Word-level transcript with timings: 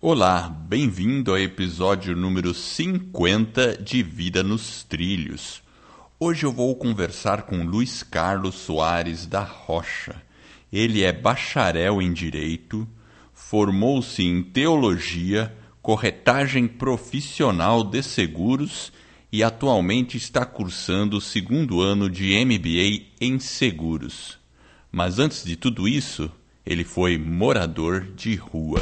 Olá, 0.00 0.48
bem-vindo 0.48 1.32
ao 1.32 1.38
episódio 1.38 2.14
número 2.14 2.54
50 2.54 3.82
de 3.82 4.00
Vida 4.00 4.44
nos 4.44 4.84
Trilhos. 4.84 5.60
Hoje 6.20 6.46
eu 6.46 6.52
vou 6.52 6.76
conversar 6.76 7.42
com 7.42 7.64
Luiz 7.64 8.04
Carlos 8.04 8.54
Soares 8.54 9.26
da 9.26 9.42
Rocha. 9.42 10.22
Ele 10.72 11.02
é 11.02 11.12
bacharel 11.12 12.00
em 12.00 12.12
Direito, 12.12 12.86
formou-se 13.34 14.22
em 14.22 14.40
Teologia, 14.40 15.52
corretagem 15.82 16.68
profissional 16.68 17.82
de 17.82 18.00
seguros 18.00 18.92
e 19.32 19.42
atualmente 19.42 20.16
está 20.16 20.46
cursando 20.46 21.16
o 21.16 21.20
segundo 21.20 21.80
ano 21.80 22.08
de 22.08 22.36
MBA 22.44 23.04
em 23.20 23.40
Seguros. 23.40 24.38
Mas 24.92 25.18
antes 25.18 25.42
de 25.42 25.56
tudo 25.56 25.88
isso, 25.88 26.30
ele 26.64 26.84
foi 26.84 27.18
morador 27.18 28.06
de 28.14 28.36
rua. 28.36 28.80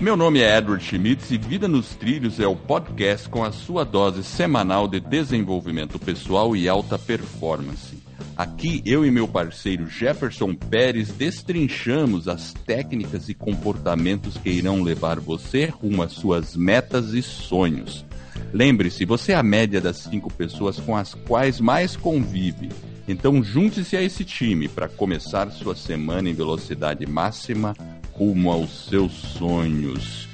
Meu 0.00 0.16
nome 0.16 0.38
é 0.38 0.56
Edward 0.56 0.84
Schmitz 0.84 1.32
e 1.32 1.36
Vida 1.36 1.66
nos 1.66 1.96
Trilhos 1.96 2.38
é 2.38 2.46
o 2.46 2.54
podcast 2.54 3.28
com 3.28 3.42
a 3.42 3.50
sua 3.50 3.84
dose 3.84 4.22
semanal 4.22 4.86
de 4.86 5.00
desenvolvimento 5.00 5.98
pessoal 5.98 6.54
e 6.54 6.68
alta 6.68 6.96
performance. 6.96 7.98
Aqui 8.36 8.80
eu 8.86 9.04
e 9.04 9.10
meu 9.10 9.26
parceiro 9.26 9.88
Jefferson 9.88 10.54
Pérez 10.54 11.08
destrinchamos 11.08 12.28
as 12.28 12.52
técnicas 12.52 13.28
e 13.28 13.34
comportamentos 13.34 14.38
que 14.38 14.48
irão 14.48 14.84
levar 14.84 15.18
você 15.18 15.64
rumo 15.64 16.04
às 16.04 16.12
suas 16.12 16.54
metas 16.54 17.12
e 17.12 17.20
sonhos. 17.20 18.06
Lembre-se, 18.52 19.04
você 19.04 19.32
é 19.32 19.34
a 19.34 19.42
média 19.42 19.80
das 19.80 19.96
cinco 19.96 20.32
pessoas 20.32 20.78
com 20.78 20.96
as 20.96 21.12
quais 21.12 21.60
mais 21.60 21.96
convive. 21.96 22.68
Então 23.08 23.42
junte-se 23.42 23.96
a 23.96 24.02
esse 24.02 24.24
time 24.24 24.68
para 24.68 24.88
começar 24.88 25.50
sua 25.50 25.74
semana 25.74 26.30
em 26.30 26.34
velocidade 26.34 27.04
máxima 27.04 27.74
rumo 28.18 28.50
aos 28.50 28.86
seus 28.88 29.12
sonhos. 29.12 30.26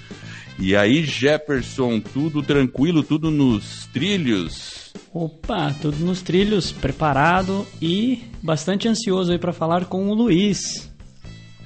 E 0.59 0.75
aí, 0.75 1.03
Jefferson, 1.03 2.01
tudo 2.01 2.43
tranquilo, 2.43 3.03
tudo 3.03 3.31
nos 3.31 3.87
trilhos? 3.93 4.93
Opa, 5.13 5.75
tudo 5.83 5.99
nos 5.99 6.23
trilhos, 6.23 6.73
preparado 6.73 7.67
e 7.83 8.23
bastante 8.43 8.89
ansioso 8.89 9.33
aí 9.33 9.39
para 9.39 9.53
falar 9.53 9.85
com 9.87 10.09
o 10.09 10.15
Luiz. 10.15 10.91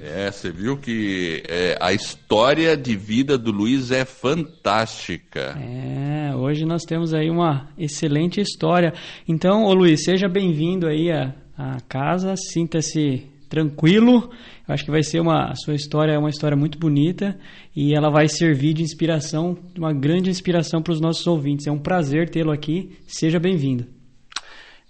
É, 0.01 0.31
você 0.31 0.51
viu 0.51 0.77
que 0.77 1.43
é, 1.49 1.77
a 1.81 1.93
história 1.93 2.77
de 2.77 2.97
vida 2.97 3.37
do 3.37 3.51
Luiz 3.51 3.91
é 3.91 4.05
fantástica. 4.05 5.59
É, 5.61 6.35
hoje 6.35 6.65
nós 6.65 6.83
temos 6.85 7.13
aí 7.13 7.29
uma 7.29 7.69
excelente 7.77 8.41
história. 8.41 8.95
Então, 9.27 9.65
ô 9.65 9.75
Luiz, 9.75 10.05
seja 10.05 10.29
bem-vindo 10.29 10.87
aí 10.87 11.11
à, 11.11 11.35
à 11.57 11.81
casa, 11.89 12.35
sinta-se 12.37 13.29
tranquilo. 13.49 14.31
Eu 14.69 14.75
acho 14.75 14.85
que 14.85 14.91
vai 14.91 15.03
ser 15.03 15.21
uma 15.21 15.51
a 15.51 15.55
sua 15.55 15.75
história 15.75 16.13
é 16.13 16.19
uma 16.19 16.29
história 16.29 16.55
muito 16.55 16.79
bonita 16.79 17.39
e 17.75 17.95
ela 17.95 18.11
vai 18.11 18.29
servir 18.29 18.75
de 18.75 18.83
inspiração, 18.83 19.57
uma 19.75 19.95
grande 19.95 20.29
inspiração 20.29 20.83
para 20.83 20.93
os 20.93 21.01
nossos 21.01 21.27
ouvintes. 21.27 21.67
É 21.67 21.73
um 21.73 21.79
prazer 21.79 22.29
tê-lo 22.29 22.53
aqui. 22.53 22.99
Seja 23.07 23.41
bem-vindo. 23.41 23.87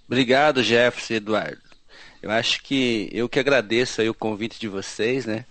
Obrigado, 0.04 0.64
Jefferson 0.64 1.14
Eduardo. 1.14 1.60
Eu 2.20 2.32
acho 2.32 2.60
que 2.64 3.08
eu 3.12 3.28
que 3.28 3.38
agradeço 3.38 4.00
aí 4.00 4.08
o 4.08 4.14
convite 4.14 4.58
de 4.58 4.66
vocês, 4.66 5.24
né? 5.24 5.44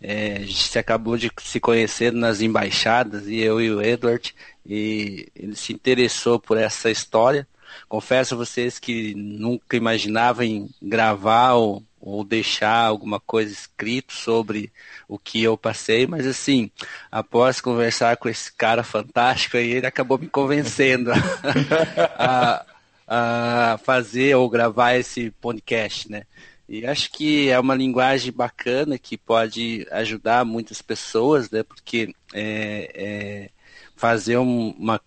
É, 0.00 0.36
a 0.36 0.40
gente 0.40 0.62
se 0.62 0.78
acabou 0.78 1.18
de 1.18 1.30
se 1.42 1.60
conhecer 1.60 2.10
nas 2.10 2.40
embaixadas 2.40 3.26
e 3.26 3.36
eu 3.36 3.60
e 3.60 3.70
o 3.70 3.82
Edward 3.82 4.34
e 4.66 5.28
ele 5.36 5.54
se 5.54 5.74
interessou 5.74 6.40
por 6.40 6.56
essa 6.56 6.90
história. 6.90 7.46
Confesso 7.86 8.34
a 8.34 8.38
vocês 8.38 8.78
que 8.78 9.14
nunca 9.14 9.76
imaginava 9.76 10.44
em 10.44 10.70
gravar 10.80 11.54
ou, 11.54 11.82
ou 12.06 12.22
deixar 12.22 12.84
alguma 12.84 13.18
coisa 13.18 13.50
escrito 13.50 14.12
sobre 14.12 14.70
o 15.08 15.18
que 15.18 15.42
eu 15.42 15.56
passei, 15.56 16.06
mas 16.06 16.26
assim, 16.26 16.70
após 17.10 17.62
conversar 17.62 18.18
com 18.18 18.28
esse 18.28 18.52
cara 18.52 18.84
fantástico 18.84 19.56
ele 19.56 19.86
acabou 19.86 20.18
me 20.18 20.28
convencendo 20.28 21.10
a, 22.18 22.66
a 23.08 23.78
fazer 23.82 24.36
ou 24.36 24.50
gravar 24.50 24.96
esse 24.96 25.30
podcast, 25.40 26.10
né? 26.10 26.24
E 26.68 26.86
acho 26.86 27.10
que 27.10 27.48
é 27.48 27.58
uma 27.58 27.74
linguagem 27.74 28.32
bacana 28.32 28.98
que 28.98 29.16
pode 29.16 29.86
ajudar 29.90 30.44
muitas 30.44 30.82
pessoas, 30.82 31.50
né? 31.50 31.62
Porque 31.62 32.14
é, 32.34 32.90
é, 32.94 33.50
fazer 33.96 34.36
uma 34.36 35.00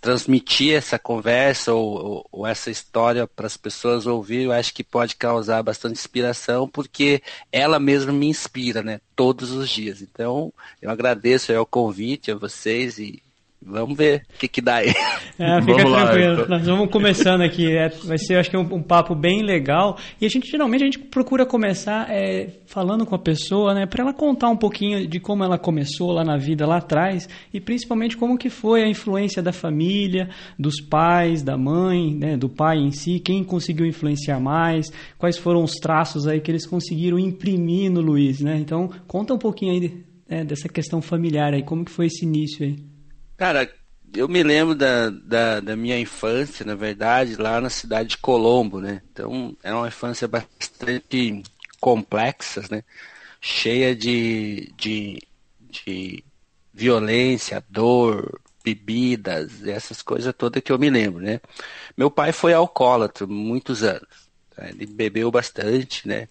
transmitir 0.00 0.74
essa 0.74 0.98
conversa 0.98 1.72
ou, 1.72 2.26
ou 2.30 2.46
essa 2.46 2.70
história 2.70 3.26
para 3.26 3.46
as 3.46 3.56
pessoas 3.56 4.06
ouvir, 4.06 4.42
eu 4.42 4.52
acho 4.52 4.74
que 4.74 4.82
pode 4.84 5.16
causar 5.16 5.62
bastante 5.62 5.98
inspiração, 5.98 6.68
porque 6.68 7.22
ela 7.50 7.78
mesma 7.78 8.12
me 8.12 8.26
inspira, 8.26 8.82
né? 8.82 9.00
Todos 9.14 9.52
os 9.52 9.70
dias. 9.70 10.02
Então, 10.02 10.52
eu 10.80 10.90
agradeço 10.90 11.52
o 11.52 11.66
convite 11.66 12.30
a 12.30 12.36
vocês 12.36 12.98
e 12.98 13.22
Vamos 13.64 13.96
ver 13.96 14.22
o 14.34 14.38
que, 14.38 14.48
que 14.48 14.60
dá 14.60 14.76
aí. 14.76 14.92
É, 15.38 15.60
fica 15.62 15.82
vamos 15.82 15.92
tranquilo. 15.92 16.26
Lá, 16.26 16.32
então. 16.34 16.48
Nós 16.48 16.66
vamos 16.66 16.90
começando 16.90 17.40
aqui. 17.40 17.70
É, 17.70 17.88
vai 17.88 18.18
ser, 18.18 18.36
acho 18.36 18.50
que, 18.50 18.56
um, 18.56 18.74
um, 18.74 18.82
papo 18.82 19.14
bem 19.14 19.42
legal. 19.42 19.96
E 20.20 20.26
a 20.26 20.28
gente, 20.28 20.50
geralmente, 20.50 20.82
a 20.82 20.84
gente 20.84 20.98
procura 20.98 21.46
começar 21.46 22.10
é, 22.10 22.48
falando 22.66 23.06
com 23.06 23.14
a 23.14 23.18
pessoa, 23.18 23.72
né? 23.72 23.86
Para 23.86 24.02
ela 24.02 24.12
contar 24.12 24.48
um 24.48 24.56
pouquinho 24.56 25.06
de 25.06 25.18
como 25.18 25.42
ela 25.42 25.58
começou 25.58 26.12
lá 26.12 26.24
na 26.24 26.36
vida, 26.36 26.66
lá 26.66 26.76
atrás. 26.76 27.28
E, 27.52 27.60
principalmente, 27.60 28.16
como 28.16 28.36
que 28.36 28.50
foi 28.50 28.82
a 28.82 28.88
influência 28.88 29.42
da 29.42 29.52
família, 29.52 30.28
dos 30.58 30.80
pais, 30.80 31.42
da 31.42 31.56
mãe, 31.56 32.14
né? 32.14 32.36
Do 32.36 32.48
pai 32.48 32.78
em 32.78 32.90
si. 32.90 33.20
Quem 33.20 33.42
conseguiu 33.42 33.86
influenciar 33.86 34.38
mais. 34.38 34.92
Quais 35.18 35.38
foram 35.38 35.62
os 35.62 35.76
traços 35.76 36.26
aí 36.26 36.40
que 36.40 36.50
eles 36.50 36.66
conseguiram 36.66 37.18
imprimir 37.18 37.90
no 37.90 38.00
Luiz, 38.00 38.40
né? 38.40 38.58
Então, 38.58 38.90
conta 39.06 39.32
um 39.32 39.38
pouquinho 39.38 39.72
aí 39.72 40.04
é, 40.28 40.44
dessa 40.44 40.68
questão 40.68 41.00
familiar 41.00 41.54
aí. 41.54 41.62
Como 41.62 41.84
que 41.84 41.90
foi 41.90 42.06
esse 42.06 42.24
início 42.24 42.66
aí? 42.66 42.91
Cara, 43.42 43.68
eu 44.14 44.28
me 44.28 44.40
lembro 44.40 44.72
da, 44.72 45.10
da, 45.10 45.58
da, 45.58 45.74
minha 45.74 45.98
infância, 45.98 46.64
na 46.64 46.76
verdade, 46.76 47.34
lá 47.34 47.60
na 47.60 47.68
cidade 47.68 48.10
de 48.10 48.18
Colombo, 48.18 48.80
né? 48.80 49.02
Então, 49.10 49.56
era 49.64 49.76
uma 49.76 49.88
infância 49.88 50.28
bastante 50.28 51.42
complexa, 51.80 52.62
né? 52.70 52.84
Cheia 53.40 53.96
de, 53.96 54.72
de, 54.76 55.20
de 55.58 56.24
violência, 56.72 57.64
dor, 57.68 58.40
bebidas, 58.62 59.66
essas 59.66 60.02
coisas 60.02 60.32
todas 60.38 60.62
que 60.62 60.70
eu 60.70 60.78
me 60.78 60.88
lembro, 60.88 61.20
né? 61.20 61.40
Meu 61.96 62.12
pai 62.12 62.30
foi 62.30 62.54
alcoólatra 62.54 63.26
muitos 63.26 63.82
anos. 63.82 64.30
Tá? 64.54 64.68
Ele 64.68 64.86
bebeu 64.86 65.32
bastante, 65.32 66.06
né? 66.06 66.28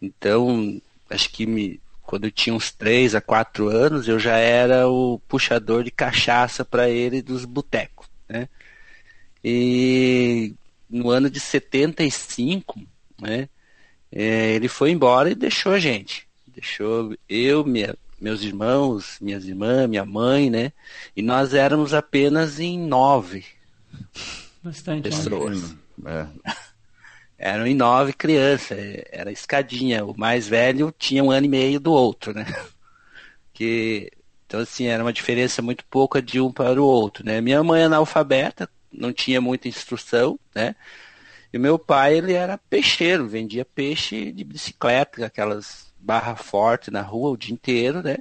Então, 0.00 0.80
acho 1.10 1.28
que 1.28 1.44
me 1.44 1.80
quando 2.02 2.24
eu 2.24 2.30
tinha 2.30 2.54
uns 2.54 2.70
3 2.70 3.14
a 3.14 3.20
4 3.20 3.68
anos, 3.68 4.08
eu 4.08 4.18
já 4.18 4.36
era 4.36 4.88
o 4.88 5.18
puxador 5.28 5.84
de 5.84 5.90
cachaça 5.90 6.64
para 6.64 6.88
ele 6.88 7.22
dos 7.22 7.44
botecos, 7.44 8.06
né? 8.28 8.48
E 9.44 10.54
no 10.88 11.10
ano 11.10 11.28
de 11.30 11.40
75, 11.40 12.80
né, 13.20 13.48
é, 14.10 14.52
ele 14.52 14.68
foi 14.68 14.90
embora 14.90 15.30
e 15.30 15.34
deixou 15.34 15.72
a 15.72 15.80
gente. 15.80 16.28
Deixou 16.46 17.16
eu, 17.28 17.64
minha, 17.64 17.96
meus 18.20 18.42
irmãos, 18.42 19.16
minhas 19.20 19.46
irmãs, 19.46 19.88
minha 19.88 20.04
mãe, 20.04 20.50
né? 20.50 20.72
E 21.16 21.22
nós 21.22 21.54
éramos 21.54 21.94
apenas 21.94 22.60
em 22.60 22.78
nove 22.78 23.44
Bastante 24.62 25.02
pessoas. 25.02 25.74
Né? 25.98 26.28
É 26.44 26.52
eram 27.42 27.66
em 27.66 27.74
nove 27.74 28.12
crianças, 28.12 28.78
era 29.10 29.32
escadinha. 29.32 30.04
O 30.04 30.16
mais 30.16 30.46
velho 30.46 30.94
tinha 30.96 31.24
um 31.24 31.30
ano 31.30 31.46
e 31.46 31.48
meio 31.48 31.80
do 31.80 31.92
outro, 31.92 32.32
né? 32.32 32.44
Que, 33.54 34.10
então, 34.46 34.60
assim, 34.60 34.86
era 34.86 35.04
uma 35.04 35.12
diferença 35.12 35.60
muito 35.60 35.84
pouca 35.84 36.22
de 36.22 36.40
um 36.40 36.50
para 36.50 36.80
o 36.80 36.86
outro, 36.86 37.24
né? 37.24 37.40
Minha 37.40 37.62
mãe 37.62 37.82
é 37.82 37.84
analfabeta, 37.84 38.68
não 38.90 39.12
tinha 39.12 39.42
muita 39.42 39.68
instrução, 39.68 40.40
né? 40.54 40.74
E 41.52 41.58
meu 41.58 41.78
pai, 41.78 42.16
ele 42.16 42.32
era 42.32 42.56
peixeiro, 42.56 43.28
vendia 43.28 43.64
peixe 43.64 44.32
de 44.32 44.42
bicicleta, 44.42 45.26
aquelas 45.26 45.92
barra 45.98 46.34
forte 46.34 46.90
na 46.90 47.02
rua 47.02 47.30
o 47.32 47.36
dia 47.36 47.52
inteiro, 47.52 48.02
né? 48.02 48.16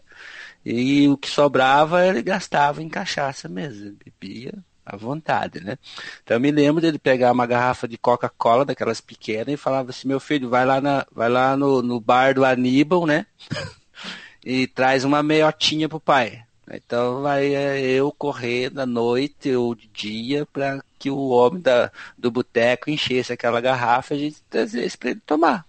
E 0.66 1.08
o 1.08 1.18
que 1.18 1.30
sobrava 1.30 2.06
ele 2.06 2.22
gastava 2.22 2.84
em 2.84 2.90
cachaça 2.90 3.48
mesmo, 3.48 3.98
bebia 4.04 4.54
à 4.86 4.96
vontade, 4.96 5.60
né? 5.62 5.78
Então 6.24 6.38
eu 6.38 6.42
me 6.42 6.52
lembro 6.52 6.82
dele 6.82 7.00
pegar 7.00 7.32
uma 7.32 7.46
garrafa 7.46 7.88
de 7.88 7.98
Coca-Cola, 7.98 8.66
daquelas 8.66 9.02
pequenas, 9.02 9.54
e 9.54 9.58
falava 9.58 9.90
assim, 9.90 10.08
meu 10.08 10.20
filho, 10.20 10.50
vai 10.50 10.66
lá, 10.66 10.82
na, 10.82 11.06
vai 11.12 11.30
lá 11.30 11.56
no, 11.56 11.82
no 11.82 12.00
bar 12.00 12.34
do 12.34 12.46
Aníbal, 12.46 13.06
né? 13.06 13.26
e 14.44 14.68
traz 14.68 15.04
uma 15.04 15.22
meiotinha 15.22 15.88
pro 15.88 16.00
pai. 16.00 16.44
Então 16.74 17.22
vai 17.22 17.54
é, 17.54 17.80
eu 17.82 18.12
correr 18.12 18.70
da 18.70 18.86
noite 18.86 19.54
ou 19.54 19.76
de 19.76 19.88
dia 19.88 20.46
para 20.46 20.82
que 20.98 21.10
o 21.10 21.30
homem 21.30 21.62
da, 21.62 21.92
do 22.18 22.32
boteco 22.32 22.90
enchesse 22.90 23.34
aquela 23.34 23.60
garrafa 23.60 24.14
e 24.14 24.18
a 24.18 24.20
gente 24.20 24.42
trazesse 24.50 24.98
para 24.98 25.12
ele 25.12 25.22
tomar. 25.26 25.66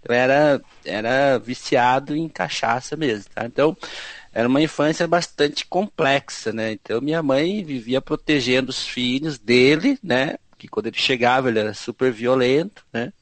Então 0.00 0.14
era, 0.14 0.60
era 0.84 1.38
viciado 1.38 2.16
em 2.16 2.28
cachaça 2.28 2.96
mesmo, 2.96 3.26
tá? 3.34 3.44
Então 3.44 3.76
era 4.38 4.46
uma 4.46 4.62
infância 4.62 5.04
bastante 5.08 5.66
complexa, 5.66 6.52
né? 6.52 6.70
Então 6.70 7.00
minha 7.00 7.20
mãe 7.20 7.64
vivia 7.64 8.00
protegendo 8.00 8.70
os 8.70 8.86
filhos 8.86 9.36
dele, 9.36 9.98
né? 10.00 10.36
Que 10.56 10.68
quando 10.68 10.86
ele 10.86 10.96
chegava 10.96 11.48
ele 11.48 11.58
era 11.58 11.74
super 11.74 12.12
violento, 12.12 12.86
né? 12.92 13.12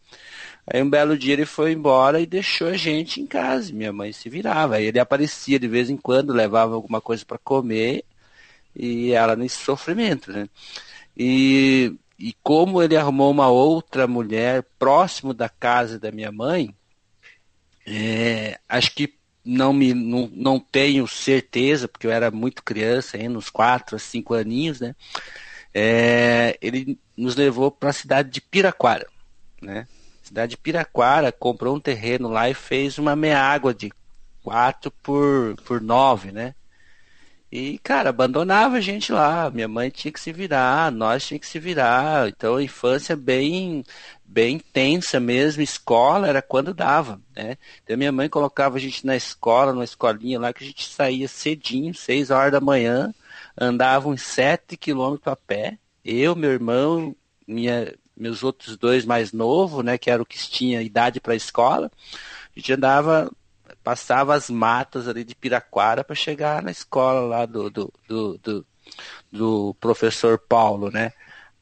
Aí 0.66 0.82
um 0.82 0.90
belo 0.90 1.16
dia 1.16 1.32
ele 1.32 1.46
foi 1.46 1.72
embora 1.72 2.20
e 2.20 2.26
deixou 2.26 2.68
a 2.68 2.76
gente 2.76 3.18
em 3.18 3.26
casa. 3.26 3.72
Minha 3.72 3.94
mãe 3.94 4.12
se 4.12 4.28
virava. 4.28 4.76
Aí 4.76 4.84
ele 4.84 4.98
aparecia 4.98 5.58
de 5.58 5.66
vez 5.66 5.88
em 5.88 5.96
quando, 5.96 6.34
levava 6.34 6.74
alguma 6.74 7.00
coisa 7.00 7.24
para 7.24 7.38
comer 7.38 8.04
e 8.74 9.12
ela 9.12 9.34
nesse 9.34 9.56
sofrimento, 9.64 10.30
né? 10.30 10.50
E, 11.16 11.94
e 12.18 12.34
como 12.42 12.82
ele 12.82 12.94
arrumou 12.94 13.30
uma 13.30 13.48
outra 13.48 14.06
mulher 14.06 14.62
próximo 14.78 15.32
da 15.32 15.48
casa 15.48 15.98
da 15.98 16.12
minha 16.12 16.30
mãe, 16.30 16.74
é, 17.86 18.58
acho 18.68 18.94
que 18.94 19.16
não 19.46 19.72
me 19.72 19.94
não, 19.94 20.30
não 20.34 20.58
tenho 20.58 21.06
certeza, 21.06 21.88
porque 21.88 22.06
eu 22.06 22.10
era 22.10 22.30
muito 22.30 22.62
criança, 22.62 23.16
ainda 23.16 23.38
uns 23.38 23.48
4 23.48 23.96
a 23.96 23.98
5 23.98 24.34
aninhos, 24.34 24.80
né? 24.80 24.94
É, 25.72 26.58
ele 26.60 26.98
nos 27.16 27.36
levou 27.36 27.70
para 27.70 27.90
a 27.90 27.92
cidade 27.92 28.30
de 28.30 28.40
Piraquara, 28.40 29.06
né? 29.62 29.86
Cidade 30.22 30.50
de 30.50 30.56
Piraquara 30.56 31.30
comprou 31.30 31.76
um 31.76 31.80
terreno 31.80 32.28
lá 32.28 32.50
e 32.50 32.54
fez 32.54 32.98
uma 32.98 33.14
meia 33.14 33.40
água 33.40 33.72
de 33.72 33.92
4 34.42 34.90
por, 35.02 35.56
por 35.64 35.80
9, 35.80 36.32
né? 36.32 36.54
E, 37.50 37.78
cara, 37.78 38.10
abandonava 38.10 38.76
a 38.76 38.80
gente 38.80 39.12
lá. 39.12 39.50
Minha 39.50 39.68
mãe 39.68 39.88
tinha 39.88 40.12
que 40.12 40.20
se 40.20 40.32
virar, 40.32 40.90
nós 40.90 41.26
tinha 41.26 41.38
que 41.38 41.46
se 41.46 41.58
virar. 41.58 42.28
Então, 42.28 42.56
a 42.56 42.62
infância 42.62 43.16
bem, 43.16 43.84
bem 44.36 44.58
tensa 44.58 45.18
mesmo. 45.18 45.62
Escola 45.62 46.28
era 46.28 46.42
quando 46.42 46.74
dava, 46.74 47.18
né? 47.34 47.56
Então, 47.82 47.96
minha 47.96 48.12
mãe 48.12 48.28
colocava 48.28 48.76
a 48.76 48.78
gente 48.78 49.06
na 49.06 49.16
escola, 49.16 49.72
numa 49.72 49.82
escolinha 49.82 50.38
lá, 50.38 50.52
que 50.52 50.62
a 50.62 50.66
gente 50.66 50.86
saía 50.86 51.26
cedinho, 51.26 51.94
seis 51.94 52.30
horas 52.30 52.52
da 52.52 52.60
manhã, 52.60 53.14
andava 53.58 54.10
uns 54.10 54.20
sete 54.20 54.76
quilômetros 54.76 55.32
a 55.32 55.36
pé. 55.36 55.78
Eu, 56.04 56.36
meu 56.36 56.50
irmão, 56.50 57.16
minha, 57.48 57.94
meus 58.14 58.44
outros 58.44 58.76
dois 58.76 59.06
mais 59.06 59.32
novos, 59.32 59.82
né, 59.82 59.96
que 59.96 60.10
era 60.10 60.22
o 60.22 60.26
que 60.26 60.36
tinha 60.36 60.82
idade 60.82 61.18
para 61.18 61.32
a 61.32 61.36
escola, 61.36 61.90
a 62.54 62.60
gente 62.60 62.74
andava, 62.74 63.32
passava 63.82 64.34
as 64.34 64.50
matas 64.50 65.08
ali 65.08 65.24
de 65.24 65.34
Piraquara 65.34 66.04
para 66.04 66.14
chegar 66.14 66.62
na 66.62 66.70
escola 66.70 67.20
lá 67.20 67.46
do, 67.46 67.70
do, 67.70 67.92
do, 68.06 68.38
do, 68.38 68.66
do 69.32 69.76
professor 69.80 70.38
Paulo, 70.38 70.90
né? 70.90 71.14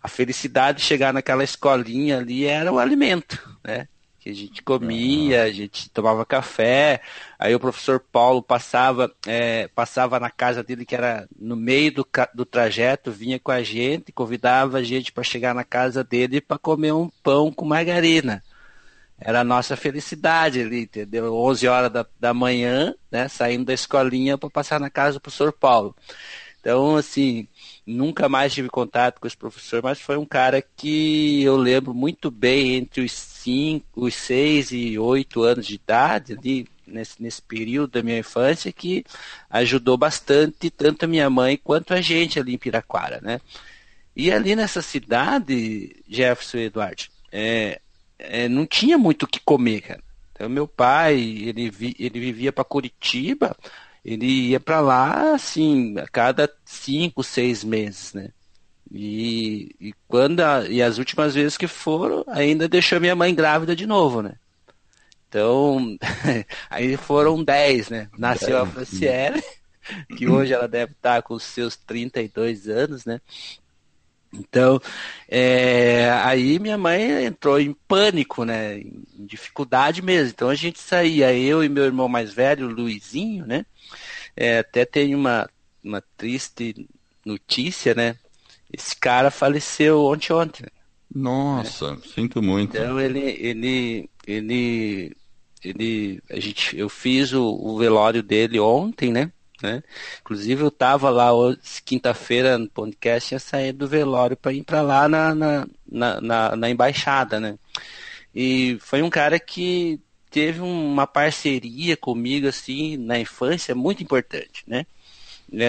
A 0.04 0.08
felicidade 0.08 0.78
de 0.78 0.84
chegar 0.84 1.14
naquela 1.14 1.42
escolinha 1.42 2.18
ali 2.18 2.44
era 2.44 2.70
o 2.70 2.78
alimento, 2.78 3.40
né? 3.64 3.88
que 4.24 4.30
a 4.30 4.34
gente 4.34 4.62
comia, 4.62 5.42
a 5.42 5.50
gente 5.50 5.90
tomava 5.90 6.24
café, 6.24 7.02
aí 7.38 7.54
o 7.54 7.60
professor 7.60 8.00
Paulo 8.00 8.42
passava, 8.42 9.12
é, 9.26 9.68
passava 9.68 10.18
na 10.18 10.30
casa 10.30 10.62
dele, 10.62 10.86
que 10.86 10.94
era 10.94 11.28
no 11.38 11.54
meio 11.54 11.92
do, 11.92 12.06
do 12.32 12.46
trajeto, 12.46 13.12
vinha 13.12 13.38
com 13.38 13.52
a 13.52 13.62
gente, 13.62 14.12
convidava 14.12 14.78
a 14.78 14.82
gente 14.82 15.12
para 15.12 15.22
chegar 15.22 15.54
na 15.54 15.62
casa 15.62 16.02
dele 16.02 16.40
para 16.40 16.56
comer 16.56 16.92
um 16.92 17.10
pão 17.22 17.52
com 17.52 17.66
margarina. 17.66 18.42
Era 19.20 19.40
a 19.40 19.44
nossa 19.44 19.76
felicidade 19.76 20.62
ali, 20.62 20.84
entendeu? 20.84 21.34
11 21.34 21.68
horas 21.68 21.92
da, 21.92 22.06
da 22.18 22.32
manhã, 22.32 22.94
né, 23.10 23.28
saindo 23.28 23.66
da 23.66 23.74
escolinha 23.74 24.38
para 24.38 24.48
passar 24.48 24.80
na 24.80 24.88
casa 24.88 25.18
do 25.18 25.20
professor 25.20 25.52
Paulo. 25.52 25.94
Então, 26.64 26.96
assim, 26.96 27.46
nunca 27.87 28.26
mais 28.26 28.55
tive 28.55 28.70
contato 28.70 29.20
com 29.20 29.26
esse 29.26 29.37
professor, 29.37 29.82
mas 29.82 30.00
foi 30.00 30.16
um 30.16 30.25
cara 30.25 30.62
que 30.62 31.43
eu 31.43 31.58
lembro 31.58 31.93
muito 31.93 32.31
bem 32.31 32.76
entre 32.76 33.02
os 33.02 33.12
cinco, 33.12 33.84
os 33.94 34.14
seis 34.14 34.72
e 34.72 34.99
oito 34.99 35.43
anos 35.43 35.66
de 35.66 35.75
idade, 35.75 36.32
ali, 36.32 36.66
nesse, 36.87 37.22
nesse 37.22 37.43
período 37.43 37.90
da 37.90 38.02
minha 38.02 38.19
infância, 38.19 38.72
que 38.72 39.05
ajudou 39.50 39.99
bastante 39.99 40.70
tanto 40.70 41.05
a 41.05 41.06
minha 41.06 41.28
mãe 41.28 41.61
quanto 41.62 41.93
a 41.93 42.00
gente 42.00 42.40
ali 42.40 42.55
em 42.55 42.58
Piraquara, 42.58 43.20
né? 43.20 43.43
E 44.16 44.32
ali 44.32 44.56
nessa 44.56 44.81
cidade, 44.81 45.94
Jefferson 46.08 46.56
Eduardo, 46.56 47.02
é, 47.31 47.78
é, 48.19 48.49
não 48.49 48.64
tinha 48.64 48.96
muito 48.96 49.25
o 49.25 49.28
que 49.28 49.38
comer, 49.38 49.82
cara. 49.82 50.02
Então, 50.32 50.49
meu 50.49 50.66
pai, 50.66 51.20
ele, 51.20 51.69
vi, 51.69 51.94
ele 51.99 52.19
vivia 52.19 52.50
para 52.50 52.64
Curitiba, 52.64 53.55
ele 54.04 54.26
ia 54.26 54.60
para 54.60 54.80
lá, 54.80 55.34
assim, 55.34 55.98
a 55.98 56.06
cada 56.06 56.50
cinco, 56.64 57.22
seis 57.22 57.64
meses, 57.64 58.12
né? 58.12 58.28
E, 58.92 59.74
e 59.80 59.94
quando 60.06 60.40
a, 60.40 60.68
e 60.68 60.82
as 60.82 60.98
últimas 60.98 61.34
vezes 61.34 61.56
que 61.56 61.66
foram, 61.66 62.24
ainda 62.28 62.68
deixou 62.68 63.00
minha 63.00 63.16
mãe 63.16 63.34
grávida 63.34 63.74
de 63.74 63.86
novo, 63.86 64.20
né? 64.20 64.34
Então, 65.28 65.96
aí 66.70 66.96
foram 66.96 67.42
dez, 67.42 67.88
né? 67.88 68.08
Nasceu 68.16 68.60
a 68.60 68.66
Franciele, 68.66 69.42
que 70.16 70.28
hoje 70.28 70.52
ela 70.52 70.68
deve 70.68 70.92
estar 70.92 71.22
com 71.22 71.34
os 71.34 71.42
seus 71.42 71.74
32 71.74 72.68
anos, 72.68 73.04
né? 73.04 73.20
Então, 74.32 74.80
é, 75.28 76.10
aí 76.22 76.58
minha 76.58 76.76
mãe 76.76 77.24
entrou 77.24 77.58
em 77.60 77.72
pânico, 77.86 78.44
né? 78.44 78.78
Em 78.78 79.04
dificuldade 79.26 80.02
mesmo. 80.02 80.30
Então 80.30 80.48
a 80.48 80.54
gente 80.54 80.78
saía, 80.80 81.32
eu 81.32 81.64
e 81.64 81.68
meu 81.68 81.84
irmão 81.84 82.08
mais 82.08 82.32
velho, 82.32 82.68
Luizinho, 82.68 83.46
né? 83.46 83.64
É, 84.36 84.58
até 84.58 84.84
tem 84.84 85.14
uma, 85.14 85.48
uma 85.82 86.02
triste 86.16 86.88
notícia, 87.25 87.94
né? 87.94 88.16
Esse 88.72 88.96
cara 88.96 89.31
faleceu 89.31 90.00
ontem 90.00 90.32
ontem. 90.32 90.66
Nossa, 91.14 91.92
né? 91.92 91.98
sinto 92.14 92.42
muito. 92.42 92.76
Então 92.76 93.00
ele, 93.00 93.20
ele, 93.20 94.10
ele, 94.26 95.16
ele, 95.62 96.22
a 96.28 96.40
gente, 96.40 96.76
eu 96.76 96.88
fiz 96.88 97.32
o, 97.32 97.44
o 97.44 97.78
velório 97.78 98.22
dele 98.22 98.58
ontem, 98.58 99.12
né? 99.12 99.31
né? 99.62 99.82
Inclusive 100.20 100.62
eu 100.62 100.69
estava 100.69 101.08
lá 101.10 101.30
quinta-feira 101.84 102.58
no 102.58 102.69
podcast, 102.69 103.34
ia 103.34 103.38
sair 103.38 103.72
do 103.72 103.87
velório 103.87 104.37
para 104.37 104.52
ir 104.52 104.64
para 104.64 104.82
lá 104.82 105.08
na 105.08 105.34
na, 105.34 105.66
na, 105.90 106.20
na, 106.20 106.56
na, 106.56 106.70
embaixada, 106.70 107.38
né? 107.38 107.56
E 108.34 108.76
foi 108.80 109.00
um 109.00 109.10
cara 109.10 109.38
que 109.38 110.00
teve 110.34 110.60
uma 110.60 111.06
parceria 111.06 111.96
comigo 111.96 112.48
assim 112.48 112.96
na 112.96 113.16
infância 113.16 113.72
muito 113.72 114.02
importante, 114.02 114.64
né? 114.66 114.84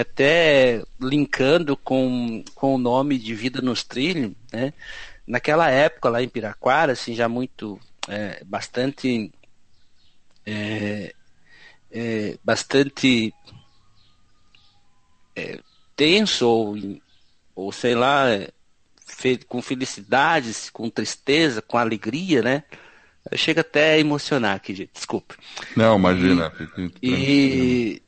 Até 0.00 0.82
linkando 1.00 1.76
com, 1.76 2.42
com 2.52 2.74
o 2.74 2.78
nome 2.78 3.16
de 3.16 3.32
Vida 3.32 3.62
nos 3.62 3.84
Trilhos, 3.84 4.32
né? 4.52 4.72
Naquela 5.24 5.70
época 5.70 6.08
lá 6.08 6.20
em 6.20 6.28
Piraquara, 6.28 6.94
assim, 6.94 7.14
já 7.14 7.28
muito, 7.28 7.78
é, 8.08 8.42
bastante, 8.44 9.32
é, 10.44 11.14
é, 11.92 12.36
bastante 12.42 13.32
é, 15.36 15.60
tenso 15.94 16.48
ou, 16.48 16.76
ou 17.54 17.70
sei 17.70 17.94
lá, 17.94 18.28
é, 18.32 18.50
com 19.46 19.62
felicidades, 19.62 20.70
com 20.70 20.90
tristeza, 20.90 21.62
com 21.62 21.78
alegria, 21.78 22.42
né? 22.42 22.64
Chega 23.34 23.62
até 23.62 23.94
a 23.94 23.98
emocionar 23.98 24.54
aqui, 24.56 24.74
gente. 24.74 24.90
Desculpa. 24.94 25.34
Não, 25.76 25.98
imagina. 25.98 26.52
E, 27.02 27.12
e, 27.12 28.02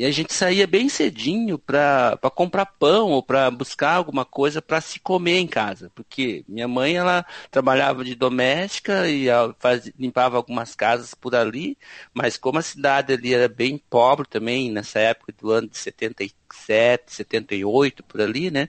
e, 0.00 0.06
a 0.06 0.10
gente 0.10 0.32
saía 0.32 0.66
bem 0.66 0.88
cedinho 0.88 1.58
para 1.58 2.18
comprar 2.34 2.66
pão 2.66 3.10
ou 3.10 3.22
para 3.22 3.50
buscar 3.50 3.94
alguma 3.94 4.24
coisa 4.24 4.62
para 4.62 4.80
se 4.80 4.98
comer 5.00 5.38
em 5.38 5.46
casa. 5.46 5.90
Porque 5.94 6.44
minha 6.48 6.68
mãe, 6.68 6.96
ela 6.96 7.24
trabalhava 7.50 8.04
de 8.04 8.14
doméstica 8.14 9.08
e 9.08 9.26
faz, 9.58 9.90
limpava 9.98 10.36
algumas 10.36 10.74
casas 10.74 11.14
por 11.14 11.34
ali. 11.34 11.76
Mas 12.14 12.36
como 12.36 12.58
a 12.58 12.62
cidade 12.62 13.12
ali 13.12 13.34
era 13.34 13.48
bem 13.48 13.78
pobre 13.78 14.26
também, 14.28 14.70
nessa 14.70 14.98
época 14.98 15.32
do 15.38 15.50
ano 15.50 15.68
de 15.68 15.78
73, 15.78 16.40
77, 16.50 17.14
78 17.14 18.02
por 18.04 18.20
ali, 18.20 18.50
né? 18.50 18.68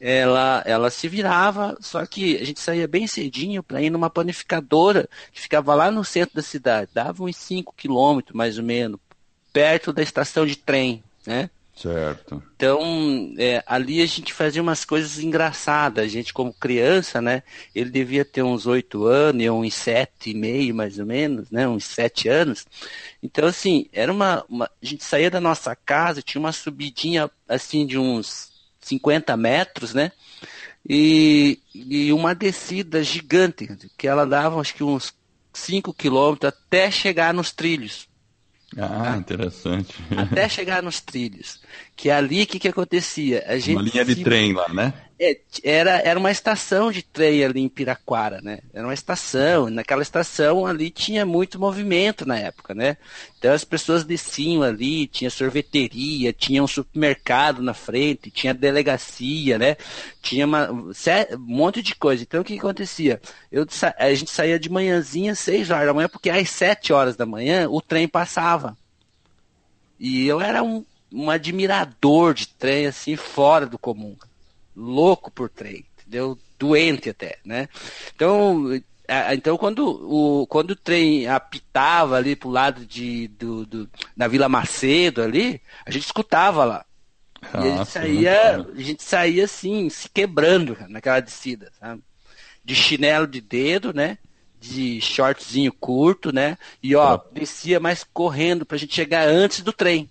Ela, 0.00 0.62
ela 0.66 0.90
se 0.90 1.08
virava, 1.08 1.76
só 1.80 2.04
que 2.04 2.36
a 2.36 2.44
gente 2.44 2.60
saía 2.60 2.88
bem 2.88 3.06
cedinho 3.06 3.62
para 3.62 3.80
ir 3.80 3.90
numa 3.90 4.10
panificadora 4.10 5.08
que 5.32 5.40
ficava 5.40 5.74
lá 5.74 5.90
no 5.90 6.04
centro 6.04 6.36
da 6.36 6.42
cidade, 6.42 6.90
dava 6.92 7.22
uns 7.22 7.36
5 7.36 7.74
quilômetros 7.76 8.34
mais 8.34 8.58
ou 8.58 8.64
menos, 8.64 8.98
perto 9.52 9.92
da 9.92 10.02
estação 10.02 10.46
de 10.46 10.56
trem, 10.56 11.02
né? 11.26 11.50
Certo. 11.74 12.42
Então, 12.54 13.34
é, 13.38 13.62
ali 13.66 14.02
a 14.02 14.06
gente 14.06 14.32
fazia 14.32 14.62
umas 14.62 14.84
coisas 14.84 15.18
engraçadas. 15.18 16.04
A 16.04 16.08
gente, 16.08 16.32
como 16.32 16.52
criança, 16.52 17.20
né? 17.20 17.42
Ele 17.74 17.90
devia 17.90 18.24
ter 18.24 18.42
uns 18.42 18.66
oito 18.66 19.06
anos, 19.06 19.42
eu 19.42 19.56
uns 19.56 19.74
sete 19.74 20.30
e 20.30 20.34
meio, 20.34 20.74
mais 20.74 20.98
ou 20.98 21.06
menos, 21.06 21.50
né? 21.50 21.66
Uns 21.66 21.84
sete 21.84 22.28
anos. 22.28 22.66
Então, 23.22 23.48
assim, 23.48 23.86
era 23.92 24.12
uma, 24.12 24.44
uma... 24.48 24.66
A 24.66 24.86
gente 24.86 25.02
saía 25.02 25.30
da 25.30 25.40
nossa 25.40 25.74
casa, 25.74 26.22
tinha 26.22 26.40
uma 26.40 26.52
subidinha, 26.52 27.30
assim, 27.48 27.86
de 27.86 27.98
uns 27.98 28.52
50 28.80 29.36
metros, 29.36 29.94
né? 29.94 30.12
E, 30.88 31.58
e 31.74 32.12
uma 32.12 32.34
descida 32.34 33.02
gigante, 33.02 33.68
que 33.96 34.06
ela 34.06 34.26
dava, 34.26 34.60
acho 34.60 34.74
que 34.74 34.84
uns 34.84 35.14
5 35.52 35.94
quilômetros 35.94 36.52
até 36.52 36.90
chegar 36.90 37.32
nos 37.32 37.50
trilhos. 37.50 38.08
Ah, 38.78 39.16
interessante. 39.18 39.94
Até 40.16 40.48
chegar 40.48 40.82
nos 40.82 41.00
trilhos. 41.00 41.60
Que 42.02 42.10
é 42.10 42.14
ali, 42.14 42.42
o 42.42 42.46
que, 42.48 42.58
que 42.58 42.66
acontecia? 42.66 43.44
A 43.46 43.56
gente 43.60 43.76
Uma 43.76 43.82
linha 43.82 44.04
de 44.04 44.16
se... 44.16 44.24
trem 44.24 44.52
lá, 44.52 44.68
né? 44.70 44.92
É, 45.20 45.38
era, 45.62 46.00
era 46.00 46.18
uma 46.18 46.32
estação 46.32 46.90
de 46.90 47.00
trem 47.00 47.44
ali 47.44 47.60
em 47.60 47.68
Piraquara, 47.68 48.40
né? 48.42 48.58
Era 48.74 48.84
uma 48.84 48.92
estação, 48.92 49.70
naquela 49.70 50.02
estação 50.02 50.66
ali 50.66 50.90
tinha 50.90 51.24
muito 51.24 51.60
movimento 51.60 52.26
na 52.26 52.36
época, 52.36 52.74
né? 52.74 52.96
Então 53.38 53.52
as 53.52 53.62
pessoas 53.62 54.02
desciam 54.02 54.64
ali, 54.64 55.06
tinha 55.06 55.30
sorveteria, 55.30 56.32
tinha 56.32 56.60
um 56.60 56.66
supermercado 56.66 57.62
na 57.62 57.72
frente, 57.72 58.32
tinha 58.32 58.52
delegacia, 58.52 59.56
né? 59.56 59.76
Tinha 60.20 60.44
uma, 60.44 60.72
um 60.72 60.92
monte 61.38 61.80
de 61.82 61.94
coisa. 61.94 62.24
Então 62.24 62.40
o 62.40 62.44
que, 62.44 62.54
que 62.54 62.58
acontecia? 62.58 63.20
Eu, 63.52 63.64
a 63.96 64.12
gente 64.12 64.32
saía 64.32 64.58
de 64.58 64.68
manhãzinha, 64.68 65.36
seis 65.36 65.70
horas 65.70 65.86
da 65.86 65.94
manhã, 65.94 66.08
porque 66.08 66.30
às 66.30 66.50
sete 66.50 66.92
horas 66.92 67.14
da 67.14 67.24
manhã 67.24 67.68
o 67.70 67.80
trem 67.80 68.08
passava. 68.08 68.76
E 70.00 70.26
eu 70.26 70.40
era 70.40 70.64
um, 70.64 70.84
um 71.12 71.30
admirador 71.30 72.34
de 72.34 72.48
trem, 72.48 72.86
assim, 72.86 73.16
fora 73.16 73.66
do 73.66 73.78
comum 73.78 74.16
louco 74.76 75.30
por 75.30 75.48
trem, 75.48 75.84
entendeu? 75.98 76.38
Doente 76.58 77.10
até, 77.10 77.38
né? 77.44 77.68
Então, 78.14 78.80
então 79.32 79.56
quando 79.58 79.86
o, 79.86 80.46
quando 80.46 80.70
o 80.72 80.76
trem 80.76 81.26
apitava 81.26 82.16
ali 82.16 82.36
pro 82.36 82.50
lado 82.50 82.86
de, 82.86 83.28
do, 83.28 83.66
do, 83.66 83.90
da 84.16 84.28
Vila 84.28 84.48
Macedo 84.48 85.22
ali, 85.22 85.60
a 85.84 85.90
gente 85.90 86.04
escutava 86.04 86.64
lá. 86.64 86.84
E 87.54 87.56
a 87.56 87.60
gente 87.62 87.80
ah, 87.80 87.84
saía, 87.84 88.56
a 88.56 88.80
gente 88.80 89.02
saía 89.02 89.44
assim, 89.44 89.90
se 89.90 90.08
quebrando 90.08 90.76
naquela 90.88 91.18
descida, 91.18 91.72
sabe? 91.78 92.00
De 92.64 92.74
chinelo 92.74 93.26
de 93.26 93.40
dedo, 93.40 93.92
né? 93.92 94.16
De 94.60 95.00
shortzinho 95.00 95.72
curto, 95.72 96.32
né? 96.32 96.56
E 96.80 96.94
ó, 96.94 97.18
descia 97.32 97.80
mais 97.80 98.04
correndo 98.04 98.64
pra 98.64 98.78
gente 98.78 98.94
chegar 98.94 99.26
antes 99.26 99.60
do 99.60 99.72
trem. 99.72 100.08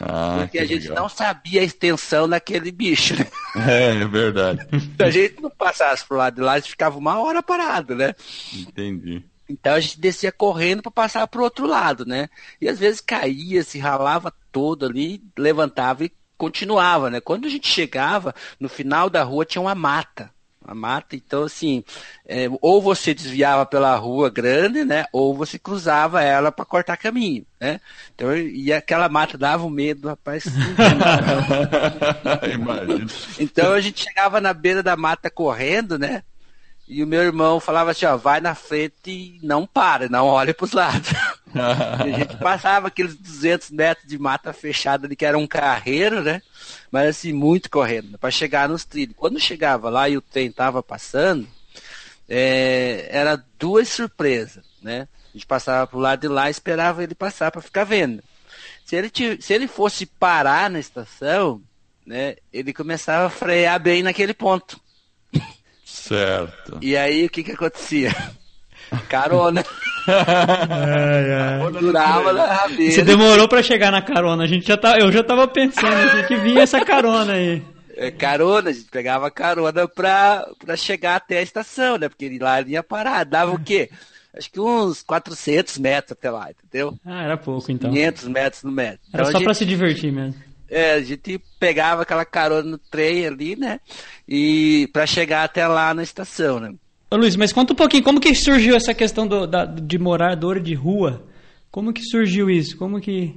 Ah, 0.00 0.38
porque 0.40 0.58
a 0.58 0.64
gente 0.64 0.88
legal. 0.88 1.02
não 1.02 1.08
sabia 1.08 1.60
a 1.60 1.64
extensão 1.64 2.28
daquele 2.28 2.70
bicho. 2.70 3.14
Né? 3.18 3.26
É, 3.68 4.02
é 4.02 4.06
verdade. 4.06 4.64
Se 4.96 5.02
a 5.02 5.10
gente 5.10 5.42
não 5.42 5.50
passasse 5.50 6.04
pro 6.06 6.16
lado 6.16 6.36
de 6.36 6.40
lá, 6.40 6.52
a 6.52 6.58
gente 6.60 6.70
ficava 6.70 6.96
uma 6.96 7.18
hora 7.18 7.42
parado, 7.42 7.96
né? 7.96 8.14
Entendi. 8.54 9.24
Então 9.48 9.74
a 9.74 9.80
gente 9.80 10.00
descia 10.00 10.30
correndo 10.30 10.82
para 10.82 10.92
passar 10.92 11.26
pro 11.26 11.42
outro 11.42 11.66
lado, 11.66 12.06
né? 12.06 12.28
E 12.60 12.68
às 12.68 12.78
vezes 12.78 13.00
caía, 13.00 13.64
se 13.64 13.78
ralava 13.78 14.32
todo 14.52 14.86
ali, 14.86 15.20
levantava 15.36 16.04
e 16.04 16.12
continuava, 16.38 17.10
né? 17.10 17.20
Quando 17.20 17.46
a 17.46 17.50
gente 17.50 17.68
chegava, 17.68 18.32
no 18.60 18.68
final 18.68 19.10
da 19.10 19.24
rua 19.24 19.44
tinha 19.44 19.60
uma 19.60 19.74
mata 19.74 20.30
a 20.64 20.74
mata. 20.74 21.16
Então, 21.16 21.44
assim, 21.44 21.82
é, 22.26 22.48
ou 22.60 22.80
você 22.80 23.14
desviava 23.14 23.66
pela 23.66 23.94
rua 23.96 24.30
grande, 24.30 24.84
né? 24.84 25.06
Ou 25.12 25.34
você 25.34 25.58
cruzava 25.58 26.22
ela 26.22 26.52
para 26.52 26.64
cortar 26.64 26.96
caminho, 26.96 27.44
né? 27.60 27.80
Então, 28.14 28.36
e 28.36 28.72
aquela 28.72 29.08
mata 29.08 29.38
dava 29.38 29.64
um 29.64 29.70
medo, 29.70 30.08
rapaz. 30.08 30.44
então 33.38 33.72
a 33.72 33.80
gente 33.80 34.04
chegava 34.04 34.40
na 34.40 34.52
beira 34.52 34.82
da 34.82 34.96
mata 34.96 35.30
correndo, 35.30 35.98
né? 35.98 36.22
E 36.92 37.04
o 37.04 37.06
meu 37.06 37.22
irmão 37.22 37.60
falava 37.60 37.92
assim, 37.92 38.04
ó, 38.04 38.16
vai 38.16 38.40
na 38.40 38.56
frente 38.56 38.94
e 39.06 39.38
não 39.44 39.64
para, 39.64 40.08
não 40.08 40.26
olha 40.26 40.52
para 40.52 40.64
os 40.64 40.72
lados. 40.72 41.10
a 41.98 42.08
gente 42.08 42.36
passava 42.36 42.88
aqueles 42.88 43.16
200 43.16 43.70
metros 43.70 44.06
de 44.06 44.18
mata 44.18 44.52
fechada 44.52 45.06
ali, 45.06 45.16
que 45.16 45.24
era 45.24 45.38
um 45.38 45.46
carreiro, 45.46 46.22
né? 46.22 46.42
Mas 46.90 47.08
assim, 47.08 47.32
muito 47.32 47.70
correndo, 47.70 48.18
para 48.18 48.30
chegar 48.30 48.68
nos 48.68 48.84
trilhos. 48.84 49.16
Quando 49.16 49.40
chegava 49.40 49.90
lá 49.90 50.08
e 50.08 50.16
o 50.16 50.20
trem 50.20 50.48
estava 50.48 50.82
passando, 50.82 51.46
é, 52.28 53.08
era 53.10 53.42
duas 53.58 53.88
surpresas, 53.88 54.64
né? 54.82 55.08
A 55.32 55.32
gente 55.32 55.46
passava 55.46 55.86
pro 55.86 55.98
lado 55.98 56.20
de 56.20 56.28
lá 56.28 56.48
e 56.48 56.50
esperava 56.50 57.02
ele 57.02 57.14
passar 57.14 57.50
para 57.50 57.62
ficar 57.62 57.84
vendo. 57.84 58.22
Se 58.84 58.96
ele, 58.96 59.10
se 59.40 59.52
ele 59.52 59.68
fosse 59.68 60.04
parar 60.04 60.68
na 60.68 60.80
estação, 60.80 61.62
né, 62.04 62.36
ele 62.52 62.72
começava 62.72 63.26
a 63.26 63.30
frear 63.30 63.78
bem 63.80 64.02
naquele 64.02 64.34
ponto. 64.34 64.80
Certo. 65.84 66.78
E 66.80 66.96
aí 66.96 67.26
o 67.26 67.30
que 67.30 67.44
que 67.44 67.52
acontecia? 67.52 68.10
Carona. 69.08 69.64
É, 70.08 71.60
é. 71.66 71.70
Durava 71.70 72.32
na 72.32 72.46
rabeira. 72.46 72.92
Você 72.92 73.02
demorou 73.02 73.46
para 73.46 73.62
chegar 73.62 73.92
na 73.92 74.02
carona. 74.02 74.44
A 74.44 74.46
gente 74.46 74.66
já 74.66 74.76
tá, 74.76 74.98
eu 74.98 75.12
já 75.12 75.22
tava 75.22 75.46
pensando 75.46 75.92
assim, 75.92 76.26
que 76.26 76.36
vinha 76.36 76.62
essa 76.62 76.84
carona 76.84 77.34
aí. 77.34 77.62
É, 77.96 78.10
carona, 78.10 78.70
a 78.70 78.72
gente 78.72 78.88
pegava 78.90 79.30
carona 79.30 79.86
pra, 79.86 80.46
pra 80.58 80.76
chegar 80.76 81.16
até 81.16 81.38
a 81.38 81.42
estação, 81.42 81.98
né? 81.98 82.08
Porque 82.08 82.38
lá 82.40 82.60
ia 82.62 82.82
parar. 82.82 83.24
Dava 83.24 83.52
o 83.52 83.60
quê? 83.60 83.90
Acho 84.36 84.50
que 84.50 84.60
uns 84.60 85.02
400 85.02 85.78
metros 85.78 86.12
até 86.12 86.30
lá, 86.30 86.48
entendeu? 86.50 86.96
Ah, 87.04 87.24
era 87.24 87.36
pouco 87.36 87.70
então. 87.70 87.90
500 87.90 88.28
metros 88.28 88.62
no 88.62 88.72
metro. 88.72 89.00
Era 89.12 89.22
então, 89.22 89.32
só 89.32 89.38
gente... 89.38 89.44
pra 89.44 89.54
se 89.54 89.66
divertir 89.66 90.12
mesmo. 90.12 90.34
É, 90.68 90.92
a 90.92 91.02
gente 91.02 91.40
pegava 91.58 92.02
aquela 92.02 92.24
carona 92.24 92.62
no 92.62 92.78
trem 92.78 93.26
ali, 93.26 93.56
né? 93.56 93.80
E 94.26 94.88
para 94.92 95.04
chegar 95.04 95.42
até 95.42 95.66
lá 95.66 95.92
na 95.92 96.02
estação, 96.04 96.60
né? 96.60 96.72
Ô, 97.12 97.16
Luiz, 97.16 97.34
mas 97.34 97.52
conta 97.52 97.72
um 97.72 97.76
pouquinho, 97.76 98.04
como 98.04 98.20
que 98.20 98.32
surgiu 98.36 98.76
essa 98.76 98.94
questão 98.94 99.26
do, 99.26 99.44
da, 99.44 99.64
de 99.64 99.98
morador 99.98 100.60
de 100.60 100.74
rua? 100.74 101.26
Como 101.68 101.92
que 101.92 102.04
surgiu 102.04 102.48
isso? 102.48 102.76
Como 102.76 103.00
que... 103.00 103.34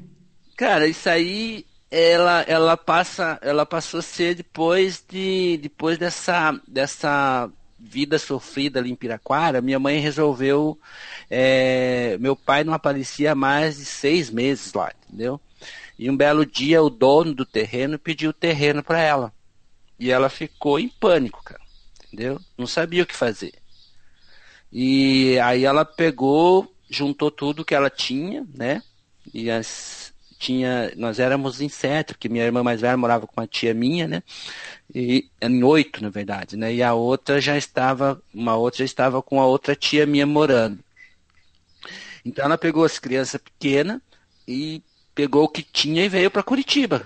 Cara, 0.56 0.86
isso 0.86 1.10
aí, 1.10 1.66
ela, 1.90 2.42
ela, 2.42 2.78
passa, 2.78 3.40
ela 3.42 3.66
passou 3.66 4.00
a 4.00 4.04
ser 4.04 4.36
depois, 4.36 5.04
de, 5.10 5.58
depois 5.58 5.98
dessa, 5.98 6.56
dessa 6.68 7.50
vida 7.80 8.20
sofrida 8.20 8.80
ali 8.80 8.92
em 8.92 8.96
Piraquara, 8.96 9.60
minha 9.60 9.80
mãe 9.80 9.98
resolveu... 10.00 10.78
É, 11.28 12.16
meu 12.20 12.36
pai 12.36 12.64
não 12.64 12.74
aparecia 12.74 13.34
mais 13.34 13.78
de 13.78 13.86
seis 13.86 14.30
meses 14.30 14.72
lá, 14.72 14.92
entendeu? 15.08 15.42
E 15.98 16.12
um 16.12 16.16
belo 16.16 16.46
dia 16.46 16.84
o 16.84 16.92
dono 16.92 17.34
do 17.34 17.44
terreno 17.44 17.98
pediu 17.98 18.30
o 18.30 18.34
terreno 18.34 18.84
para 18.84 19.02
ela. 19.02 19.34
E 19.98 20.12
ela 20.12 20.30
ficou 20.30 20.80
em 20.80 20.88
pânico, 20.88 21.44
cara. 21.44 21.64
Entendeu? 22.06 22.40
Não 22.56 22.68
sabia 22.68 23.02
o 23.02 23.08
que 23.08 23.16
fazer. 23.16 23.63
E 24.76 25.40
aí 25.40 25.66
ela 25.66 25.86
pegou, 25.86 26.74
juntou 26.90 27.30
tudo 27.30 27.64
que 27.64 27.76
ela 27.76 27.92
tinha, 27.92 28.44
né? 28.56 28.82
E 29.32 29.52
as, 29.52 30.12
tinha, 30.40 30.92
nós 30.98 31.20
éramos 31.20 31.62
em 31.62 31.70
sete, 31.70 32.14
porque 32.14 32.28
minha 32.28 32.44
irmã 32.44 32.64
mais 32.64 32.82
velha 32.82 32.98
morava 32.98 33.28
com 33.28 33.40
uma 33.40 33.46
tia 33.46 33.72
minha, 33.72 34.08
né? 34.08 34.24
E 34.94 35.30
em 35.40 35.64
oito, 35.64 36.02
na 36.02 36.10
verdade, 36.10 36.58
né? 36.58 36.74
E 36.74 36.82
a 36.82 36.96
outra 36.96 37.40
já 37.40 37.56
estava, 37.56 38.20
uma 38.34 38.56
outra 38.56 38.80
já 38.80 38.86
estava 38.86 39.22
com 39.22 39.40
a 39.40 39.46
outra 39.46 39.76
tia 39.76 40.08
minha 40.08 40.26
morando. 40.26 40.80
Então 42.26 42.44
ela 42.44 42.58
pegou 42.58 42.84
as 42.84 42.98
crianças 42.98 43.40
pequenas 43.40 44.02
e 44.48 44.82
pegou 45.14 45.44
o 45.44 45.50
que 45.50 45.62
tinha 45.62 46.04
e 46.04 46.10
veio 46.10 46.32
para 46.32 46.42
Curitiba. 46.42 47.06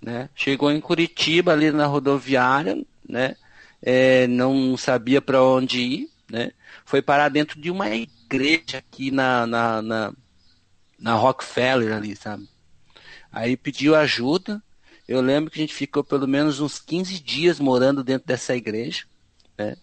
Né? 0.00 0.28
Chegou 0.36 0.70
em 0.70 0.80
Curitiba, 0.80 1.52
ali 1.52 1.72
na 1.72 1.86
rodoviária, 1.86 2.80
né? 3.08 3.34
É, 3.82 4.26
não 4.28 4.76
sabia 4.76 5.20
para 5.20 5.42
onde 5.42 5.80
ir, 5.80 6.10
né? 6.30 6.52
foi 6.84 7.00
parar 7.00 7.28
dentro 7.28 7.60
de 7.60 7.70
uma 7.70 7.88
igreja 7.90 8.78
aqui 8.78 9.10
na, 9.10 9.46
na, 9.46 9.82
na, 9.82 10.12
na 10.98 11.14
Rockefeller 11.14 11.94
ali, 11.94 12.14
sabe? 12.14 12.48
Aí 13.32 13.56
pediu 13.56 13.94
ajuda. 13.94 14.62
Eu 15.06 15.20
lembro 15.20 15.50
que 15.50 15.58
a 15.58 15.62
gente 15.62 15.74
ficou 15.74 16.04
pelo 16.04 16.28
menos 16.28 16.60
uns 16.60 16.78
15 16.78 17.18
dias 17.20 17.58
morando 17.58 18.04
dentro 18.04 18.26
dessa 18.26 18.54
igreja, 18.54 19.04
né? 19.56 19.76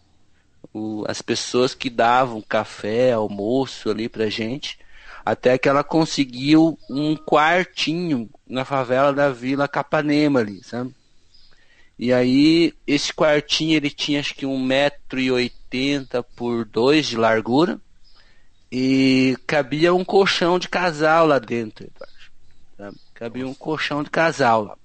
O, 0.73 1.03
as 1.07 1.21
pessoas 1.21 1.73
que 1.73 1.89
davam 1.89 2.41
café, 2.41 3.11
almoço 3.11 3.89
ali 3.89 4.09
pra 4.09 4.29
gente, 4.29 4.79
até 5.25 5.57
que 5.57 5.69
ela 5.69 5.83
conseguiu 5.83 6.77
um 6.89 7.15
quartinho 7.15 8.29
na 8.47 8.65
favela 8.65 9.13
da 9.13 9.31
Vila 9.31 9.67
Capanema 9.67 10.39
ali, 10.39 10.63
sabe? 10.63 10.93
E 11.97 12.11
aí, 12.11 12.73
esse 12.85 13.13
quartinho 13.13 13.75
ele 13.75 13.89
tinha 13.89 14.19
acho 14.19 14.35
que 14.35 14.45
um 14.45 14.61
metro 14.61 15.19
e 15.19 15.31
oitenta 15.31 16.21
por 16.21 16.65
dois 16.65 17.07
de 17.07 17.15
largura 17.15 17.79
e 18.71 19.37
cabia 19.47 19.93
um 19.93 20.03
colchão 20.03 20.59
de 20.59 20.67
casal 20.67 21.25
lá 21.25 21.39
dentro. 21.39 21.89
Sabe? 22.77 22.97
Cabia 23.13 23.47
um 23.47 23.53
colchão 23.53 24.03
de 24.03 24.09
casal 24.09 24.63
lá. 24.63 24.77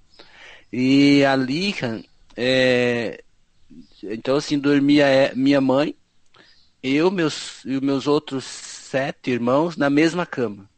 E 0.73 1.25
ali, 1.25 1.75
é... 2.37 3.25
então 4.05 4.37
assim, 4.37 4.57
dormia 4.57 5.07
é, 5.07 5.35
minha 5.35 5.61
mãe, 5.61 5.97
eu 6.81 7.11
meus, 7.11 7.65
e 7.65 7.81
meus 7.81 8.07
outros 8.07 8.45
sete 8.45 9.33
irmãos 9.33 9.77
na 9.77 9.91
mesma 9.91 10.25
cama. 10.25 10.71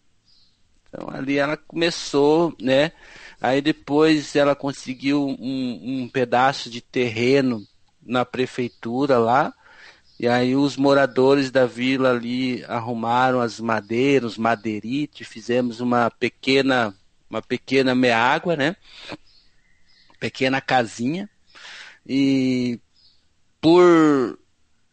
Então 0.88 1.10
ali 1.10 1.36
ela 1.36 1.56
começou, 1.58 2.54
né? 2.58 2.92
Aí 3.42 3.60
depois 3.60 4.36
ela 4.36 4.54
conseguiu 4.54 5.26
um, 5.26 6.02
um 6.02 6.08
pedaço 6.08 6.70
de 6.70 6.80
terreno 6.80 7.66
na 8.00 8.24
prefeitura 8.24 9.18
lá. 9.18 9.52
E 10.16 10.28
aí 10.28 10.54
os 10.54 10.76
moradores 10.76 11.50
da 11.50 11.66
vila 11.66 12.12
ali 12.12 12.64
arrumaram 12.66 13.40
as 13.40 13.58
madeiras, 13.58 14.32
os 14.32 14.38
madeirites, 14.38 15.26
fizemos 15.26 15.80
uma 15.80 16.08
pequena, 16.08 16.94
uma 17.28 17.42
pequena 17.42 17.96
meágua, 17.96 18.54
né? 18.54 18.76
Pequena 20.20 20.60
casinha. 20.60 21.28
E 22.06 22.78
por 23.60 24.38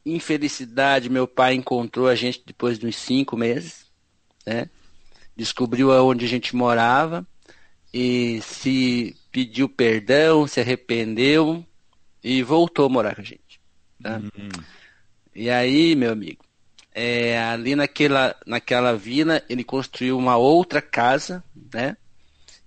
infelicidade, 0.03 1.07
meu 1.07 1.27
pai 1.27 1.53
encontrou 1.53 2.07
a 2.07 2.15
gente 2.15 2.41
depois 2.43 2.79
de 2.79 2.87
uns 2.87 2.95
cinco 2.95 3.37
meses, 3.37 3.85
né? 4.43 4.67
Descobriu 5.35 5.91
aonde 5.91 6.25
a 6.25 6.27
gente 6.27 6.55
morava 6.55 7.23
e 7.93 8.41
se 8.41 9.15
pediu 9.31 9.67
perdão, 9.67 10.47
se 10.47 10.59
arrependeu 10.59 11.65
e 12.23 12.43
voltou 12.43 12.85
a 12.85 12.89
morar 12.89 13.15
com 13.15 13.21
a 13.21 13.25
gente. 13.25 13.59
Tá? 14.01 14.17
Uhum. 14.17 14.49
E 15.35 15.49
aí, 15.49 15.95
meu 15.95 16.11
amigo, 16.11 16.43
é, 16.93 17.39
ali 17.39 17.75
naquela, 17.75 18.35
naquela 18.45 18.95
vila, 18.95 19.41
ele 19.49 19.63
construiu 19.63 20.17
uma 20.17 20.37
outra 20.37 20.81
casa, 20.81 21.43
né? 21.73 21.95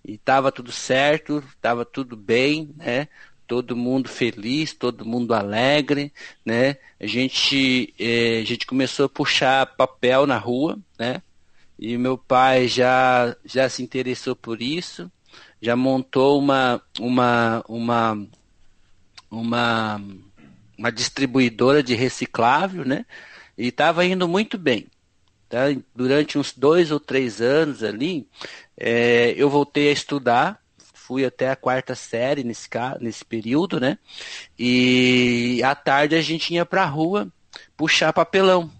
E 0.04 0.14
estava 0.14 0.50
tudo 0.50 0.72
certo, 0.72 1.44
estava 1.54 1.84
tudo 1.84 2.16
bem, 2.16 2.70
né? 2.76 3.08
Todo 3.46 3.76
mundo 3.76 4.08
feliz, 4.08 4.72
todo 4.72 5.04
mundo 5.04 5.34
alegre, 5.34 6.12
né? 6.44 6.76
A 6.98 7.06
gente, 7.06 7.92
é, 7.98 8.38
a 8.38 8.44
gente 8.44 8.66
começou 8.66 9.06
a 9.06 9.08
puxar 9.08 9.66
papel 9.76 10.26
na 10.26 10.38
rua, 10.38 10.78
né? 10.98 11.22
E 11.84 11.98
meu 11.98 12.16
pai 12.16 12.68
já, 12.68 13.36
já 13.44 13.68
se 13.68 13.82
interessou 13.82 14.36
por 14.36 14.62
isso, 14.62 15.10
já 15.60 15.74
montou 15.74 16.38
uma, 16.38 16.80
uma, 17.00 17.64
uma, 17.68 18.28
uma, 19.28 20.00
uma 20.78 20.92
distribuidora 20.92 21.82
de 21.82 21.96
reciclável, 21.96 22.84
né? 22.84 23.04
E 23.58 23.66
estava 23.66 24.04
indo 24.04 24.28
muito 24.28 24.56
bem. 24.56 24.86
Tá? 25.48 25.62
Durante 25.92 26.38
uns 26.38 26.52
dois 26.52 26.92
ou 26.92 27.00
três 27.00 27.40
anos 27.40 27.82
ali, 27.82 28.28
é, 28.76 29.34
eu 29.36 29.50
voltei 29.50 29.88
a 29.88 29.92
estudar, 29.92 30.62
fui 30.94 31.24
até 31.24 31.50
a 31.50 31.56
quarta 31.56 31.96
série 31.96 32.44
nesse, 32.44 32.68
nesse 33.00 33.24
período, 33.24 33.80
né? 33.80 33.98
E 34.56 35.60
à 35.64 35.74
tarde 35.74 36.14
a 36.14 36.22
gente 36.22 36.54
ia 36.54 36.64
para 36.64 36.84
a 36.84 36.86
rua 36.86 37.26
puxar 37.76 38.12
papelão, 38.12 38.70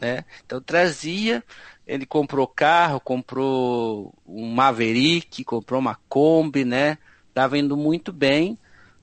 né? 0.00 0.24
Então 0.46 0.58
trazia, 0.58 1.44
ele 1.86 2.04
comprou 2.04 2.46
carro, 2.46 3.00
comprou 3.00 4.14
um 4.26 4.52
Maverick, 4.52 5.44
comprou 5.44 5.80
uma 5.80 5.98
Kombi, 6.08 6.64
né? 6.64 6.98
Tava 7.32 7.58
indo 7.58 7.76
muito 7.76 8.12
bem. 8.12 8.58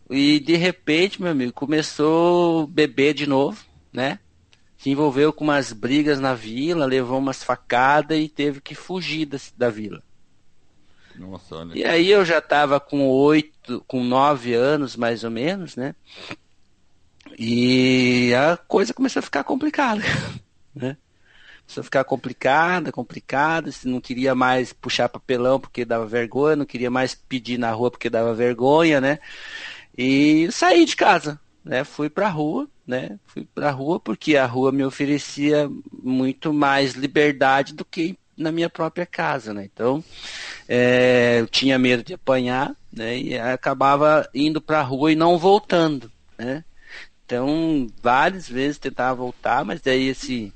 E 0.10 0.40
de 0.40 0.56
repente, 0.56 1.22
meu 1.22 1.32
amigo, 1.32 1.54
começou 1.54 2.64
a 2.64 2.68
beber 2.68 3.14
de 3.14 3.26
novo, 3.26 3.64
né? 3.92 4.20
se 4.84 4.90
envolveu 4.90 5.32
com 5.32 5.46
umas 5.46 5.72
brigas 5.72 6.20
na 6.20 6.34
vila, 6.34 6.86
levou 6.86 7.18
umas 7.18 7.42
facadas 7.42 8.20
e 8.20 8.28
teve 8.28 8.60
que 8.60 8.76
fugir 8.76 9.26
da, 9.26 9.38
da 9.56 9.70
vila. 9.70 10.04
Nossa, 11.16 11.56
olha. 11.56 11.74
E 11.74 11.86
aí 11.86 12.12
eu 12.12 12.26
já 12.26 12.40
estava 12.40 12.82
com 12.82 13.08
oito, 13.08 13.82
com 13.88 14.04
nove 14.04 14.54
anos 14.54 14.98
mais 14.98 15.24
ou 15.24 15.32
menos, 15.32 15.78
né? 15.78 15.96
E 17.40 18.34
a 18.34 18.58
coisa 18.58 18.94
começou 18.94 19.22
a 19.22 19.24
ficar 19.24 19.46
complicada, 19.46 20.04
né? 20.76 20.98
A 21.78 21.84
ficar 21.84 22.04
complicada, 22.04 22.92
complicada. 22.92 23.72
Se 23.72 23.88
não 23.88 24.00
queria 24.00 24.36
mais 24.36 24.74
puxar 24.74 25.10
papelão 25.10 25.60
porque 25.60 25.84
dava 25.84 26.06
vergonha, 26.06 26.56
não 26.56 26.66
queria 26.66 26.92
mais 26.92 27.16
pedir 27.16 27.58
na 27.58 27.72
rua 27.72 27.90
porque 27.90 28.10
dava 28.10 28.34
vergonha, 28.34 29.02
né? 29.02 29.20
E 29.98 30.50
saí 30.52 30.86
de 30.86 30.96
casa, 30.96 31.40
né? 31.64 31.84
Fui 31.84 32.10
pra 32.10 32.30
rua 32.30 32.68
né? 32.86 33.18
Fui 33.26 33.46
para 33.46 33.70
a 33.70 33.72
rua 33.72 34.00
porque 34.00 34.36
a 34.36 34.46
rua 34.46 34.72
me 34.72 34.84
oferecia 34.84 35.70
muito 35.92 36.54
mais 36.54 36.94
liberdade 36.94 37.74
do 37.74 37.86
que 37.86 38.18
na 38.38 38.52
minha 38.52 38.70
própria 38.70 39.06
casa, 39.06 39.54
né? 39.54 39.68
Então, 39.72 40.04
é, 40.68 41.38
eu 41.40 41.48
tinha 41.48 41.78
medo 41.80 42.04
de 42.04 42.14
apanhar, 42.14 42.76
né? 42.92 43.18
E 43.18 43.38
acabava 43.38 44.28
indo 44.34 44.60
para 44.62 44.80
a 44.80 44.84
rua 44.84 45.12
e 45.12 45.16
não 45.16 45.38
voltando, 45.38 46.12
né? 46.38 46.64
Então, 47.26 47.88
várias 48.02 48.50
vezes 48.50 48.78
tentava 48.78 49.16
voltar, 49.16 49.64
mas 49.64 49.82
daí, 49.82 50.10
assim, 50.10 50.52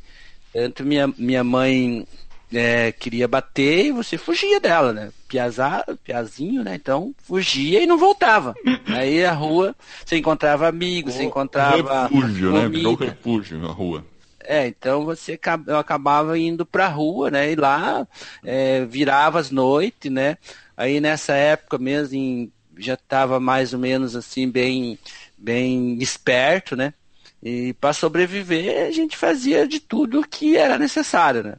tanto 0.58 0.84
minha, 0.84 1.06
minha 1.20 1.44
mãe 1.44 2.04
é, 2.52 2.92
queria 2.92 3.28
bater 3.28 3.86
e 3.86 3.92
você 3.92 4.18
fugia 4.18 4.60
dela, 4.60 4.92
né? 4.92 5.12
Piazar, 5.28 5.86
piazinho, 6.04 6.64
né? 6.64 6.74
Então 6.74 7.14
fugia 7.20 7.84
e 7.84 7.86
não 7.86 7.96
voltava. 7.96 8.56
Aí 8.88 9.24
a 9.24 9.34
rua, 9.34 9.76
você 10.04 10.18
encontrava 10.18 10.68
amigos, 10.68 11.14
o, 11.14 11.18
você 11.18 11.24
encontrava. 11.26 12.08
Refúgio, 12.08 12.52
né? 12.54 12.68
Virou 12.70 12.96
refúgio 12.96 13.60
na 13.60 13.68
rua. 13.68 14.04
É, 14.40 14.66
então 14.66 15.06
você 15.06 15.40
eu 15.68 15.78
acabava 15.78 16.40
indo 16.40 16.66
pra 16.66 16.88
rua, 16.88 17.30
né? 17.30 17.52
E 17.52 17.56
lá 17.56 18.08
é, 18.44 18.84
virava 18.84 19.40
as 19.40 19.52
noites, 19.52 20.12
né? 20.12 20.38
Aí 20.76 21.00
nessa 21.00 21.36
época 21.36 21.78
mesmo 21.78 22.16
em, 22.16 22.52
já 22.80 22.96
estava 22.96 23.40
mais 23.40 23.74
ou 23.74 23.80
menos 23.80 24.16
assim 24.16 24.50
bem, 24.50 24.98
bem 25.38 26.00
esperto, 26.02 26.76
né? 26.76 26.96
E 27.42 27.74
para 27.74 27.94
sobreviver 27.94 28.88
a 28.88 28.92
gente 28.92 29.16
fazia 29.16 29.68
de 29.68 29.80
tudo 29.80 30.28
que 30.28 30.58
era 30.58 30.78
necessário, 30.78 31.44
né? 31.44 31.56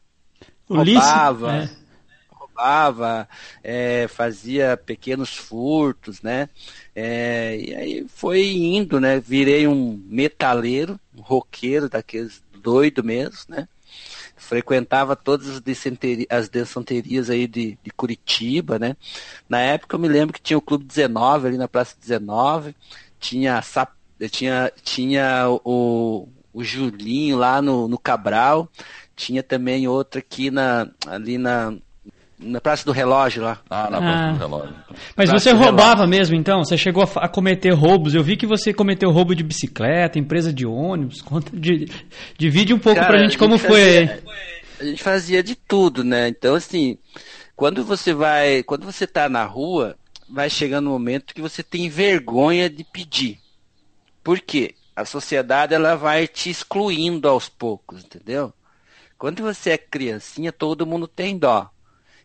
roubava, 0.69 1.57
é. 1.57 1.71
roubava, 2.31 3.29
é, 3.63 4.07
fazia 4.09 4.77
pequenos 4.77 5.35
furtos, 5.35 6.21
né? 6.21 6.49
É, 6.95 7.57
e 7.59 7.75
aí 7.75 8.07
foi 8.09 8.47
indo, 8.49 9.01
né? 9.01 9.21
Virei 9.21 9.67
um 9.67 10.03
metaleiro, 10.07 10.99
um 11.17 11.23
roqueiro 11.23 11.89
daqueles 11.89 12.43
doido 12.61 13.03
mesmo, 13.03 13.39
né? 13.49 13.69
Frequentava 14.37 15.17
todas 15.17 15.49
as, 15.49 15.63
as 16.31 16.49
dançanterias 16.49 17.29
aí 17.31 17.47
de, 17.47 17.79
de 17.83 17.91
Curitiba, 17.91 18.79
né? 18.79 18.97
Na 19.49 19.61
época 19.61 19.97
eu 19.97 20.01
me 20.01 20.09
lembro 20.09 20.35
que 20.35 20.41
tinha 20.41 20.59
o 20.59 20.63
Clube 20.63 20.85
19 20.85 21.49
ali 21.49 21.57
na 21.57 21.69
Praça 21.69 21.97
19, 22.01 22.75
tinha, 23.19 23.61
tinha, 24.27 24.73
tinha 24.83 25.47
o, 25.65 26.29
o 26.53 26.65
Julinho 26.65 27.37
lá 27.37 27.61
no, 27.61 27.87
no 27.87 27.99
Cabral, 27.99 28.69
tinha 29.15 29.43
também 29.43 29.87
outra 29.87 30.21
aqui 30.21 30.51
na, 30.51 30.89
ali 31.07 31.37
na, 31.39 31.75
na 32.39 32.61
Praça 32.61 32.85
do 32.85 32.93
Relógio 32.93 33.43
lá. 33.43 33.61
Ah, 33.69 33.91
na 33.91 33.99
Praça 33.99 34.25
ah. 34.25 34.33
do 34.33 34.39
Relógio. 34.39 34.75
Mas 35.17 35.31
Praça 35.31 35.39
você 35.39 35.53
roubava 35.53 36.05
relógio. 36.05 36.09
mesmo 36.09 36.37
então? 36.37 36.65
Você 36.65 36.79
chegou 36.79 37.03
a, 37.03 37.25
a, 37.25 37.29
cometer 37.29 37.73
roubos? 37.73 38.15
Eu 38.15 38.23
vi 38.23 38.37
que 38.37 38.47
você 38.47 38.73
cometeu 38.73 39.11
roubo 39.11 39.35
de 39.35 39.43
bicicleta, 39.43 40.19
empresa 40.19 40.53
de 40.53 40.67
ônibus. 40.67 41.21
Conta, 41.23 41.51
de, 41.55 41.89
divide 42.37 42.73
um 42.73 42.79
pouco 42.79 42.99
Cara, 42.99 43.13
pra 43.13 43.23
gente 43.23 43.37
como 43.37 43.57
gente 43.57 43.67
foi. 43.67 44.07
Fazia, 44.07 44.23
a 44.81 44.85
gente 44.85 45.03
fazia 45.03 45.43
de 45.43 45.55
tudo, 45.55 46.05
né? 46.05 46.29
Então, 46.29 46.55
assim, 46.55 46.97
quando 47.57 47.85
você 47.85 48.15
vai. 48.15 48.63
Quando 48.63 48.85
você 48.85 49.07
tá 49.07 49.29
na 49.29 49.45
rua, 49.45 49.97
vai 50.29 50.49
chegando 50.49 50.89
um 50.89 50.93
momento 50.93 51.35
que 51.35 51.43
você 51.43 51.63
tem 51.63 51.89
vergonha 51.89 52.71
de 52.71 52.85
pedir. 52.85 53.39
Por 54.29 54.43
quê? 54.43 54.75
A 54.95 55.07
sociedade 55.07 55.73
ela 55.73 55.97
vai 55.97 56.29
te 56.29 56.51
excluindo 56.51 57.27
aos 57.27 57.49
poucos, 57.49 58.05
entendeu? 58.05 58.53
Quando 59.17 59.43
você 59.43 59.71
é 59.71 59.79
criancinha, 59.79 60.53
todo 60.53 60.87
mundo 60.87 61.09
tem 61.09 61.39
dó. 61.39 61.71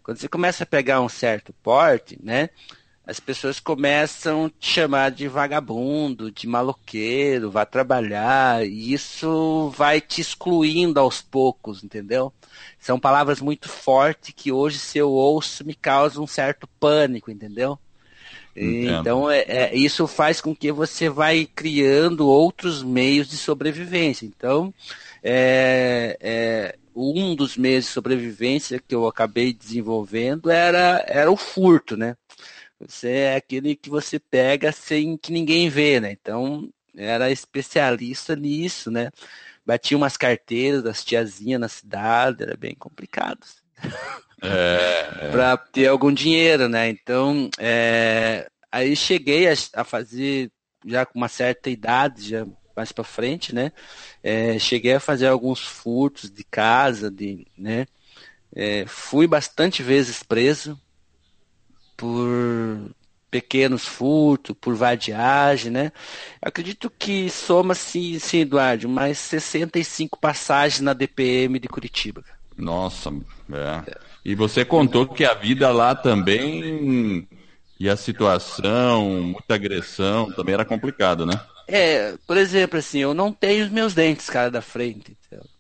Quando 0.03 0.17
você 0.17 0.27
começa 0.27 0.65
a 0.65 0.67
pegar 0.67 0.99
um 0.99 1.07
certo 1.07 1.53
porte, 1.63 2.19
né? 2.21 2.49
As 3.07 3.21
pessoas 3.21 3.57
começam 3.57 4.47
a 4.47 4.49
te 4.49 4.67
chamar 4.67 5.11
de 5.11 5.29
vagabundo, 5.29 6.29
de 6.29 6.45
maloqueiro, 6.45 7.49
vá 7.49 7.65
trabalhar, 7.65 8.67
e 8.67 8.91
isso 8.91 9.69
vai 9.69 10.01
te 10.01 10.19
excluindo 10.19 10.99
aos 10.99 11.21
poucos, 11.21 11.85
entendeu? 11.85 12.33
São 12.77 12.99
palavras 12.99 13.39
muito 13.39 13.69
fortes 13.69 14.33
que 14.35 14.51
hoje, 14.51 14.77
se 14.77 14.97
eu 14.97 15.09
ouço, 15.09 15.65
me 15.65 15.73
causam 15.73 16.25
um 16.25 16.27
certo 16.27 16.67
pânico, 16.81 17.31
entendeu? 17.31 17.79
Então, 18.55 19.29
é, 19.29 19.39
é, 19.47 19.75
isso 19.75 20.07
faz 20.07 20.39
com 20.39 20.55
que 20.55 20.71
você 20.71 21.09
vai 21.09 21.45
criando 21.45 22.27
outros 22.27 22.83
meios 22.83 23.27
de 23.27 23.37
sobrevivência. 23.37 24.25
Então, 24.25 24.73
é, 25.23 26.17
é, 26.19 26.75
um 26.95 27.35
dos 27.35 27.57
meios 27.57 27.85
de 27.85 27.91
sobrevivência 27.91 28.79
que 28.79 28.93
eu 28.93 29.07
acabei 29.07 29.53
desenvolvendo 29.53 30.51
era, 30.51 31.03
era 31.07 31.31
o 31.31 31.37
furto, 31.37 31.97
né? 31.97 32.15
Você 32.79 33.09
é 33.09 33.35
aquele 33.35 33.75
que 33.75 33.89
você 33.89 34.19
pega 34.19 34.71
sem 34.71 35.17
que 35.17 35.31
ninguém 35.31 35.69
vê, 35.69 35.99
né? 35.99 36.11
Então, 36.11 36.69
era 36.95 37.31
especialista 37.31 38.35
nisso, 38.35 38.91
né? 38.91 39.09
Batia 39.65 39.97
umas 39.97 40.17
carteiras 40.17 40.83
das 40.83 41.03
tiazinhas 41.03 41.61
na 41.61 41.69
cidade, 41.69 42.43
era 42.43 42.57
bem 42.57 42.75
complicado. 42.75 43.39
É, 44.43 45.27
é. 45.27 45.31
para 45.31 45.55
ter 45.57 45.87
algum 45.87 46.11
dinheiro, 46.13 46.67
né? 46.67 46.89
Então, 46.89 47.49
é, 47.57 48.47
aí 48.71 48.95
cheguei 48.95 49.47
a, 49.47 49.53
a, 49.75 49.83
fazer 49.83 50.51
já 50.85 51.05
com 51.05 51.17
uma 51.17 51.29
certa 51.29 51.69
idade, 51.69 52.29
já 52.29 52.45
mais 52.75 52.91
para 52.91 53.03
frente, 53.03 53.55
né? 53.55 53.71
É, 54.21 54.59
cheguei 54.59 54.93
a 54.93 54.99
fazer 54.99 55.27
alguns 55.27 55.61
furtos 55.61 56.29
de 56.29 56.43
casa, 56.43 57.09
de, 57.09 57.47
né? 57.57 57.85
É, 58.55 58.85
fui 58.85 59.27
bastante 59.27 59.81
vezes 59.81 60.21
preso 60.21 60.79
por 61.95 62.93
pequenos 63.31 63.87
furtos, 63.87 64.55
por 64.59 64.75
vadiagem, 64.75 65.71
né? 65.71 65.91
Acredito 66.41 66.89
que 66.89 67.29
soma-se, 67.29 68.19
sim, 68.19 68.41
Eduardo, 68.41 68.87
mais 68.87 69.17
65 69.17 70.19
passagens 70.19 70.81
na 70.81 70.93
DPM 70.93 71.57
de 71.57 71.67
Curitiba. 71.67 72.23
Nossa, 72.57 73.11
é. 73.51 73.95
E 74.23 74.35
você 74.35 74.63
contou 74.63 75.07
que 75.07 75.25
a 75.25 75.33
vida 75.33 75.69
lá 75.71 75.95
também 75.95 77.27
e 77.79 77.89
a 77.89 77.97
situação, 77.97 79.09
muita 79.21 79.55
agressão, 79.55 80.31
também 80.31 80.53
era 80.53 80.63
complicado, 80.63 81.25
né? 81.25 81.39
É, 81.67 82.15
por 82.27 82.37
exemplo, 82.37 82.79
assim, 82.79 82.99
eu 82.99 83.13
não 83.13 83.31
tenho 83.31 83.65
os 83.65 83.71
meus 83.71 83.93
dentes, 83.93 84.29
cara, 84.29 84.51
da 84.51 84.61
frente, 84.61 85.17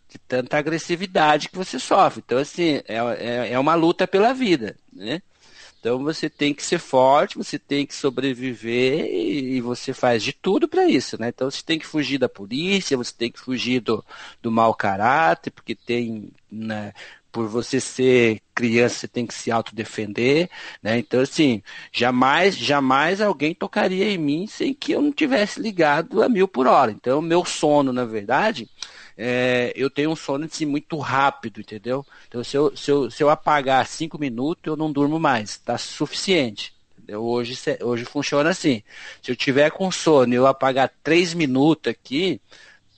de 0.09 0.19
tanta 0.19 0.57
agressividade 0.57 1.49
que 1.49 1.57
você 1.57 1.79
sofre. 1.79 2.21
Então, 2.25 2.37
assim, 2.37 2.81
é, 2.87 2.97
é, 3.17 3.53
é 3.53 3.59
uma 3.59 3.75
luta 3.75 4.07
pela 4.07 4.33
vida, 4.33 4.75
né? 4.91 5.21
Então 5.83 6.01
você 6.01 6.29
tem 6.29 6.53
que 6.53 6.63
ser 6.63 6.79
forte, 6.79 7.37
você 7.37 7.59
tem 7.59 7.85
que 7.85 7.93
sobreviver 7.93 9.05
e, 9.13 9.59
você 9.59 9.93
faz 9.93 10.23
de 10.23 10.31
tudo 10.31 10.65
para 10.65 10.87
isso, 10.87 11.19
né? 11.19 11.27
Então 11.27 11.51
você 11.51 11.61
tem 11.61 11.77
que 11.77 11.85
fugir 11.85 12.17
da 12.17 12.29
polícia, 12.29 12.95
você 12.95 13.13
tem 13.13 13.29
que 13.29 13.37
fugir 13.37 13.81
do, 13.81 14.01
do 14.41 14.49
mau 14.49 14.73
caráter, 14.73 15.51
porque 15.51 15.75
tem, 15.75 16.31
né, 16.49 16.93
por 17.33 17.49
você 17.49 17.81
ser 17.81 18.41
criança, 18.55 18.99
você 18.99 19.07
tem 19.09 19.27
que 19.27 19.33
se 19.33 19.51
autodefender, 19.51 20.49
né? 20.81 20.99
Então, 20.99 21.19
assim, 21.19 21.61
jamais, 21.91 22.57
jamais 22.57 23.19
alguém 23.19 23.53
tocaria 23.53 24.09
em 24.09 24.17
mim 24.17 24.47
sem 24.47 24.73
que 24.73 24.93
eu 24.93 25.01
não 25.01 25.11
tivesse 25.11 25.59
ligado 25.59 26.23
a 26.23 26.29
mil 26.29 26.47
por 26.47 26.65
hora. 26.65 26.91
Então, 26.93 27.21
meu 27.21 27.43
sono, 27.43 27.91
na 27.91 28.05
verdade, 28.05 28.69
é, 29.17 29.71
eu 29.75 29.89
tenho 29.89 30.11
um 30.11 30.15
sono 30.15 30.45
assim, 30.45 30.65
muito 30.65 30.97
rápido, 30.97 31.59
entendeu? 31.61 32.05
Então, 32.27 32.43
se 32.43 32.57
eu, 32.57 32.75
se, 32.75 32.89
eu, 32.91 33.11
se 33.11 33.23
eu 33.23 33.29
apagar 33.29 33.85
cinco 33.87 34.17
minutos, 34.17 34.63
eu 34.65 34.75
não 34.75 34.91
durmo 34.91 35.19
mais, 35.19 35.51
está 35.51 35.77
suficiente. 35.77 36.73
Hoje, 37.11 37.57
hoje 37.81 38.05
funciona 38.05 38.49
assim. 38.49 38.81
Se 39.21 39.31
eu 39.31 39.35
tiver 39.35 39.69
com 39.71 39.91
sono 39.91 40.33
e 40.33 40.37
eu 40.37 40.47
apagar 40.47 40.91
três 41.03 41.33
minutos 41.33 41.91
aqui, 41.91 42.39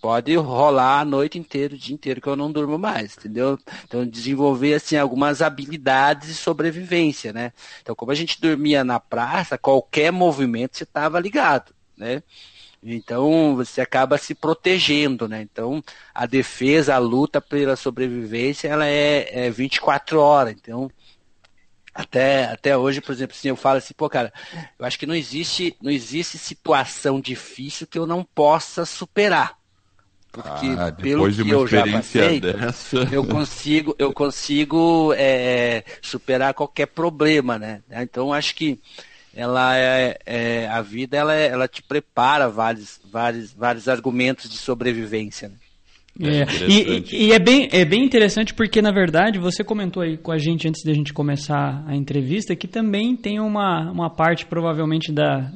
pode 0.06 0.36
rolar 0.36 1.00
a 1.00 1.06
noite 1.06 1.40
inteira, 1.40 1.74
o 1.74 1.78
dia 1.78 1.96
inteiro, 1.96 2.22
que 2.22 2.28
eu 2.28 2.36
não 2.36 2.52
durmo 2.52 2.78
mais, 2.78 3.18
entendeu? 3.18 3.58
Então, 3.84 4.06
desenvolver, 4.06 4.76
assim, 4.76 4.96
algumas 4.96 5.42
habilidades 5.42 6.28
de 6.28 6.36
sobrevivência, 6.36 7.34
né? 7.34 7.52
Então, 7.82 7.96
como 7.96 8.12
a 8.12 8.16
gente 8.16 8.40
dormia 8.40 8.84
na 8.84 9.00
praça, 9.00 9.58
qualquer 9.58 10.12
movimento 10.12 10.78
você 10.78 10.84
estava 10.84 11.20
ligado, 11.20 11.74
né? 11.98 12.22
Então 12.86 13.56
você 13.56 13.82
acaba 13.82 14.18
se 14.18 14.36
protegendo, 14.36 15.28
né? 15.28 15.42
Então 15.42 15.84
a 16.14 16.26
defesa, 16.26 16.94
a 16.94 17.00
luta 17.00 17.42
pela 17.42 17.76
sobrevivência, 17.76 18.68
ela 18.68 18.86
é, 18.86 19.48
é 19.48 19.50
24 19.50 20.20
horas. 20.20 20.54
Então 20.54 20.90
até, 21.94 22.46
até 22.46 22.78
hoje, 22.78 23.00
por 23.00 23.14
exemplo, 23.14 23.34
assim, 23.36 23.48
eu 23.48 23.56
falo 23.56 23.78
assim, 23.78 23.94
pô, 23.96 24.10
cara, 24.10 24.32
eu 24.78 24.86
acho 24.86 25.00
que 25.00 25.06
não 25.06 25.16
existe, 25.16 25.76
não 25.82 25.90
existe 25.90 26.38
situação 26.38 27.22
difícil 27.22 27.88
que 27.88 27.98
eu 27.98 28.06
não 28.06 28.22
possa 28.22 28.86
superar. 28.86 29.58
Porque 30.30 30.68
ah, 30.78 30.92
pelo 30.92 31.32
de 31.32 31.46
que 31.46 31.50
eu 31.50 31.66
já 31.66 31.88
passei, 31.88 32.42
dessa... 32.42 32.98
eu 33.10 33.26
consigo, 33.26 33.96
eu 33.98 34.12
consigo 34.12 35.14
é, 35.16 35.86
superar 36.02 36.54
qualquer 36.54 36.88
problema, 36.88 37.58
né? 37.58 37.82
Então 37.90 38.34
acho 38.34 38.54
que 38.54 38.78
ela 39.36 39.78
é, 39.78 40.18
é, 40.26 40.68
a 40.68 40.82
vida 40.82 41.18
ela, 41.18 41.36
é, 41.36 41.48
ela 41.48 41.68
te 41.68 41.84
prepara 41.84 42.48
vários, 42.48 43.02
vários, 43.12 43.54
vários 43.54 43.90
argumentos 43.90 44.50
de 44.50 44.58
sobrevivência. 44.58 45.50
Né? 45.50 45.58
É, 46.22 46.42
é 46.42 46.46
e, 46.70 47.28
e, 47.28 47.34
é, 47.34 47.40
bem, 47.40 47.68
é 47.74 47.84
bem 47.84 48.06
interessante 48.06 48.54
porque, 48.54 48.82
na 48.82 48.92
verdade, 48.92 49.38
você 49.38 49.64
comentou 49.64 50.02
aí 50.02 50.18
com 50.18 50.32
a 50.32 50.38
gente 50.38 50.68
antes 50.68 50.82
de 50.82 50.90
a 50.90 50.94
gente 50.94 51.12
começar 51.12 51.84
a 51.86 51.94
entrevista 51.94 52.56
que 52.56 52.68
também 52.68 53.18
tem 53.18 53.42
uma, 53.42 53.92
uma 53.92 54.10
parte, 54.10 54.46
provavelmente, 54.46 55.12
da, 55.12 55.52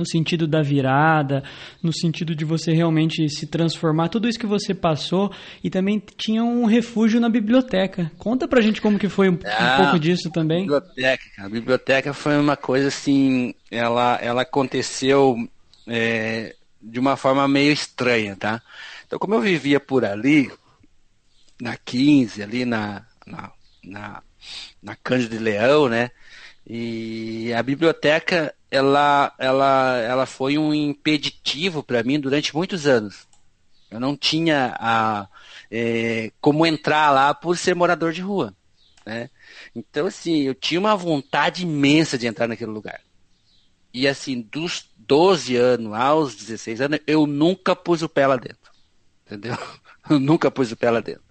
no 0.00 0.06
sentido 0.06 0.48
da 0.48 0.62
virada, 0.62 1.44
no 1.82 1.92
sentido 1.92 2.34
de 2.34 2.42
você 2.42 2.72
realmente 2.72 3.28
se 3.28 3.46
transformar, 3.46 4.08
tudo 4.08 4.26
isso 4.26 4.38
que 4.38 4.46
você 4.46 4.74
passou 4.74 5.30
e 5.62 5.68
também 5.68 6.02
tinha 6.16 6.42
um 6.42 6.64
refúgio 6.64 7.20
na 7.20 7.28
biblioteca. 7.28 8.10
Conta 8.16 8.48
pra 8.48 8.62
gente 8.62 8.80
como 8.80 8.98
que 8.98 9.10
foi 9.10 9.28
um, 9.28 9.38
ah, 9.44 9.74
um 9.74 9.82
pouco 9.82 9.98
disso 9.98 10.30
também. 10.30 10.62
Biblioteca, 10.62 11.24
a 11.38 11.48
biblioteca 11.48 12.14
foi 12.14 12.38
uma 12.38 12.56
coisa 12.56 12.88
assim, 12.88 13.54
ela, 13.70 14.18
ela 14.22 14.42
aconteceu 14.42 15.36
é, 15.86 16.56
de 16.80 16.98
uma 16.98 17.14
forma 17.16 17.46
meio 17.46 17.72
estranha, 17.72 18.34
tá? 18.34 18.62
Então 19.06 19.18
como 19.18 19.34
eu 19.34 19.40
vivia 19.40 19.78
por 19.78 20.02
ali, 20.02 20.50
na 21.60 21.76
15, 21.76 22.42
ali 22.42 22.64
na, 22.64 23.04
na, 23.26 23.52
na, 23.84 24.22
na 24.82 24.96
Cândido 24.96 25.36
de 25.36 25.44
Leão, 25.44 25.90
né? 25.90 26.10
E 26.66 27.52
a 27.52 27.62
biblioteca 27.62 28.54
ela, 28.70 29.34
ela, 29.38 29.96
ela 29.98 30.26
foi 30.26 30.56
um 30.56 30.72
impeditivo 30.72 31.82
para 31.82 32.02
mim 32.02 32.20
durante 32.20 32.54
muitos 32.54 32.86
anos. 32.86 33.26
Eu 33.90 33.98
não 33.98 34.16
tinha 34.16 34.76
a, 34.78 35.28
é, 35.70 36.30
como 36.40 36.64
entrar 36.64 37.10
lá 37.10 37.34
por 37.34 37.58
ser 37.58 37.74
morador 37.74 38.12
de 38.12 38.20
rua. 38.20 38.54
Né? 39.04 39.28
Então, 39.74 40.06
assim, 40.06 40.42
eu 40.42 40.54
tinha 40.54 40.78
uma 40.78 40.94
vontade 40.94 41.64
imensa 41.64 42.16
de 42.16 42.26
entrar 42.26 42.46
naquele 42.46 42.70
lugar. 42.70 43.00
E, 43.92 44.06
assim, 44.06 44.40
dos 44.40 44.88
12 44.96 45.56
anos 45.56 45.92
aos 45.92 46.36
16 46.36 46.80
anos, 46.80 47.00
eu 47.06 47.26
nunca 47.26 47.74
pus 47.74 48.02
o 48.02 48.08
pé 48.08 48.26
lá 48.26 48.36
dentro. 48.36 48.70
Entendeu? 49.26 49.56
Eu 50.08 50.18
nunca 50.18 50.50
pus 50.50 50.72
o 50.72 50.76
pé 50.76 50.90
lá 50.90 50.98
dentro. 50.98 51.22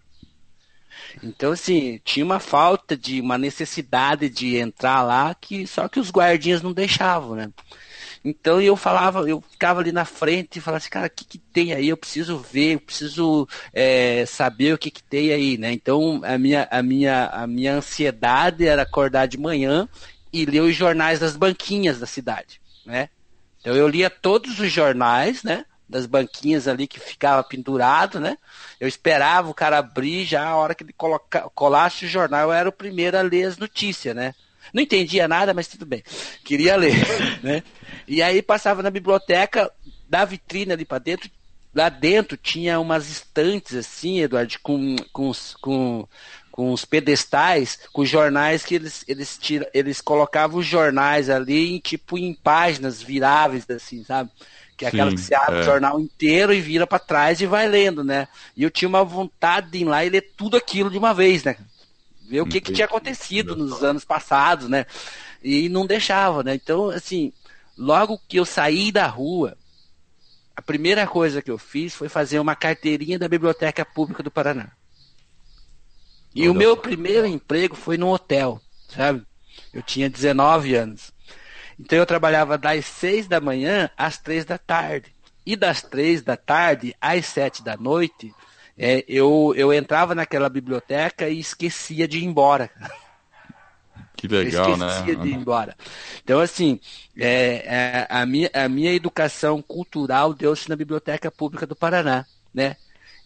Então, 1.23 1.51
assim, 1.51 1.99
tinha 2.03 2.25
uma 2.25 2.39
falta 2.39 2.95
de 2.95 3.19
uma 3.21 3.37
necessidade 3.37 4.29
de 4.29 4.57
entrar 4.57 5.01
lá, 5.03 5.35
que 5.35 5.65
só 5.67 5.87
que 5.87 5.99
os 5.99 6.11
guardinhas 6.11 6.61
não 6.61 6.73
deixavam, 6.73 7.35
né? 7.35 7.49
Então 8.23 8.61
eu 8.61 8.75
falava, 8.75 9.29
eu 9.29 9.41
ficava 9.41 9.79
ali 9.79 9.91
na 9.91 10.03
frente 10.05 10.57
e 10.57 10.61
falava 10.61 10.77
assim, 10.77 10.89
cara, 10.89 11.07
o 11.07 11.09
que, 11.09 11.23
que 11.23 11.37
tem 11.37 11.73
aí? 11.73 11.87
Eu 11.87 11.97
preciso 11.97 12.37
ver, 12.37 12.73
eu 12.73 12.79
preciso 12.79 13.47
é, 13.73 14.25
saber 14.25 14.73
o 14.73 14.77
que, 14.77 14.91
que 14.91 15.01
tem 15.03 15.31
aí, 15.31 15.57
né? 15.57 15.71
Então 15.71 16.21
a 16.23 16.37
minha, 16.37 16.67
a, 16.69 16.83
minha, 16.83 17.27
a 17.27 17.47
minha 17.47 17.75
ansiedade 17.75 18.67
era 18.67 18.81
acordar 18.81 19.27
de 19.27 19.37
manhã 19.37 19.87
e 20.33 20.45
ler 20.45 20.61
os 20.61 20.75
jornais 20.75 21.19
das 21.19 21.37
banquinhas 21.37 21.99
da 21.99 22.05
cidade, 22.05 22.59
né? 22.85 23.09
Então 23.61 23.75
eu 23.75 23.87
lia 23.87 24.09
todos 24.09 24.59
os 24.59 24.71
jornais, 24.71 25.43
né? 25.43 25.65
Das 25.89 26.05
banquinhas 26.05 26.67
ali 26.67 26.87
que 26.87 26.99
ficava 26.99 27.43
pendurado, 27.43 28.19
né? 28.19 28.37
Eu 28.79 28.87
esperava 28.87 29.49
o 29.49 29.53
cara 29.53 29.79
abrir 29.79 30.23
já 30.23 30.45
a 30.45 30.55
hora 30.55 30.75
que 30.75 30.83
ele 30.83 30.93
coloca, 30.93 31.49
colasse 31.55 32.05
o 32.05 32.09
jornal, 32.09 32.49
eu 32.49 32.53
era 32.53 32.69
o 32.69 32.73
primeiro 32.73 33.17
a 33.17 33.21
ler 33.21 33.45
as 33.45 33.57
notícias, 33.57 34.15
né? 34.15 34.35
Não 34.71 34.83
entendia 34.83 35.27
nada, 35.27 35.53
mas 35.53 35.67
tudo 35.67 35.85
bem. 35.85 36.03
Queria 36.43 36.75
ler, 36.75 36.93
né? 37.41 37.63
E 38.07 38.21
aí 38.21 38.41
passava 38.41 38.83
na 38.83 38.91
biblioteca, 38.91 39.71
da 40.07 40.23
vitrine 40.25 40.73
ali 40.73 40.85
para 40.85 40.99
dentro, 40.99 41.29
lá 41.73 41.89
dentro 41.89 42.37
tinha 42.37 42.79
umas 42.79 43.09
estantes 43.09 43.75
assim, 43.75 44.19
Eduardo, 44.19 44.55
com, 44.61 44.95
com, 45.11 45.31
com, 45.59 46.07
com 46.51 46.71
os 46.71 46.85
pedestais, 46.85 47.79
com 47.91 48.05
jornais 48.05 48.63
que 48.63 48.75
eles, 48.75 49.03
eles, 49.07 49.37
tira, 49.37 49.69
eles 49.73 50.01
colocavam 50.01 50.59
os 50.59 50.65
jornais 50.65 51.29
ali 51.29 51.75
em, 51.75 51.79
tipo 51.79 52.17
em 52.17 52.33
páginas 52.33 53.01
viráveis, 53.01 53.67
assim, 53.69 54.03
sabe? 54.03 54.29
Que 54.79 54.85
é 54.85 54.91
Sim, 54.91 54.95
aquela 54.95 55.11
que 55.11 55.19
você 55.19 55.35
abre 55.35 55.57
é. 55.57 55.59
o 55.59 55.63
jornal 55.63 55.99
inteiro 55.99 56.53
e 56.53 56.61
vira 56.61 56.87
para 56.87 56.97
trás 56.97 57.41
e 57.41 57.45
vai 57.45 57.67
lendo, 57.67 58.01
né? 58.01 58.29
E 58.55 58.63
eu 58.63 58.71
tinha 58.71 58.87
uma 58.87 59.03
vontade 59.03 59.69
de 59.69 59.79
ir 59.79 59.83
lá 59.83 60.05
e 60.05 60.09
ler 60.09 60.31
tudo 60.37 60.55
aquilo 60.55 60.89
de 60.89 60.97
uma 60.97 61.13
vez, 61.13 61.43
né? 61.43 61.57
Ver 62.29 62.39
o 62.39 62.45
que, 62.45 62.61
que 62.61 62.71
tinha 62.71 62.85
acontecido 62.85 63.57
nos 63.57 63.83
anos 63.83 64.05
passados, 64.05 64.69
né? 64.69 64.85
E 65.43 65.67
não 65.67 65.85
deixava, 65.85 66.43
né? 66.43 66.55
Então, 66.55 66.89
assim, 66.89 67.33
logo 67.77 68.21
que 68.25 68.37
eu 68.37 68.45
saí 68.45 68.89
da 68.89 69.05
rua, 69.05 69.57
a 70.55 70.61
primeira 70.61 71.05
coisa 71.05 71.41
que 71.41 71.51
eu 71.51 71.57
fiz 71.57 71.93
foi 71.93 72.07
fazer 72.07 72.39
uma 72.39 72.55
carteirinha 72.55 73.19
da 73.19 73.27
Biblioteca 73.27 73.83
Pública 73.83 74.23
do 74.23 74.31
Paraná. 74.31 74.71
E 76.33 76.43
Olha 76.43 76.51
o 76.51 76.53
meu 76.53 76.77
primeiro 76.77 77.27
emprego 77.27 77.75
foi 77.75 77.97
no 77.97 78.13
hotel, 78.13 78.61
sabe? 78.87 79.23
Eu 79.73 79.83
tinha 79.83 80.09
19 80.09 80.73
anos. 80.73 81.11
Então 81.79 81.97
eu 81.97 82.05
trabalhava 82.05 82.57
das 82.57 82.85
seis 82.85 83.27
da 83.27 83.39
manhã 83.39 83.89
às 83.97 84.17
três 84.17 84.43
da 84.43 84.57
tarde. 84.57 85.13
E 85.45 85.55
das 85.55 85.81
três 85.81 86.21
da 86.21 86.35
tarde 86.35 86.93
às 86.99 87.25
sete 87.25 87.63
da 87.63 87.77
noite, 87.77 88.33
é, 88.77 89.03
eu, 89.07 89.53
eu 89.55 89.73
entrava 89.73 90.13
naquela 90.13 90.49
biblioteca 90.49 91.29
e 91.29 91.39
esquecia 91.39 92.07
de 92.07 92.19
ir 92.19 92.25
embora. 92.25 92.69
Que 94.15 94.27
legal, 94.27 94.75
né? 94.75 94.87
esquecia 94.87 95.15
de 95.15 95.29
ir 95.29 95.33
embora. 95.33 95.77
Então, 96.21 96.41
assim, 96.41 96.77
é, 97.17 97.63
é, 97.65 98.07
a, 98.09 98.25
minha, 98.25 98.49
a 98.53 98.67
minha 98.67 98.91
educação 98.91 99.61
cultural 99.61 100.33
deu-se 100.33 100.67
na 100.67 100.75
Biblioteca 100.75 101.31
Pública 101.31 101.65
do 101.65 101.73
Paraná, 101.73 102.25
né? 102.53 102.75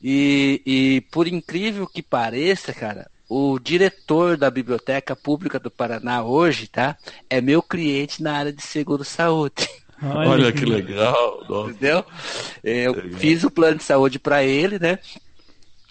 E, 0.03 0.61
e 0.63 1.01
por 1.11 1.27
incrível 1.27 1.87
que 1.87 2.03
pareça, 2.03 2.71
cara, 2.73 3.09
o 3.29 3.57
diretor 3.59 4.37
da 4.37 4.49
Biblioteca 4.49 5.15
Pública 5.15 5.59
do 5.59 5.71
Paraná 5.71 6.23
hoje, 6.23 6.67
tá? 6.67 6.97
É 7.29 7.41
meu 7.41 7.61
cliente 7.61 8.21
na 8.21 8.33
área 8.33 8.53
de 8.53 8.61
seguro-saúde. 8.61 9.67
Olha, 10.01 10.29
Olha, 10.29 10.51
que 10.51 10.65
legal. 10.65 11.45
Nossa. 11.47 11.71
Entendeu? 11.71 12.05
Eu 12.63 12.93
legal. 12.93 13.19
fiz 13.19 13.43
o 13.43 13.51
plano 13.51 13.77
de 13.77 13.83
saúde 13.83 14.19
para 14.19 14.43
ele, 14.43 14.77
né? 14.77 14.99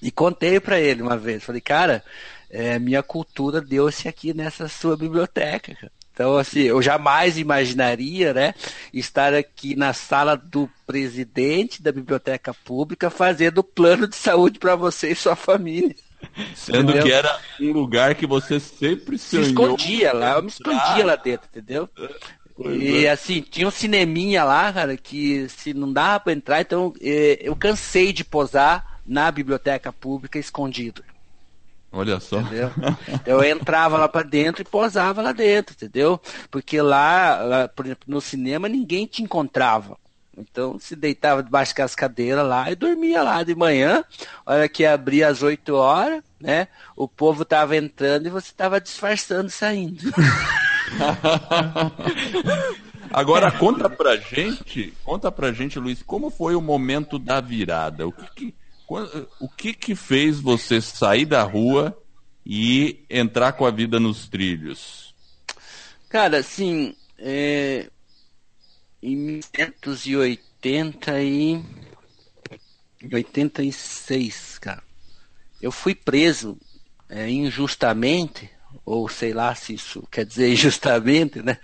E 0.03 0.11
contei 0.11 0.61
para 0.61 0.79
ele 0.79 1.01
uma 1.01 1.16
vez. 1.16 1.42
Falei, 1.42 1.61
cara, 1.61 2.05
é, 2.51 2.79
minha 2.79 3.03
cultura 3.03 3.61
deu-se 3.61 4.09
aqui 4.09 4.35
nessa 4.35 4.68
sua 4.68 4.97
biblioteca. 4.97 5.75
Cara. 5.75 5.92
Então, 6.12 6.37
assim, 6.37 6.61
eu 6.61 6.83
jamais 6.83 7.38
imaginaria, 7.38 8.35
né, 8.35 8.55
estar 8.92 9.33
aqui 9.33 9.75
na 9.75 9.95
sala 9.95 10.37
do 10.37 10.68
presidente 10.87 11.83
da 11.83 11.90
biblioteca 11.90 12.53
pública 12.53 13.09
fazendo 13.09 13.64
plano 13.64 14.07
de 14.07 14.14
saúde 14.14 14.59
para 14.59 14.77
você 14.77 15.12
e 15.12 15.16
sua 15.16 15.35
família. 15.35 15.97
Sendo 16.55 16.91
entendeu? 16.91 17.05
que 17.05 17.13
era 17.13 17.39
um 17.61 17.73
lugar 17.73 18.15
que 18.15 18.27
você 18.27 18.59
sempre 18.59 19.19
sonhou. 19.19 19.45
Se 19.45 19.51
escondia 19.51 20.13
lá, 20.13 20.37
eu 20.37 20.43
me 20.43 20.49
escondia 20.49 21.05
lá 21.05 21.17
dentro, 21.17 21.49
entendeu? 21.51 21.89
E 22.59 23.09
assim, 23.09 23.41
tinha 23.41 23.67
um 23.67 23.71
cineminha 23.71 24.45
lá, 24.45 24.73
cara, 24.73 24.97
que 24.97 25.49
se 25.49 25.73
não 25.75 25.93
dava 25.93 26.21
para 26.21 26.33
entrar, 26.33 26.61
então 26.61 26.93
é, 27.01 27.39
eu 27.41 27.57
cansei 27.57 28.13
de 28.13 28.25
posar 28.25 29.01
na 29.07 29.31
biblioteca 29.31 29.93
pública 29.93 30.39
escondido. 30.39 31.03
Olha 31.91 32.19
só. 32.21 32.41
Entendeu? 32.41 32.71
Eu 33.27 33.45
entrava 33.45 33.99
lá 33.99 34.09
para 34.09 34.27
dentro 34.27 34.63
e 34.63 34.65
posava 34.65 35.21
lá 35.21 35.33
dentro, 35.33 35.75
entendeu? 35.75 36.21
Porque 36.51 36.81
lá, 36.81 37.43
lá, 37.43 37.69
por 37.69 37.85
exemplo, 37.85 38.05
no 38.07 38.21
cinema 38.21 38.69
ninguém 38.69 39.07
te 39.07 39.23
encontrava. 39.23 39.99
Então 40.37 40.79
se 40.79 40.97
deitava 40.97 41.42
debaixo 41.42 41.75
das 41.75 41.95
cadeiras 41.95 42.47
lá 42.47 42.71
e 42.71 42.75
dormia 42.75 43.23
lá 43.23 43.42
de 43.42 43.55
manhã, 43.55 44.05
hora 44.47 44.68
que 44.68 44.87
abria 44.87 45.29
às 45.29 45.42
8 45.42 45.75
horas, 45.75 46.23
né? 46.40 46.68
O 46.97 47.07
povo 47.07 47.45
tava 47.45 47.77
entrando 47.77 48.27
e 48.27 48.31
você 48.31 48.53
tava 48.57 48.81
disfarçando 48.81 49.51
saindo. 49.51 50.11
Agora 53.12 53.53
conta 53.53 53.90
pra 53.90 54.16
gente, 54.16 54.95
conta 55.05 55.31
pra 55.31 55.53
gente, 55.53 55.79
Luiz, 55.79 56.03
como 56.03 56.31
foi 56.31 56.55
o 56.55 56.62
momento 56.62 57.18
da 57.18 57.40
virada? 57.40 58.07
O 58.07 58.12
que, 58.12 58.27
que 58.35 58.55
o 59.40 59.49
que 59.49 59.73
que 59.73 59.95
fez 59.95 60.40
você 60.40 60.81
sair 60.81 61.25
da 61.25 61.42
rua 61.42 61.97
e 62.45 63.05
entrar 63.09 63.53
com 63.53 63.64
a 63.64 63.71
vida 63.71 63.99
nos 63.99 64.29
trilhos? 64.29 65.14
Cara, 66.09 66.38
assim, 66.38 66.95
é, 67.18 67.88
em 69.03 69.17
1980 69.17 71.23
e 71.23 71.62
86, 73.12 74.59
cara, 74.59 74.83
eu 75.61 75.73
fui 75.73 75.95
preso 75.95 76.57
é, 77.09 77.29
injustamente, 77.29 78.49
ou 78.87 79.09
sei 79.09 79.33
lá 79.33 79.55
se 79.55 79.75
isso 79.75 80.07
quer 80.11 80.25
dizer 80.25 80.51
injustamente, 80.53 81.43
né? 81.43 81.59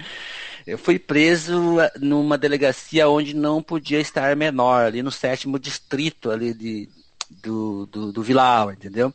Eu 0.67 0.77
fui 0.77 0.99
preso 0.99 1.77
numa 1.99 2.37
delegacia 2.37 3.09
onde 3.09 3.35
não 3.35 3.63
podia 3.63 4.01
estar 4.01 4.37
menor, 4.37 4.85
ali 4.85 5.03
no 5.03 5.11
sétimo 5.11 5.59
distrito 5.59 6.31
ali 6.31 6.53
de, 6.53 6.91
do, 7.31 7.87
do, 7.87 8.13
do 8.13 8.23
entendeu? 8.71 9.15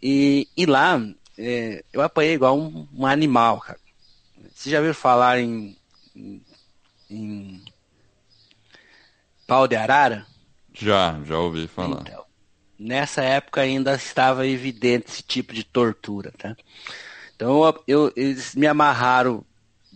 E, 0.00 0.46
e 0.56 0.66
lá 0.66 1.02
é, 1.36 1.82
eu 1.92 2.00
apanhei 2.02 2.34
igual 2.34 2.56
um, 2.56 2.86
um 2.94 3.04
animal, 3.04 3.60
cara. 3.60 3.80
Você 4.54 4.70
já 4.70 4.80
viu 4.80 4.94
falar 4.94 5.40
em, 5.40 5.76
em, 6.14 6.40
em 7.10 7.62
pau 9.46 9.66
de 9.66 9.76
arara? 9.76 10.26
Já, 10.72 11.20
já 11.24 11.38
ouvi 11.38 11.66
falar. 11.66 12.02
Então, 12.02 12.24
nessa 12.78 13.22
época 13.22 13.60
ainda 13.60 13.94
estava 13.94 14.46
evidente 14.46 15.06
esse 15.08 15.22
tipo 15.22 15.52
de 15.52 15.64
tortura, 15.64 16.32
tá? 16.38 16.56
Então 17.36 17.74
eu, 17.86 18.12
eles 18.16 18.54
me 18.54 18.66
amarraram 18.66 19.44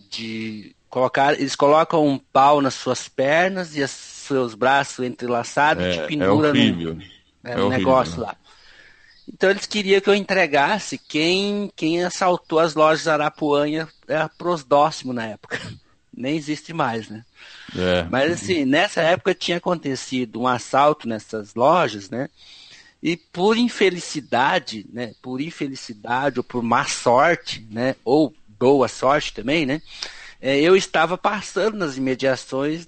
de 0.09 0.75
colocar, 0.89 1.33
eles 1.33 1.55
colocam 1.55 2.05
um 2.05 2.17
pau 2.17 2.61
nas 2.61 2.73
suas 2.73 3.07
pernas 3.07 3.75
e 3.75 3.87
seus 3.87 4.55
braços 4.55 5.05
entrelaçados 5.05 5.83
é, 5.83 5.91
te 5.91 5.99
é 5.99 6.07
pendura 6.07 6.47
é 6.47 6.51
horrível. 6.51 6.95
no, 6.95 7.49
é, 7.49 7.57
um 7.57 7.69
negócio 7.69 8.21
lá. 8.21 8.35
Então 9.27 9.49
eles 9.49 9.65
queriam 9.65 9.99
que 9.99 10.09
eu 10.09 10.15
entregasse 10.15 10.97
quem, 10.97 11.71
quem 11.75 12.03
assaltou 12.03 12.59
as 12.59 12.75
lojas 12.75 13.07
Arapuanha 13.07 13.87
era 14.07 14.29
prosdóximo 14.29 15.13
na 15.13 15.25
época. 15.25 15.59
Nem 16.15 16.35
existe 16.35 16.73
mais, 16.73 17.09
né? 17.09 17.23
É. 17.75 18.03
Mas 18.09 18.31
assim, 18.31 18.65
nessa 18.65 19.01
época 19.01 19.33
tinha 19.33 19.57
acontecido 19.57 20.41
um 20.41 20.47
assalto 20.47 21.07
nessas 21.07 21.55
lojas, 21.55 22.09
né? 22.09 22.29
E 23.01 23.17
por 23.17 23.57
infelicidade, 23.57 24.85
né? 24.91 25.13
Por 25.21 25.41
infelicidade 25.41 26.39
ou 26.39 26.43
por 26.43 26.63
má 26.63 26.85
sorte, 26.85 27.67
né? 27.69 27.95
Ou 28.03 28.33
boa 28.57 28.87
sorte 28.87 29.33
também, 29.33 29.65
né? 29.65 29.81
É, 30.41 30.59
eu 30.59 30.75
estava 30.75 31.17
passando 31.17 31.77
nas 31.77 31.97
imediações 31.97 32.85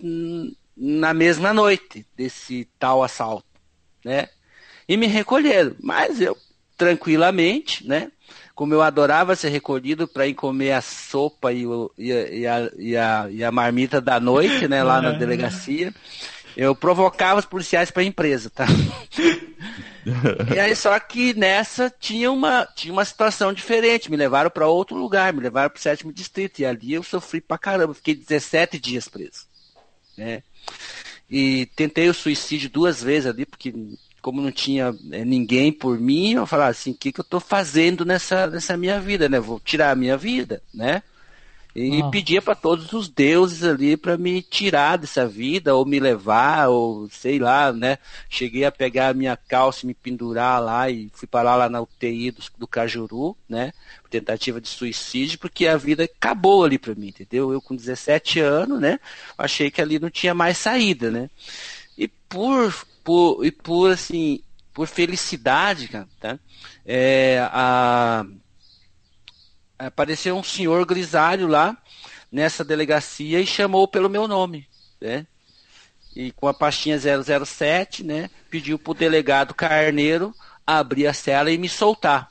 na 0.75 1.13
mesma 1.13 1.53
noite 1.53 2.05
desse 2.15 2.67
tal 2.79 3.03
assalto, 3.03 3.45
né? 4.05 4.29
e 4.87 4.95
me 4.95 5.07
recolheram. 5.07 5.75
Mas 5.79 6.21
eu, 6.21 6.37
tranquilamente, 6.77 7.85
né? 7.85 8.11
Como 8.57 8.73
eu 8.73 8.81
adorava 8.81 9.35
ser 9.35 9.49
recolhido 9.49 10.07
para 10.07 10.25
ir 10.25 10.33
comer 10.33 10.71
a 10.71 10.81
sopa 10.81 11.53
e, 11.53 11.67
o, 11.67 11.91
e, 11.95 12.11
a, 12.11 12.27
e, 12.27 12.47
a, 12.47 12.71
e, 12.75 12.97
a, 12.97 13.27
e, 13.29 13.43
a, 13.43 13.51
marmita 13.51 14.01
da 14.01 14.19
noite, 14.19 14.67
né? 14.67 14.81
Lá 14.81 14.99
na 14.99 15.13
é. 15.13 15.17
delegacia. 15.19 15.93
Eu 16.55 16.75
provocava 16.75 17.39
os 17.39 17.45
policiais 17.45 17.91
para 17.91 18.01
a 18.01 18.05
empresa, 18.05 18.49
tá? 18.49 18.65
e 20.55 20.59
aí, 20.59 20.75
só 20.75 20.99
que 20.99 21.35
nessa 21.35 21.93
tinha 21.99 22.31
uma, 22.31 22.67
tinha 22.75 22.91
uma 22.91 23.05
situação 23.05 23.53
diferente. 23.53 24.09
Me 24.09 24.17
levaram 24.17 24.49
para 24.49 24.65
outro 24.65 24.97
lugar, 24.97 25.31
me 25.31 25.41
levaram 25.41 25.69
para 25.69 25.77
o 25.77 25.81
sétimo 25.81 26.11
distrito. 26.11 26.57
E 26.57 26.65
ali 26.65 26.93
eu 26.93 27.03
sofri 27.03 27.39
pra 27.39 27.59
caramba. 27.59 27.93
Fiquei 27.93 28.15
17 28.15 28.79
dias 28.79 29.07
preso. 29.07 29.45
Né? 30.17 30.41
E 31.29 31.67
tentei 31.75 32.09
o 32.09 32.13
suicídio 32.13 32.71
duas 32.71 33.03
vezes 33.03 33.29
ali, 33.29 33.45
porque 33.45 33.71
como 34.21 34.41
não 34.41 34.51
tinha 34.51 34.95
é, 35.11 35.23
ninguém 35.23 35.71
por 35.71 35.99
mim, 35.99 36.33
eu 36.33 36.45
falava 36.45 36.71
assim, 36.71 36.91
o 36.91 36.95
que, 36.95 37.11
que 37.11 37.19
eu 37.19 37.23
estou 37.23 37.39
fazendo 37.39 38.05
nessa, 38.05 38.47
nessa 38.47 38.75
minha 38.75 38.99
vida, 38.99 39.29
né? 39.29 39.39
Vou 39.39 39.59
tirar 39.59 39.91
a 39.91 39.95
minha 39.95 40.17
vida, 40.17 40.61
né? 40.73 41.01
E 41.79 42.01
oh. 42.01 42.09
pedia 42.09 42.41
para 42.41 42.55
todos 42.55 42.91
os 42.91 43.07
deuses 43.07 43.63
ali 43.63 43.95
para 43.95 44.17
me 44.17 44.41
tirar 44.41 44.97
dessa 44.97 45.27
vida, 45.27 45.75
ou 45.75 45.85
me 45.85 45.99
levar, 45.99 46.69
ou 46.69 47.07
sei 47.11 47.37
lá, 47.37 47.71
né? 47.71 47.99
Cheguei 48.27 48.65
a 48.65 48.71
pegar 48.71 49.09
a 49.09 49.13
minha 49.13 49.37
calça 49.37 49.85
e 49.85 49.87
me 49.87 49.93
pendurar 49.93 50.59
lá 50.59 50.89
e 50.89 51.07
fui 51.13 51.27
parar 51.27 51.55
lá 51.55 51.69
na 51.69 51.79
UTI 51.79 52.31
do, 52.31 52.41
do 52.57 52.67
Cajuru, 52.67 53.37
né? 53.47 53.73
Tentativa 54.09 54.59
de 54.59 54.67
suicídio, 54.67 55.37
porque 55.37 55.67
a 55.67 55.77
vida 55.77 56.05
acabou 56.05 56.63
ali 56.63 56.79
para 56.79 56.95
mim, 56.95 57.09
entendeu? 57.09 57.53
Eu 57.53 57.61
com 57.61 57.75
17 57.75 58.39
anos, 58.39 58.79
né? 58.81 58.99
Achei 59.37 59.69
que 59.69 59.79
ali 59.79 59.99
não 59.99 60.09
tinha 60.09 60.33
mais 60.33 60.57
saída, 60.57 61.11
né? 61.11 61.29
E 61.95 62.07
por 62.07 62.73
por, 63.07 63.45
e 63.45 63.51
por 63.51 63.89
assim, 63.89 64.43
por 64.73 64.85
felicidade, 64.85 65.87
cara, 65.87 66.09
tá? 66.19 66.37
É, 66.85 67.39
a, 67.53 68.25
apareceu 69.79 70.35
um 70.35 70.43
senhor 70.43 70.85
grisalho 70.85 71.47
lá 71.47 71.77
nessa 72.29 72.65
delegacia 72.65 73.39
e 73.39 73.47
chamou 73.47 73.87
pelo 73.87 74.09
meu 74.09 74.27
nome, 74.27 74.67
né? 74.99 75.25
E 76.13 76.33
com 76.33 76.49
a 76.49 76.53
pastinha 76.53 76.99
007, 76.99 78.03
né? 78.03 78.29
Pediu 78.49 78.77
pro 78.77 78.93
delegado 78.93 79.53
Carneiro 79.53 80.35
abrir 80.65 81.07
a 81.07 81.13
cela 81.13 81.49
e 81.49 81.57
me 81.57 81.69
soltar 81.69 82.29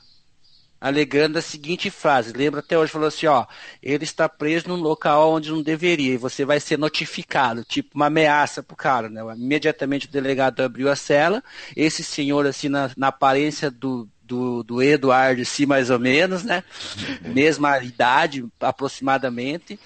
alegando 0.79 1.39
a 1.39 1.41
seguinte 1.41 1.89
frase, 1.89 2.33
lembra 2.33 2.59
até 2.59 2.77
hoje, 2.77 2.91
falou 2.91 3.07
assim, 3.07 3.25
ó, 3.25 3.45
ele 3.81 4.03
está 4.03 4.29
preso 4.29 4.67
num 4.67 4.75
local 4.75 5.31
onde 5.31 5.51
não 5.51 5.61
deveria, 5.61 6.13
e 6.13 6.17
você 6.17 6.45
vai 6.45 6.59
ser 6.59 6.77
notificado, 6.77 7.63
tipo 7.63 7.91
uma 7.95 8.07
ameaça 8.07 8.61
pro 8.61 8.75
cara, 8.75 9.09
né? 9.09 9.21
Imediatamente 9.35 10.07
o 10.07 10.11
delegado 10.11 10.61
abriu 10.61 10.89
a 10.89 10.95
cela, 10.95 11.43
esse 11.75 12.03
senhor, 12.03 12.45
assim, 12.45 12.69
na, 12.69 12.91
na 12.95 13.07
aparência 13.07 13.71
do, 13.71 14.07
do, 14.21 14.63
do 14.63 14.81
Eduardo, 14.81 15.41
assim, 15.41 15.65
mais 15.65 15.89
ou 15.89 15.99
menos, 15.99 16.43
né? 16.43 16.63
Mesma 17.25 17.79
idade, 17.83 18.45
aproximadamente, 18.59 19.79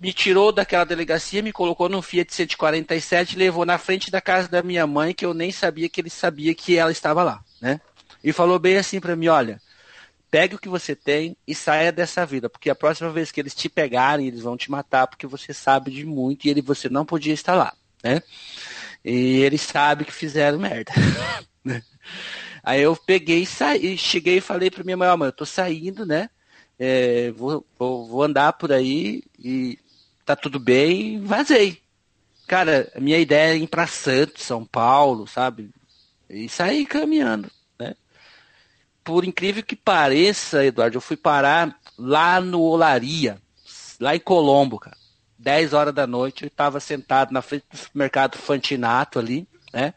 me 0.00 0.12
tirou 0.12 0.52
daquela 0.52 0.84
delegacia, 0.84 1.42
me 1.42 1.52
colocou 1.52 1.88
num 1.88 2.02
Fiat 2.02 2.34
147 2.34 3.34
e 3.34 3.38
levou 3.38 3.64
na 3.64 3.78
frente 3.78 4.10
da 4.10 4.20
casa 4.20 4.48
da 4.48 4.62
minha 4.62 4.86
mãe, 4.86 5.14
que 5.14 5.24
eu 5.24 5.32
nem 5.32 5.50
sabia 5.50 5.88
que 5.88 6.00
ele 6.00 6.10
sabia 6.10 6.54
que 6.54 6.76
ela 6.76 6.90
estava 6.90 7.22
lá, 7.22 7.40
né? 7.60 7.80
E 8.22 8.32
falou 8.32 8.58
bem 8.58 8.76
assim 8.76 9.00
para 9.00 9.16
mim, 9.16 9.28
olha, 9.28 9.60
pegue 10.36 10.54
o 10.54 10.58
que 10.58 10.68
você 10.68 10.94
tem 10.94 11.34
e 11.46 11.54
saia 11.54 11.90
dessa 11.90 12.26
vida, 12.26 12.50
porque 12.50 12.68
a 12.68 12.74
próxima 12.74 13.08
vez 13.08 13.32
que 13.32 13.40
eles 13.40 13.54
te 13.54 13.70
pegarem, 13.70 14.26
eles 14.26 14.42
vão 14.42 14.54
te 14.54 14.70
matar, 14.70 15.06
porque 15.06 15.26
você 15.26 15.54
sabe 15.54 15.90
de 15.90 16.04
muito 16.04 16.44
e 16.44 16.50
ele, 16.50 16.60
você 16.60 16.90
não 16.90 17.06
podia 17.06 17.32
estar 17.32 17.54
lá, 17.54 17.72
né? 18.04 18.22
E 19.02 19.40
eles 19.40 19.62
sabem 19.62 20.06
que 20.06 20.12
fizeram 20.12 20.58
merda. 20.58 20.92
Aí 22.62 22.82
eu 22.82 22.94
peguei 22.94 23.44
e 23.44 23.46
saí, 23.46 23.96
cheguei 23.96 24.36
e 24.36 24.42
falei 24.42 24.70
para 24.70 24.84
minha 24.84 24.98
mãe, 24.98 25.08
oh, 25.08 25.16
mãe, 25.16 25.28
eu 25.28 25.32
tô 25.32 25.46
saindo, 25.46 26.04
né? 26.04 26.28
É, 26.78 27.30
vou, 27.30 27.64
vou, 27.78 28.06
vou 28.06 28.22
andar 28.22 28.52
por 28.52 28.70
aí 28.70 29.22
e 29.38 29.78
tá 30.26 30.36
tudo 30.36 30.60
bem, 30.60 31.18
vazei. 31.24 31.80
Cara, 32.46 32.92
minha 32.98 33.18
ideia 33.18 33.54
é 33.54 33.56
ir 33.56 33.68
para 33.68 33.86
Santos, 33.86 34.44
São 34.44 34.66
Paulo, 34.66 35.26
sabe? 35.26 35.70
E 36.28 36.46
sair 36.46 36.84
caminhando 36.84 37.50
por 39.06 39.24
incrível 39.24 39.62
que 39.62 39.76
pareça, 39.76 40.64
Eduardo, 40.64 40.96
eu 40.96 41.00
fui 41.00 41.16
parar 41.16 41.78
lá 41.96 42.40
no 42.40 42.60
Olaria, 42.60 43.38
lá 44.00 44.16
em 44.16 44.18
Colombo, 44.18 44.80
cara. 44.80 44.96
10 45.38 45.72
horas 45.74 45.94
da 45.94 46.08
noite, 46.08 46.42
eu 46.42 46.48
estava 46.48 46.80
sentado 46.80 47.32
na 47.32 47.40
frente 47.40 47.66
do 47.70 47.76
supermercado 47.76 48.36
Fantinato 48.36 49.20
ali, 49.20 49.46
né? 49.72 49.94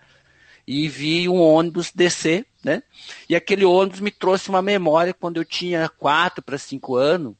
E 0.68 0.88
vi 0.88 1.28
um 1.28 1.42
ônibus 1.42 1.92
descer, 1.92 2.46
né? 2.64 2.84
E 3.28 3.36
aquele 3.36 3.66
ônibus 3.66 4.00
me 4.00 4.12
trouxe 4.12 4.48
uma 4.48 4.62
memória 4.62 5.12
quando 5.12 5.38
eu 5.38 5.46
tinha 5.46 5.90
4 5.90 6.44
para 6.44 6.60
5 6.60 6.96
anos. 6.96 7.34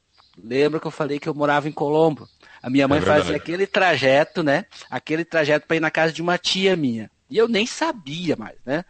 Lembra 0.44 0.80
que 0.80 0.88
eu 0.88 0.92
falei 0.92 1.20
que 1.20 1.30
eu 1.30 1.36
morava 1.36 1.70
em 1.70 1.72
Colombo? 1.72 2.28
A 2.64 2.70
minha 2.70 2.88
mãe 2.88 2.98
é 2.98 3.02
fazia 3.04 3.36
aquele 3.36 3.68
trajeto, 3.68 4.42
né? 4.42 4.66
Aquele 4.90 5.24
trajeto 5.24 5.68
para 5.68 5.78
ir 5.78 5.82
na 5.82 5.92
casa 5.92 6.12
de 6.12 6.22
uma 6.22 6.40
tia 6.40 6.76
minha. 6.76 7.12
E 7.30 7.38
eu 7.38 7.48
nem 7.48 7.68
sabia 7.68 8.36
mais, 8.36 8.58
né? 8.66 8.84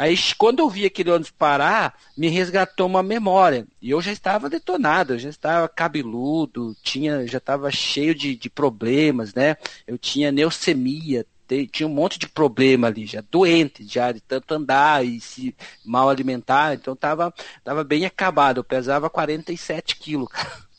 Aí, 0.00 0.16
quando 0.38 0.60
eu 0.60 0.70
vi 0.70 0.86
aquele 0.86 1.10
ônibus 1.10 1.30
parar, 1.30 1.94
me 2.16 2.28
resgatou 2.28 2.86
uma 2.86 3.02
memória. 3.02 3.66
E 3.82 3.90
eu 3.90 4.00
já 4.00 4.10
estava 4.10 4.48
detonado, 4.48 5.12
eu 5.12 5.18
já 5.18 5.28
estava 5.28 5.68
cabeludo, 5.68 6.74
tinha, 6.82 7.26
já 7.26 7.36
estava 7.36 7.70
cheio 7.70 8.14
de, 8.14 8.34
de 8.34 8.48
problemas, 8.48 9.34
né? 9.34 9.58
Eu 9.86 9.98
tinha 9.98 10.30
leucemia, 10.30 11.26
tinha 11.70 11.86
um 11.86 11.92
monte 11.92 12.18
de 12.18 12.26
problema 12.26 12.86
ali, 12.86 13.04
já 13.04 13.22
doente, 13.30 13.86
já 13.86 14.10
de 14.10 14.22
tanto 14.22 14.54
andar 14.54 15.04
e 15.04 15.20
se 15.20 15.54
mal 15.84 16.08
alimentar, 16.08 16.72
então 16.72 16.96
tava, 16.96 17.30
tava 17.62 17.84
bem 17.84 18.06
acabado, 18.06 18.60
eu 18.60 18.64
pesava 18.64 19.10
47 19.10 19.96
quilos, 19.96 20.28
cara. 20.32 20.69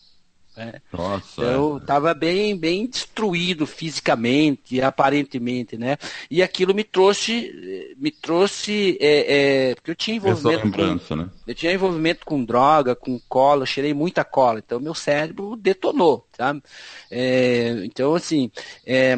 É. 0.55 0.81
Nossa. 0.91 1.41
Eu 1.41 1.77
estava 1.77 2.13
bem, 2.13 2.57
bem 2.57 2.85
destruído 2.85 3.65
fisicamente, 3.65 4.81
aparentemente, 4.81 5.77
né? 5.77 5.97
E 6.29 6.43
aquilo 6.43 6.73
me 6.73 6.83
trouxe, 6.83 7.95
me 7.97 8.11
trouxe, 8.11 8.97
é, 8.99 9.69
é, 9.69 9.75
porque 9.75 9.91
eu 9.91 9.95
tinha 9.95 10.17
envolvimento, 10.17 11.07
com, 11.07 11.15
né? 11.15 11.29
eu 11.47 11.55
tinha 11.55 11.71
envolvimento 11.71 12.25
com 12.25 12.43
droga, 12.43 12.95
com 12.95 13.17
cola, 13.29 13.61
eu 13.63 13.67
cheirei 13.67 13.93
muita 13.93 14.25
cola, 14.25 14.59
então 14.59 14.79
meu 14.79 14.93
cérebro 14.93 15.55
detonou, 15.55 16.27
sabe? 16.35 16.61
É, 17.09 17.81
então 17.85 18.13
assim, 18.13 18.51
é, 18.85 19.17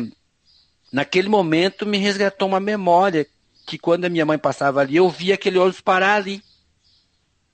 naquele 0.91 1.29
momento 1.29 1.83
me 1.83 1.97
resgatou 1.97 2.47
uma 2.47 2.59
memória 2.59 3.25
que 3.65 3.79
quando 3.79 4.05
a 4.05 4.09
minha 4.09 4.25
mãe 4.25 4.37
passava 4.37 4.81
ali, 4.81 4.97
eu 4.97 5.09
via 5.09 5.33
aquele 5.33 5.57
ônibus 5.57 5.81
parar 5.81 6.15
ali. 6.15 6.43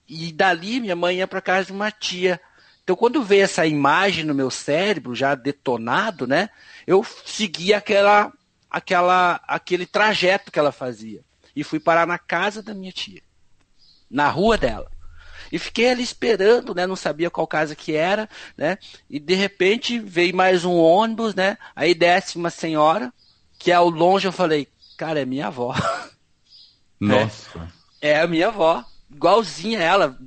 E 0.07 0.31
dali 0.31 0.79
minha 0.79 0.95
mãe 0.95 1.17
ia 1.17 1.27
para 1.27 1.39
casa 1.39 1.67
de 1.67 1.71
uma 1.71 1.91
tia 1.91 2.41
então, 2.89 2.97
quando 2.97 3.21
veio 3.21 3.43
essa 3.43 3.67
imagem 3.67 4.25
no 4.25 4.33
meu 4.33 4.49
cérebro, 4.49 5.13
já 5.13 5.35
detonado, 5.35 6.25
né? 6.25 6.49
Eu 6.87 7.05
segui 7.23 7.71
aquela, 7.71 8.33
aquela, 8.67 9.39
aquele 9.47 9.85
trajeto 9.85 10.51
que 10.51 10.57
ela 10.57 10.71
fazia. 10.71 11.23
E 11.55 11.63
fui 11.63 11.79
parar 11.79 12.07
na 12.07 12.17
casa 12.17 12.63
da 12.63 12.73
minha 12.73 12.91
tia. 12.91 13.21
Na 14.09 14.27
rua 14.27 14.57
dela. 14.57 14.89
E 15.51 15.59
fiquei 15.59 15.91
ali 15.91 16.01
esperando, 16.01 16.73
né? 16.73 16.87
Não 16.87 16.95
sabia 16.95 17.29
qual 17.29 17.45
casa 17.45 17.75
que 17.75 17.93
era, 17.93 18.27
né? 18.57 18.79
E 19.07 19.19
de 19.19 19.35
repente 19.35 19.99
veio 19.99 20.35
mais 20.35 20.65
um 20.65 20.75
ônibus, 20.75 21.35
né? 21.35 21.59
Aí 21.75 21.93
desce 21.93 22.37
uma 22.37 22.49
senhora, 22.49 23.13
que 23.59 23.71
ao 23.71 23.87
longe 23.87 24.27
eu 24.27 24.31
falei, 24.31 24.67
cara, 24.97 25.19
é 25.19 25.25
minha 25.25 25.45
avó. 25.45 25.75
Nossa. 26.99 27.71
É, 28.01 28.13
é 28.13 28.21
a 28.21 28.25
minha 28.25 28.47
avó 28.47 28.83
igualzinha 29.11 29.79
ela. 29.79 30.17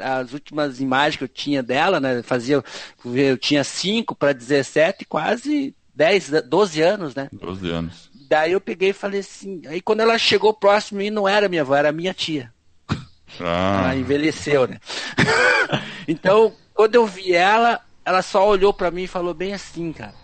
As 0.00 0.32
últimas 0.32 0.80
imagens 0.80 1.16
que 1.16 1.24
eu 1.24 1.28
tinha 1.28 1.62
dela, 1.62 1.98
né? 1.98 2.22
Fazia. 2.22 2.62
Eu 3.04 3.38
tinha 3.38 3.64
5 3.64 4.14
para 4.14 4.32
17, 4.32 5.04
quase 5.04 5.74
10, 5.94 6.44
12 6.46 6.80
anos, 6.80 7.14
né? 7.14 7.28
12 7.32 7.70
anos. 7.70 8.10
Daí 8.28 8.52
eu 8.52 8.60
peguei 8.60 8.90
e 8.90 8.94
falei 8.94 9.20
assim. 9.20 9.62
Aí 9.66 9.80
quando 9.80 10.00
ela 10.00 10.18
chegou 10.18 10.52
próximo, 10.52 11.00
e 11.00 11.10
não 11.10 11.26
era 11.26 11.48
minha 11.48 11.62
avó, 11.62 11.74
era 11.74 11.92
minha 11.92 12.14
tia. 12.14 12.52
Ah. 13.40 13.82
Ela 13.82 13.96
envelheceu, 13.96 14.66
né? 14.66 14.80
então, 16.08 16.52
quando 16.74 16.94
eu 16.94 17.06
vi 17.06 17.34
ela, 17.34 17.80
ela 18.02 18.22
só 18.22 18.48
olhou 18.48 18.72
para 18.72 18.90
mim 18.90 19.02
e 19.02 19.06
falou 19.06 19.34
bem 19.34 19.52
assim, 19.52 19.92
cara. 19.92 20.14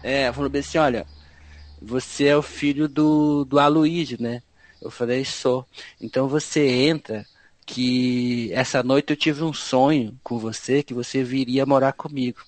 É, 0.00 0.32
falou 0.32 0.48
bem 0.48 0.60
assim, 0.60 0.78
olha, 0.78 1.04
você 1.82 2.26
é 2.26 2.36
o 2.36 2.40
filho 2.40 2.88
do, 2.88 3.44
do 3.44 3.58
Aloysio, 3.58 4.16
né? 4.20 4.42
Eu 4.80 4.90
falei, 4.90 5.24
sou. 5.24 5.66
Então 6.00 6.28
você 6.28 6.66
entra 6.66 7.26
que 7.66 8.52
essa 8.52 8.82
noite 8.82 9.10
eu 9.10 9.16
tive 9.16 9.42
um 9.42 9.52
sonho 9.52 10.18
com 10.22 10.38
você 10.38 10.82
que 10.82 10.94
você 10.94 11.22
viria 11.22 11.66
morar 11.66 11.92
comigo. 11.92 12.40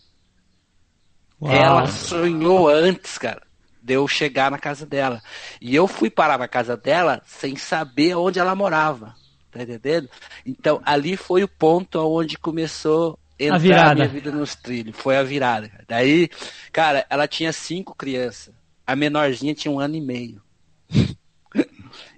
Uau. 1.41 1.53
Ela 1.53 1.87
sonhou 1.89 2.69
antes, 2.69 3.19
cara, 3.19 3.43
de 3.83 3.95
eu 3.95 4.07
chegar 4.09 4.51
na 4.51 4.59
casa 4.59 4.85
dela. 4.85 5.23
E 5.61 5.75
eu 5.75 5.87
fui 5.87 6.11
parar 6.11 6.39
na 6.39 6.49
casa 6.49 6.77
dela 6.77 7.23
sem 7.27 7.57
saber 7.57 8.17
onde 8.17 8.39
ela 8.39 8.55
morava. 8.55 9.15
Tá 9.51 9.63
entendendo? 9.63 10.09
Então, 10.45 10.81
ali 10.85 11.17
foi 11.17 11.45
o 11.45 11.49
ponto 11.49 11.99
onde 12.01 12.37
começou 12.37 13.19
a 13.41 13.45
entrar 13.45 13.93
a 13.93 13.95
minha 13.95 14.09
vida 14.09 14.33
nos 14.33 14.57
trilhos. 14.57 14.97
Foi 14.97 15.17
a 15.17 15.23
virada. 15.23 15.69
Cara. 15.69 15.85
Daí, 15.87 16.29
cara, 16.73 17.07
ela 17.09 17.29
tinha 17.29 17.53
cinco 17.53 17.95
crianças. 17.95 18.53
A 18.87 18.97
menorzinha 18.97 19.55
tinha 19.55 19.73
um 19.73 19.79
ano 19.79 19.95
e 19.95 20.01
meio. 20.01 20.43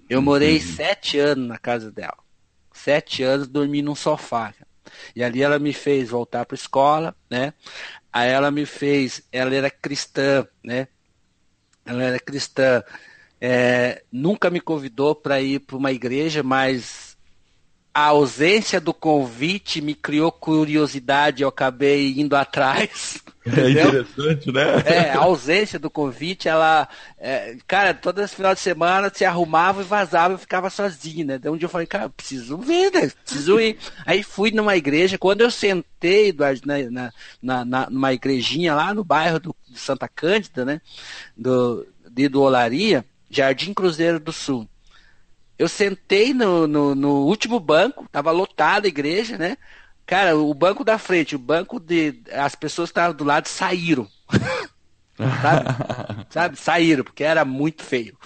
Eu 0.08 0.22
morei 0.22 0.54
uhum. 0.54 0.62
sete 0.62 1.18
anos 1.18 1.48
na 1.48 1.58
casa 1.58 1.90
dela 1.90 2.25
sete 2.86 3.24
anos 3.24 3.48
dormi 3.48 3.82
num 3.82 3.96
sofá. 3.96 4.54
E 5.14 5.24
ali 5.24 5.42
ela 5.42 5.58
me 5.58 5.72
fez 5.72 6.08
voltar 6.08 6.46
para 6.46 6.54
a 6.54 6.62
escola, 6.62 7.16
né? 7.28 7.52
Aí 8.12 8.30
ela 8.30 8.48
me 8.52 8.64
fez, 8.64 9.26
ela 9.32 9.52
era 9.52 9.68
cristã, 9.68 10.46
né? 10.62 10.86
Ela 11.84 12.04
era 12.04 12.20
cristã. 12.20 12.84
É, 13.40 14.04
nunca 14.12 14.50
me 14.50 14.60
convidou 14.60 15.16
para 15.16 15.40
ir 15.40 15.58
para 15.60 15.76
uma 15.76 15.90
igreja, 15.90 16.44
mas 16.44 17.05
a 17.96 18.08
ausência 18.08 18.78
do 18.78 18.92
convite 18.92 19.80
me 19.80 19.94
criou 19.94 20.30
curiosidade, 20.30 21.42
eu 21.42 21.48
acabei 21.48 22.12
indo 22.20 22.36
atrás. 22.36 23.24
É 23.46 23.70
interessante, 23.70 24.50
né? 24.50 24.82
É, 24.84 25.10
a 25.12 25.20
ausência 25.20 25.78
do 25.78 25.88
convite, 25.88 26.48
ela. 26.48 26.88
É, 27.16 27.56
cara, 27.64 27.94
todo 27.94 28.20
esse 28.20 28.34
final 28.34 28.52
de 28.52 28.60
semana 28.60 29.08
se 29.14 29.24
arrumava 29.24 29.82
e 29.82 29.84
vazava 29.84 30.34
e 30.34 30.38
ficava 30.38 30.68
sozinho, 30.68 31.24
né? 31.24 31.36
Então 31.36 31.54
um 31.54 31.56
dia 31.56 31.66
eu 31.66 31.70
falei, 31.70 31.86
cara, 31.86 32.08
preciso 32.08 32.58
ver, 32.58 32.90
né? 32.90 33.08
Preciso 33.24 33.60
ir. 33.60 33.78
Aí 34.04 34.24
fui 34.24 34.50
numa 34.50 34.76
igreja, 34.76 35.16
quando 35.16 35.42
eu 35.42 35.50
sentei, 35.52 36.30
Eduardo, 36.30 36.62
na, 36.66 37.12
na, 37.40 37.64
na, 37.64 37.88
numa 37.88 38.12
igrejinha 38.12 38.74
lá 38.74 38.92
no 38.92 39.04
bairro 39.04 39.38
do, 39.38 39.54
de 39.68 39.78
Santa 39.78 40.08
Cândida, 40.08 40.64
né? 40.64 40.80
Do, 41.36 41.86
de 42.10 42.28
do 42.28 42.42
Olaria, 42.42 43.04
Jardim 43.30 43.72
Cruzeiro 43.72 44.18
do 44.18 44.32
Sul. 44.32 44.68
Eu 45.58 45.68
sentei 45.68 46.34
no, 46.34 46.66
no, 46.66 46.94
no 46.94 47.24
último 47.24 47.58
banco, 47.58 48.06
tava 48.12 48.30
lotada 48.30 48.86
a 48.86 48.88
igreja, 48.88 49.38
né? 49.38 49.56
Cara, 50.04 50.36
o 50.36 50.52
banco 50.54 50.84
da 50.84 50.98
frente, 50.98 51.34
o 51.34 51.38
banco 51.38 51.80
de. 51.80 52.20
As 52.32 52.54
pessoas 52.54 52.90
que 52.90 52.92
estavam 52.92 53.16
do 53.16 53.24
lado 53.24 53.48
saíram. 53.48 54.08
Sabe? 55.16 56.26
Sabe? 56.30 56.58
Saíram, 56.58 57.04
porque 57.04 57.24
era 57.24 57.44
muito 57.44 57.82
feio. 57.82 58.16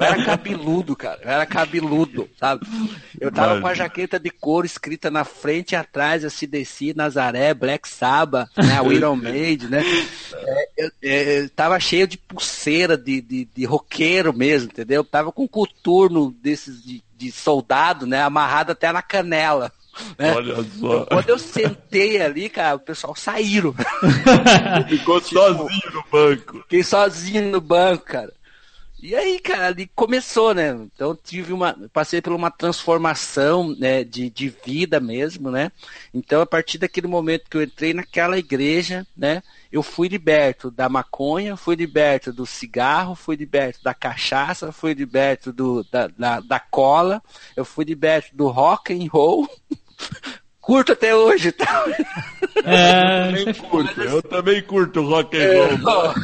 Eu 0.00 0.06
era 0.06 0.24
cabeludo, 0.24 0.96
cara. 0.96 1.20
Eu 1.22 1.30
era 1.30 1.46
cabeludo, 1.46 2.28
sabe? 2.38 2.66
Eu 3.20 3.30
tava 3.30 3.60
com 3.60 3.66
a 3.66 3.74
jaqueta 3.74 4.18
de 4.18 4.30
couro 4.30 4.66
escrita 4.66 5.10
na 5.10 5.24
frente 5.24 5.72
e 5.72 5.76
atrás, 5.76 6.24
assim, 6.24 6.46
desci, 6.46 6.92
Nazaré, 6.94 7.54
Black 7.54 7.88
Sabbath, 7.88 8.50
né? 8.56 8.94
Iron 8.94 9.16
Maiden, 9.16 9.68
né? 9.68 9.82
É, 10.32 10.68
eu, 10.76 10.90
é, 11.02 11.40
eu, 11.40 11.50
tava 11.50 11.78
cheio 11.78 12.06
de 12.06 12.18
pulseira 12.18 12.96
de, 12.96 13.20
de, 13.20 13.44
de 13.44 13.64
roqueiro 13.64 14.32
mesmo, 14.32 14.70
entendeu? 14.70 15.00
Eu 15.00 15.04
tava 15.04 15.30
com 15.30 15.44
um 15.44 15.48
coturno 15.48 16.34
desses 16.42 16.82
de, 16.82 17.02
de 17.16 17.30
soldado, 17.30 18.06
né? 18.06 18.22
Amarrado 18.22 18.72
até 18.72 18.90
na 18.90 19.02
canela. 19.02 19.72
Né? 20.18 20.34
Olha 20.34 20.56
só. 20.78 21.06
Quando 21.06 21.28
eu 21.28 21.38
sentei 21.38 22.20
ali, 22.20 22.48
cara, 22.48 22.76
o 22.76 22.80
pessoal 22.80 23.14
saíram. 23.14 23.74
Ficou 24.88 25.20
tipo, 25.20 25.40
sozinho 25.40 25.92
no 25.92 26.04
banco. 26.10 26.58
Fiquei 26.62 26.82
sozinho 26.82 27.50
no 27.50 27.60
banco, 27.60 28.04
cara. 28.04 28.32
E 29.04 29.14
aí, 29.14 29.38
cara, 29.38 29.66
ali 29.66 29.86
começou, 29.94 30.54
né? 30.54 30.70
Então 30.94 31.14
tive 31.14 31.52
uma. 31.52 31.76
Passei 31.92 32.22
por 32.22 32.32
uma 32.32 32.50
transformação 32.50 33.76
né, 33.78 34.02
de, 34.02 34.30
de 34.30 34.48
vida 34.64 34.98
mesmo, 34.98 35.50
né? 35.50 35.70
Então, 36.14 36.40
a 36.40 36.46
partir 36.46 36.78
daquele 36.78 37.06
momento 37.06 37.50
que 37.50 37.58
eu 37.58 37.62
entrei 37.62 37.92
naquela 37.92 38.38
igreja, 38.38 39.06
né? 39.14 39.42
Eu 39.70 39.82
fui 39.82 40.08
liberto 40.08 40.70
da 40.70 40.88
maconha, 40.88 41.54
fui 41.54 41.74
liberto 41.74 42.32
do 42.32 42.46
cigarro, 42.46 43.14
fui 43.14 43.36
liberto 43.36 43.84
da 43.84 43.92
cachaça, 43.92 44.72
fui 44.72 44.94
liberto 44.94 45.52
do, 45.52 45.84
da, 45.92 46.06
da, 46.06 46.40
da 46.40 46.58
cola, 46.58 47.22
eu 47.54 47.64
fui 47.66 47.84
liberto 47.84 48.34
do 48.34 48.48
rock 48.48 48.94
and 48.94 49.06
roll. 49.12 49.46
curto 50.60 50.92
até 50.92 51.14
hoje, 51.14 51.52
tá? 51.52 51.84
É, 52.66 53.30
eu 53.30 53.44
também 53.44 53.54
curto, 53.54 54.00
eu 54.00 54.22
também 54.22 54.62
curto 54.62 55.02
rock 55.02 55.36
and 55.36 55.40
é, 55.40 55.74
roll. 55.74 56.14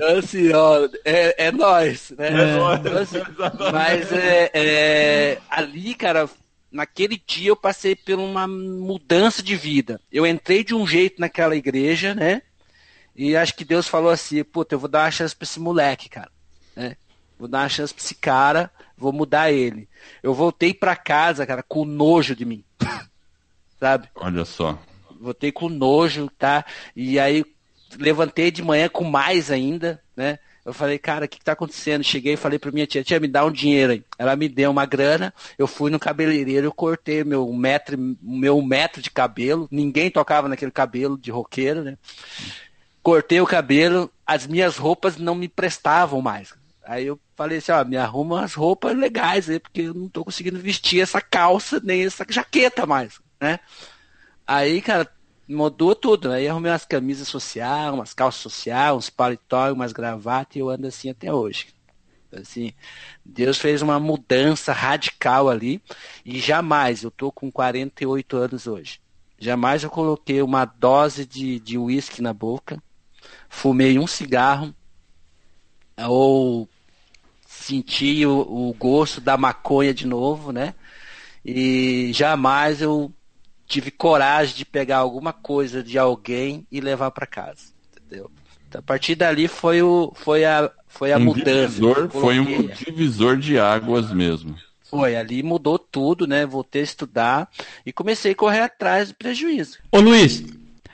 É, 0.00 0.18
assim, 0.18 0.50
ó, 0.52 0.88
é, 1.04 1.46
é 1.46 1.52
nós, 1.52 2.10
né? 2.16 2.28
É 2.28 2.56
nós. 2.56 2.80
Então, 2.80 2.98
assim, 2.98 3.18
mas 3.72 4.10
é, 4.10 4.50
é, 4.54 5.38
ali, 5.48 5.94
cara, 5.94 6.28
naquele 6.72 7.22
dia 7.24 7.50
eu 7.50 7.56
passei 7.56 7.94
por 7.94 8.18
uma 8.18 8.48
mudança 8.48 9.42
de 9.42 9.54
vida. 9.54 10.00
Eu 10.10 10.26
entrei 10.26 10.64
de 10.64 10.74
um 10.74 10.86
jeito 10.86 11.20
naquela 11.20 11.54
igreja, 11.54 12.14
né? 12.14 12.42
E 13.14 13.36
acho 13.36 13.54
que 13.54 13.64
Deus 13.64 13.88
falou 13.88 14.10
assim, 14.10 14.42
puta, 14.44 14.74
eu 14.74 14.78
vou 14.78 14.88
dar 14.88 15.04
uma 15.04 15.10
chance 15.10 15.34
pra 15.34 15.44
esse 15.44 15.58
moleque, 15.58 16.08
cara. 16.08 16.30
Né? 16.74 16.96
Vou 17.38 17.48
dar 17.48 17.62
uma 17.62 17.68
chance 17.68 17.92
pra 17.92 18.02
esse 18.02 18.14
cara, 18.14 18.70
vou 18.96 19.12
mudar 19.12 19.50
ele. 19.50 19.88
Eu 20.22 20.32
voltei 20.34 20.72
pra 20.72 20.96
casa, 20.96 21.46
cara, 21.46 21.62
com 21.62 21.84
nojo 21.84 22.34
de 22.34 22.44
mim 22.44 22.64
sabe? 23.78 24.08
Olha 24.14 24.44
só. 24.44 24.78
Voltei 25.20 25.50
com 25.50 25.68
nojo, 25.68 26.30
tá? 26.38 26.64
E 26.94 27.18
aí 27.18 27.44
levantei 27.98 28.50
de 28.50 28.62
manhã 28.62 28.88
com 28.88 29.04
mais 29.04 29.50
ainda, 29.50 30.02
né? 30.16 30.38
Eu 30.64 30.74
falei, 30.74 30.98
cara, 30.98 31.24
o 31.24 31.28
que, 31.28 31.38
que 31.38 31.44
tá 31.44 31.52
acontecendo? 31.52 32.04
Cheguei 32.04 32.34
e 32.34 32.36
falei 32.36 32.58
pra 32.58 32.70
minha 32.70 32.86
tia, 32.86 33.02
tia, 33.02 33.18
me 33.18 33.26
dá 33.26 33.42
um 33.42 33.50
dinheiro 33.50 33.92
aí. 33.92 34.04
Ela 34.18 34.36
me 34.36 34.50
deu 34.50 34.70
uma 34.70 34.84
grana, 34.84 35.32
eu 35.56 35.66
fui 35.66 35.90
no 35.90 35.98
cabeleireiro, 35.98 36.66
eu 36.66 36.72
cortei 36.72 37.24
meu 37.24 37.50
metro, 37.54 37.96
meu 38.20 38.60
metro 38.60 39.00
de 39.00 39.10
cabelo, 39.10 39.66
ninguém 39.70 40.10
tocava 40.10 40.46
naquele 40.46 40.70
cabelo 40.70 41.16
de 41.16 41.30
roqueiro, 41.30 41.82
né? 41.82 41.96
Cortei 43.02 43.40
o 43.40 43.46
cabelo, 43.46 44.10
as 44.26 44.46
minhas 44.46 44.76
roupas 44.76 45.16
não 45.16 45.34
me 45.34 45.48
prestavam 45.48 46.20
mais. 46.20 46.52
Aí 46.84 47.06
eu 47.06 47.18
falei 47.34 47.58
assim, 47.58 47.72
ó, 47.72 47.82
me 47.82 47.96
arruma 47.96 48.36
umas 48.36 48.52
roupas 48.52 48.94
legais 48.94 49.48
aí, 49.48 49.58
porque 49.58 49.82
eu 49.82 49.94
não 49.94 50.08
tô 50.08 50.22
conseguindo 50.22 50.58
vestir 50.58 51.00
essa 51.00 51.20
calça 51.20 51.80
nem 51.82 52.04
essa 52.04 52.26
jaqueta 52.28 52.84
mais 52.84 53.18
né? 53.40 53.60
Aí, 54.46 54.80
cara, 54.82 55.10
mudou 55.48 55.94
tudo. 55.94 56.30
Aí 56.30 56.48
arrumei 56.48 56.70
umas 56.70 56.84
camisas 56.84 57.28
sociais, 57.28 57.92
umas 57.92 58.14
calças 58.14 58.40
sociais, 58.40 58.94
uns 58.94 59.10
paletó, 59.10 59.72
umas 59.72 59.92
gravatas 59.92 60.56
e 60.56 60.58
eu 60.60 60.68
ando 60.68 60.86
assim 60.86 61.10
até 61.10 61.32
hoje. 61.32 61.68
Assim, 62.32 62.72
Deus 63.24 63.58
fez 63.58 63.80
uma 63.80 63.98
mudança 63.98 64.72
radical 64.72 65.48
ali 65.48 65.82
e 66.24 66.38
jamais, 66.38 67.02
eu 67.02 67.10
tô 67.10 67.32
com 67.32 67.50
48 67.50 68.36
anos 68.36 68.66
hoje, 68.66 69.00
jamais 69.38 69.82
eu 69.82 69.88
coloquei 69.88 70.42
uma 70.42 70.66
dose 70.66 71.24
de 71.24 71.78
uísque 71.78 72.20
na 72.20 72.34
boca, 72.34 72.82
fumei 73.48 73.98
um 73.98 74.06
cigarro 74.06 74.74
ou 76.06 76.68
senti 77.46 78.26
o, 78.26 78.40
o 78.40 78.74
gosto 78.74 79.22
da 79.22 79.38
maconha 79.38 79.94
de 79.94 80.06
novo, 80.06 80.52
né? 80.52 80.74
E 81.44 82.12
jamais 82.12 82.82
eu 82.82 83.10
tive 83.68 83.90
coragem 83.90 84.56
de 84.56 84.64
pegar 84.64 84.96
alguma 84.98 85.32
coisa 85.32 85.82
de 85.82 85.98
alguém 85.98 86.66
e 86.72 86.80
levar 86.80 87.10
para 87.10 87.26
casa, 87.26 87.72
entendeu? 87.92 88.30
Então, 88.66 88.80
a 88.80 88.82
partir 88.82 89.14
dali 89.14 89.46
foi 89.46 89.82
o 89.82 90.12
foi 90.16 90.44
a 90.44 90.70
foi 90.88 91.12
a 91.12 91.18
um 91.18 91.24
mudança. 91.24 91.68
Divisor, 91.68 92.08
foi 92.10 92.40
um 92.40 92.66
divisor 92.66 93.36
de 93.36 93.58
águas 93.58 94.12
mesmo. 94.12 94.56
Foi, 94.84 95.16
ali 95.16 95.42
mudou 95.42 95.78
tudo, 95.78 96.26
né? 96.26 96.46
Voltei 96.46 96.80
a 96.80 96.84
estudar 96.84 97.50
e 97.84 97.92
comecei 97.92 98.32
a 98.32 98.34
correr 98.34 98.60
atrás 98.60 99.08
do 99.10 99.14
prejuízo. 99.14 99.78
Ô 99.92 100.00
Luiz, 100.00 100.42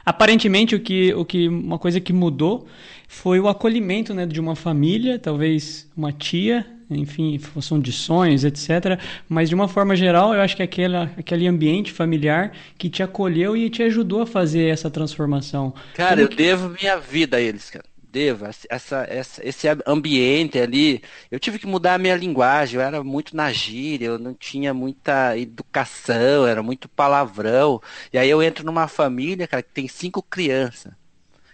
aparentemente 0.05 0.75
o 0.75 0.81
que, 0.81 1.15
o 1.15 1.25
que 1.25 1.47
uma 1.47 1.79
coisa 1.79 2.01
que 2.01 2.13
mudou 2.13 2.67
foi 3.07 3.39
o 3.39 3.47
acolhimento 3.47 4.13
né, 4.13 4.27
de 4.27 4.41
uma 4.41 4.57
família, 4.57 5.17
talvez 5.17 5.89
uma 5.97 6.13
tia, 6.13 6.67
enfim, 6.91 7.39
função 7.39 7.81
de 7.81 7.93
sonhos, 7.93 8.45
etc. 8.45 9.01
Mas 9.29 9.49
de 9.49 9.55
uma 9.55 9.69
forma 9.69 9.97
geral, 9.97 10.35
eu 10.35 10.41
acho 10.41 10.57
que 10.57 10.63
aquele, 10.63 10.97
aquele 10.97 11.47
ambiente 11.47 11.93
familiar 11.93 12.53
que 12.79 12.89
te 12.89 13.03
acolheu 13.03 13.57
e 13.57 13.71
te 13.71 13.83
ajudou 13.83 14.23
a 14.23 14.27
fazer 14.27 14.69
essa 14.69 14.91
transformação. 14.91 15.75
Cara, 15.95 16.11
Como 16.11 16.23
eu 16.23 16.29
que... 16.29 16.37
devo 16.37 16.69
minha 16.69 16.99
vida 16.99 17.37
a 17.37 17.41
eles, 17.41 17.71
cara 17.71 17.85
devo, 18.15 18.47
essa, 18.47 19.05
essa, 19.11 19.45
esse 19.45 19.67
ambiente 19.85 20.57
ali, 20.57 21.03
eu 21.33 21.41
tive 21.41 21.59
que 21.59 21.67
mudar 21.67 21.95
a 21.95 21.99
minha 21.99 22.15
linguagem, 22.15 22.77
eu 22.77 22.87
era 22.87 23.03
muito 23.03 23.35
na 23.35 23.53
gíria, 23.53 24.07
eu 24.07 24.21
não 24.21 24.33
tinha 24.33 24.73
muita 24.73 25.37
educação, 25.37 26.47
era 26.47 26.63
muito 26.63 26.89
palavrão. 26.89 27.83
E 28.13 28.19
aí 28.19 28.31
eu 28.31 28.41
entro 28.41 28.65
numa 28.65 28.87
família, 28.87 29.49
cara, 29.49 29.65
que 29.65 29.73
tem 29.73 29.89
cinco 29.89 30.23
crianças. 30.23 30.93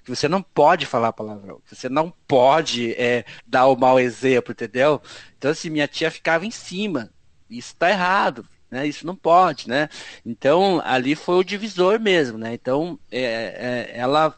Que 0.04 0.10
você 0.10 0.28
não 0.28 0.42
pode 0.42 0.86
falar 0.86 1.12
palavrão, 1.12 1.60
que 1.66 1.74
você 1.74 1.88
não 1.88 2.12
pode 2.26 2.92
é, 2.94 3.24
dar 3.46 3.66
o 3.66 3.76
mau 3.76 3.98
exemplo, 3.98 4.52
entendeu? 4.52 5.00
Então, 5.38 5.50
assim, 5.50 5.70
minha 5.70 5.88
tia 5.88 6.10
ficava 6.10 6.46
em 6.46 6.50
cima. 6.50 7.10
Isso 7.48 7.74
tá 7.76 7.90
errado, 7.90 8.46
né? 8.70 8.86
Isso 8.86 9.06
não 9.06 9.16
pode, 9.16 9.68
né? 9.68 9.88
Então, 10.24 10.80
ali 10.84 11.14
foi 11.14 11.36
o 11.36 11.44
divisor 11.44 11.98
mesmo, 11.98 12.38
né? 12.38 12.54
Então, 12.54 12.98
é, 13.10 13.22
é, 13.22 13.98
ela 13.98 14.34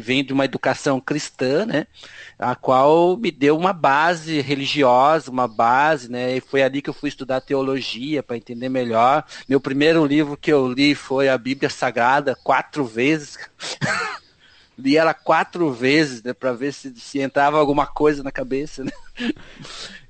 vem 0.00 0.24
de 0.24 0.32
uma 0.32 0.44
educação 0.44 1.00
cristã, 1.00 1.66
né? 1.66 1.86
A 2.38 2.54
qual 2.54 3.16
me 3.16 3.30
deu 3.30 3.56
uma 3.56 3.72
base 3.72 4.40
religiosa, 4.40 5.30
uma 5.30 5.46
base, 5.46 6.10
né? 6.10 6.36
E 6.36 6.40
foi 6.40 6.62
ali 6.62 6.80
que 6.80 6.88
eu 6.88 6.94
fui 6.94 7.08
estudar 7.08 7.40
teologia 7.40 8.22
para 8.22 8.36
entender 8.36 8.68
melhor. 8.68 9.24
Meu 9.48 9.60
primeiro 9.60 10.04
livro 10.06 10.36
que 10.36 10.52
eu 10.52 10.66
li 10.66 10.94
foi 10.94 11.28
a 11.28 11.36
Bíblia 11.36 11.68
Sagrada, 11.68 12.34
quatro 12.42 12.84
vezes. 12.84 13.38
li 14.78 14.96
ela 14.96 15.14
quatro 15.14 15.72
vezes, 15.72 16.22
né? 16.22 16.32
Para 16.32 16.52
ver 16.52 16.72
se, 16.72 16.94
se 16.98 17.20
entrava 17.20 17.58
alguma 17.58 17.86
coisa 17.86 18.22
na 18.22 18.32
cabeça, 18.32 18.84
né? 18.84 18.92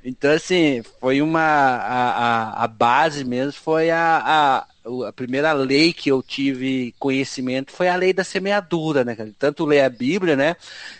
Então, 0.06 0.32
assim, 0.32 0.82
foi 1.00 1.22
uma. 1.22 1.40
A, 1.40 2.10
a, 2.10 2.64
a 2.64 2.68
base 2.68 3.24
mesmo 3.24 3.54
foi 3.54 3.90
a, 3.90 4.22
a 4.22 4.66
a 5.08 5.12
primeira 5.12 5.52
lei 5.52 5.92
que 5.92 6.10
eu 6.10 6.22
tive 6.22 6.94
conhecimento 6.98 7.72
foi 7.72 7.88
a 7.88 7.96
lei 7.96 8.12
da 8.12 8.22
semeadura, 8.22 9.02
né? 9.02 9.16
Tanto 9.38 9.64
ler 9.64 9.80
a 9.80 9.88
Bíblia, 9.88 10.36
né? 10.36 10.56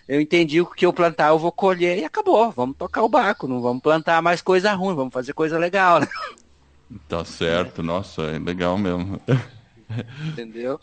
Eu 0.09 0.21
entendi 0.21 0.61
o 0.61 0.67
que 0.67 0.87
eu 0.87 0.93
plantar 0.93 1.29
eu 1.29 1.39
vou 1.39 1.53
colher 1.53 1.99
e 1.99 2.05
acabou. 2.05 2.51
Vamos 2.51 2.77
tocar 2.79 3.03
o 3.03 3.09
barco, 3.09 3.47
não 3.47 3.61
vamos 3.61 3.83
plantar 3.83 4.23
mais 4.23 4.41
coisa 4.41 4.73
ruim, 4.73 4.95
vamos 4.95 5.12
fazer 5.12 5.35
coisa 5.35 5.59
legal, 5.59 6.01
né? 6.01 6.09
Tá 7.09 7.25
certo, 7.25 7.83
nossa, 7.83 8.23
é 8.23 8.39
legal 8.39 8.79
mesmo. 8.79 9.21
Entendeu? 10.29 10.81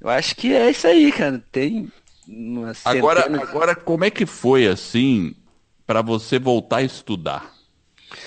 Eu 0.00 0.08
acho 0.08 0.36
que 0.36 0.52
é 0.52 0.70
isso 0.70 0.86
aí, 0.86 1.10
cara. 1.10 1.42
Tem 1.50 1.90
agora, 2.84 3.24
agora, 3.42 3.74
como 3.74 4.04
é 4.04 4.10
que 4.10 4.26
foi 4.26 4.66
assim 4.66 5.34
para 5.86 6.02
você 6.02 6.38
voltar 6.38 6.78
a 6.78 6.82
estudar? 6.82 7.54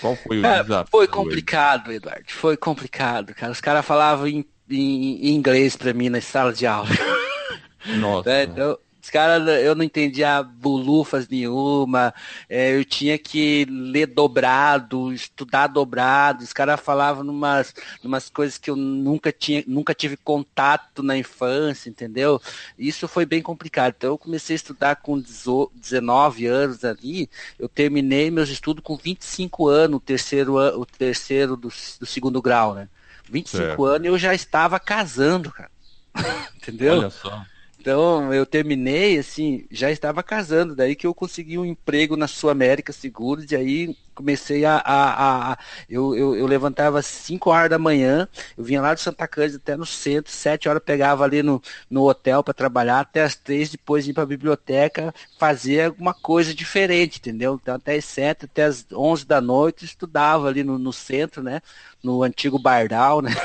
Qual 0.01 0.15
foi 0.15 0.39
o 0.39 0.41
cara, 0.41 0.63
desafio? 0.63 0.91
Foi 0.91 1.07
complicado, 1.07 1.91
Eduardo. 1.91 2.25
Foi 2.27 2.57
complicado, 2.57 3.33
cara. 3.33 3.51
Os 3.51 3.61
caras 3.61 3.85
falavam 3.85 4.27
em, 4.27 4.45
em, 4.69 5.27
em 5.27 5.35
inglês 5.35 5.75
para 5.75 5.93
mim 5.93 6.09
na 6.09 6.21
sala 6.21 6.53
de 6.53 6.65
aula. 6.65 6.89
Nossa. 7.97 8.29
É, 8.29 8.43
então, 8.43 8.77
os 9.09 9.11
caras, 9.11 9.47
eu 9.63 9.73
não 9.73 9.83
entendia 9.83 10.43
bulufas 10.43 11.27
nenhuma, 11.27 12.13
é, 12.47 12.75
eu 12.75 12.85
tinha 12.85 13.17
que 13.17 13.65
ler 13.65 14.05
dobrado, 14.05 15.11
estudar 15.11 15.65
dobrado, 15.65 16.43
os 16.43 16.53
caras 16.53 16.79
falavam 16.79 17.23
numas, 17.23 17.73
numas 18.03 18.29
coisas 18.29 18.59
que 18.59 18.69
eu 18.69 18.75
nunca 18.75 19.31
tinha, 19.31 19.63
nunca 19.65 19.95
tive 19.95 20.15
contato 20.15 21.01
na 21.01 21.17
infância, 21.17 21.89
entendeu? 21.89 22.39
Isso 22.77 23.07
foi 23.07 23.25
bem 23.25 23.41
complicado. 23.41 23.95
Então 23.97 24.11
eu 24.11 24.17
comecei 24.17 24.53
a 24.53 24.57
estudar 24.57 24.97
com 24.97 25.19
19 25.19 26.45
anos 26.45 26.85
ali, 26.85 27.27
eu 27.57 27.67
terminei 27.67 28.29
meus 28.29 28.49
estudos 28.49 28.83
com 28.83 28.95
25 28.95 29.67
anos, 29.67 29.97
o 29.97 29.99
terceiro, 29.99 30.55
o 30.55 30.85
terceiro 30.85 31.57
do, 31.57 31.69
do 31.99 32.05
segundo 32.05 32.39
grau, 32.43 32.75
né? 32.75 32.87
25 33.27 33.57
certo. 33.57 33.85
anos 33.85 34.07
eu 34.07 34.17
já 34.19 34.35
estava 34.35 34.79
casando, 34.79 35.51
cara. 35.51 35.71
entendeu? 36.55 36.99
Olha 36.99 37.09
só. 37.09 37.43
Então 37.79 38.33
eu 38.33 38.45
terminei, 38.45 39.17
assim, 39.17 39.65
já 39.71 39.89
estava 39.89 40.21
casando, 40.21 40.75
daí 40.75 40.95
que 40.95 41.07
eu 41.07 41.15
consegui 41.15 41.57
um 41.57 41.65
emprego 41.65 42.17
na 42.17 42.27
Sul 42.27 42.49
América 42.49 42.91
Seguros, 42.91 43.49
e 43.51 43.55
aí 43.55 43.97
comecei 44.19 44.65
a. 44.65 44.75
a, 44.77 45.53
a 45.53 45.57
eu, 45.89 46.13
eu, 46.13 46.35
eu, 46.35 46.45
levantava 46.45 46.99
às 46.99 47.05
5 47.05 47.49
horas 47.49 47.69
da 47.69 47.79
manhã, 47.79 48.27
eu 48.57 48.63
vinha 48.63 48.81
lá 48.81 48.93
de 48.93 48.99
Santa 48.99 49.25
Cândida 49.25 49.57
até 49.57 49.77
no 49.77 49.85
centro, 49.85 50.31
7 50.31 50.67
horas 50.67 50.83
pegava 50.83 51.23
ali 51.23 51.41
no, 51.41 51.61
no 51.89 52.03
hotel 52.03 52.43
para 52.43 52.53
trabalhar, 52.53 52.99
até 52.99 53.23
as 53.23 53.35
3, 53.35 53.69
depois 53.69 54.07
ir 54.07 54.13
para 54.13 54.23
a 54.23 54.25
biblioteca 54.25 55.13
fazer 55.37 55.85
alguma 55.85 56.13
coisa 56.13 56.53
diferente, 56.53 57.19
entendeu? 57.19 57.57
Então 57.61 57.75
até 57.75 57.95
as 57.95 58.05
7, 58.05 58.45
até 58.45 58.65
as 58.65 58.85
11 58.91 59.25
da 59.25 59.39
noite 59.39 59.85
estudava 59.85 60.49
ali 60.49 60.63
no, 60.63 60.77
no 60.77 60.91
centro, 60.91 61.41
né? 61.41 61.61
No 62.03 62.21
antigo 62.21 62.59
Bardal, 62.59 63.21
né? 63.21 63.31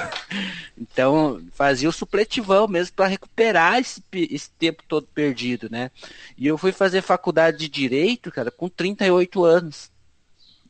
Então 0.76 1.40
fazia 1.52 1.88
o 1.88 1.92
supletivão 1.92 2.66
mesmo 2.66 2.96
para 2.96 3.06
recuperar 3.06 3.78
esse, 3.78 4.02
esse 4.12 4.50
tempo 4.50 4.82
todo 4.88 5.06
perdido, 5.14 5.68
né? 5.70 5.88
E 6.36 6.48
eu 6.48 6.58
fui 6.58 6.72
fazer 6.72 7.00
faculdade 7.00 7.58
de 7.58 7.68
Direito, 7.68 8.32
cara, 8.32 8.50
com 8.50 8.68
38 8.68 9.44
anos. 9.44 9.93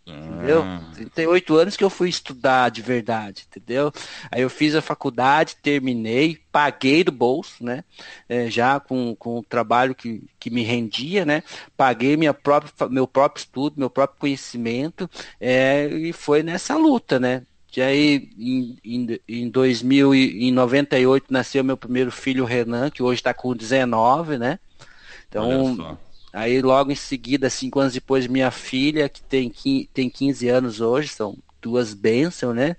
Entendeu? 0.07 0.62
Ah. 0.62 0.82
38 0.94 1.57
anos 1.57 1.76
que 1.76 1.84
eu 1.84 1.88
fui 1.88 2.11
estudar 2.11 2.70
de 2.70 2.82
verdade, 2.82 3.46
entendeu? 3.48 3.90
Aí 4.30 4.42
eu 4.42 4.50
fiz 4.50 4.74
a 4.74 4.82
faculdade, 4.82 5.57
terminei, 5.62 6.38
paguei 6.52 7.02
do 7.02 7.11
bolso, 7.11 7.64
né? 7.64 7.82
É, 8.28 8.50
já 8.50 8.78
com, 8.78 9.16
com 9.16 9.38
o 9.38 9.42
trabalho 9.42 9.94
que, 9.94 10.22
que 10.38 10.50
me 10.50 10.62
rendia, 10.62 11.24
né? 11.24 11.42
Paguei 11.74 12.18
minha 12.18 12.34
própria, 12.34 12.88
meu 12.90 13.07
próprio 13.07 13.40
estudo, 13.40 13.78
meu 13.78 13.88
próprio 13.88 14.20
conhecimento, 14.20 15.09
é, 15.40 15.86
e 15.86 16.12
foi 16.12 16.42
nessa 16.42 16.76
luta, 16.76 17.18
né? 17.18 17.42
E 17.76 17.82
aí, 17.82 18.30
em, 18.38 18.78
em, 18.84 19.20
em 19.26 19.50
2098, 19.50 21.26
nasceu 21.30 21.64
meu 21.64 21.76
primeiro 21.76 22.12
filho, 22.12 22.44
Renan, 22.44 22.88
que 22.88 23.02
hoje 23.02 23.20
está 23.20 23.34
com 23.34 23.57
19, 23.57 24.38
né? 24.38 24.61
Então, 25.28 25.98
Aí 26.35 26.61
logo 26.61 26.91
em 26.91 26.97
seguida, 26.97 27.49
cinco 27.49 27.78
anos 27.78 27.95
depois, 27.95 28.26
minha 28.26 28.51
filha, 28.51 29.09
que 29.09 29.22
tem, 29.22 29.53
tem 29.95 30.11
15 30.11 30.49
anos 30.49 30.80
hoje, 30.80 31.09
são 31.09 31.39
duas 31.62 31.95
bênçãos, 31.95 32.57
né? 32.57 32.76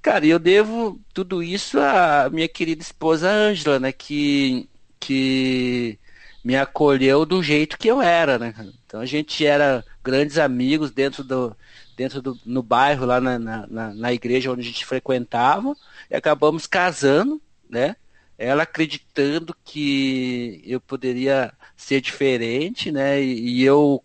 Cara, 0.00 0.24
eu 0.24 0.38
devo 0.38 1.00
tudo 1.12 1.42
isso 1.42 1.80
à 1.80 2.30
minha 2.30 2.48
querida 2.48 2.82
esposa 2.82 3.28
Ângela, 3.28 3.80
né? 3.80 3.90
Que, 3.90 4.68
que 5.00 5.98
me 6.44 6.56
acolheu 6.56 7.26
do 7.26 7.42
jeito 7.42 7.76
que 7.78 7.88
eu 7.88 8.00
era, 8.00 8.38
né? 8.38 8.54
Então 8.86 9.00
a 9.00 9.06
gente 9.06 9.44
era 9.44 9.84
grandes 10.02 10.38
amigos 10.38 10.92
dentro 10.92 11.24
do, 11.24 11.56
dentro 11.96 12.22
do 12.22 12.38
no 12.46 12.62
bairro, 12.62 13.06
lá 13.06 13.20
na, 13.20 13.38
na, 13.40 13.94
na 13.94 14.12
igreja 14.12 14.52
onde 14.52 14.60
a 14.60 14.64
gente 14.64 14.86
frequentava, 14.86 15.74
e 16.08 16.14
acabamos 16.14 16.66
casando, 16.66 17.42
né? 17.68 17.96
Ela 18.38 18.62
acreditando 18.64 19.56
que 19.64 20.62
eu 20.64 20.80
poderia 20.80 21.52
ser 21.84 22.00
diferente, 22.00 22.90
né? 22.90 23.22
E, 23.22 23.60
e 23.60 23.64
eu 23.64 24.02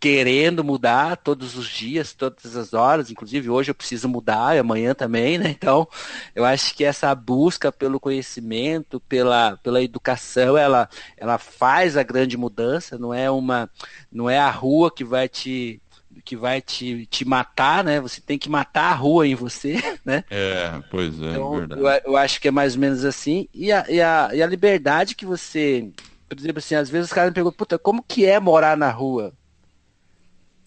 querendo 0.00 0.62
mudar 0.62 1.16
todos 1.16 1.56
os 1.56 1.66
dias, 1.66 2.12
todas 2.12 2.56
as 2.56 2.74
horas, 2.74 3.10
inclusive 3.10 3.48
hoje 3.48 3.70
eu 3.70 3.74
preciso 3.74 4.06
mudar 4.06 4.54
e 4.54 4.58
amanhã 4.58 4.94
também, 4.94 5.38
né? 5.38 5.48
Então, 5.48 5.88
eu 6.34 6.44
acho 6.44 6.74
que 6.74 6.84
essa 6.84 7.14
busca 7.14 7.72
pelo 7.72 7.98
conhecimento, 7.98 9.00
pela, 9.00 9.56
pela 9.62 9.82
educação, 9.82 10.58
ela, 10.58 10.90
ela 11.16 11.38
faz 11.38 11.96
a 11.96 12.02
grande 12.02 12.36
mudança, 12.36 12.98
não 12.98 13.14
é 13.14 13.30
uma 13.30 13.70
não 14.12 14.28
é 14.28 14.38
a 14.38 14.50
rua 14.50 14.90
que 14.90 15.04
vai 15.04 15.26
te 15.26 15.80
que 16.22 16.36
vai 16.36 16.60
te, 16.60 17.06
te 17.06 17.24
matar, 17.24 17.82
né? 17.82 18.00
Você 18.00 18.20
tem 18.20 18.38
que 18.38 18.48
matar 18.48 18.92
a 18.92 18.94
rua 18.94 19.26
em 19.26 19.34
você, 19.34 19.76
né? 20.04 20.24
É, 20.30 20.80
pois 20.90 21.20
é, 21.20 21.30
então, 21.30 21.56
verdade. 21.56 21.80
Eu, 21.80 22.12
eu, 22.12 22.16
acho 22.16 22.40
que 22.40 22.48
é 22.48 22.50
mais 22.50 22.74
ou 22.74 22.80
menos 22.80 23.04
assim. 23.04 23.48
E 23.54 23.72
a, 23.72 23.84
e, 23.88 24.00
a, 24.00 24.30
e 24.34 24.42
a 24.42 24.46
liberdade 24.46 25.14
que 25.14 25.26
você. 25.26 25.88
Por 26.34 26.40
exemplo, 26.40 26.58
assim, 26.58 26.74
às 26.74 26.90
vezes 26.90 27.10
os 27.10 27.12
caras 27.12 27.30
me 27.30 27.34
perguntam, 27.34 27.56
puta, 27.56 27.78
como 27.78 28.02
que 28.02 28.26
é 28.26 28.40
morar 28.40 28.76
na 28.76 28.90
rua? 28.90 29.32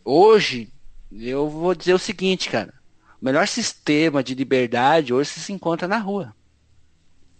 Hoje, 0.05 0.72
eu 1.11 1.49
vou 1.49 1.76
dizer 1.76 1.93
o 1.93 1.99
seguinte, 1.99 2.49
cara. 2.49 2.74
O 3.22 3.26
melhor 3.26 3.45
sistema 3.47 4.24
de 4.24 4.34
liberdade 4.34 5.13
hoje 5.13 5.32
se 5.32 5.51
encontra 5.51 5.86
na 5.86 5.97
rua. 5.97 6.34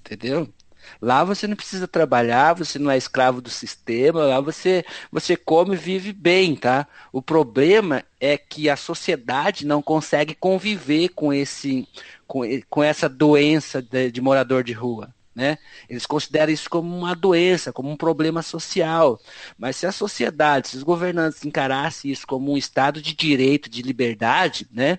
Entendeu? 0.02 0.52
Lá 1.02 1.24
você 1.24 1.48
não 1.48 1.56
precisa 1.56 1.88
trabalhar, 1.88 2.54
você 2.54 2.78
não 2.78 2.92
é 2.92 2.98
escravo 2.98 3.42
do 3.42 3.50
sistema, 3.50 4.26
lá 4.26 4.42
você, 4.42 4.84
você 5.10 5.38
come 5.38 5.76
e 5.76 5.78
vive 5.78 6.12
bem, 6.12 6.56
tá? 6.56 6.86
O 7.14 7.22
problema 7.22 8.04
é 8.20 8.38
que 8.38 8.70
a 8.70 8.76
sociedade 8.76 9.66
não 9.66 9.82
consegue 9.82 10.36
conviver 10.36 11.10
com, 11.10 11.32
esse, 11.34 11.88
com, 12.26 12.42
com 12.70 12.84
essa 12.84 13.08
doença 13.08 13.82
de, 13.82 14.12
de 14.12 14.20
morador 14.20 14.64
de 14.66 14.74
rua. 14.74 15.14
Né? 15.38 15.60
Eles 15.88 16.08
consideram 16.08 16.52
isso 16.52 16.68
como 16.68 16.98
uma 16.98 17.16
doença, 17.16 17.72
como 17.72 17.92
um 17.92 17.96
problema 17.96 18.42
social. 18.42 19.20
Mas 19.56 19.76
se 19.76 19.86
a 19.86 19.92
sociedade, 19.92 20.70
se 20.70 20.78
os 20.78 20.82
governantes 20.82 21.46
encarassem 21.46 22.10
isso 22.10 22.26
como 22.26 22.52
um 22.52 22.58
estado 22.58 23.00
de 23.00 23.14
direito, 23.16 23.70
de 23.70 23.84
liberdade, 23.84 24.68
né? 24.72 24.98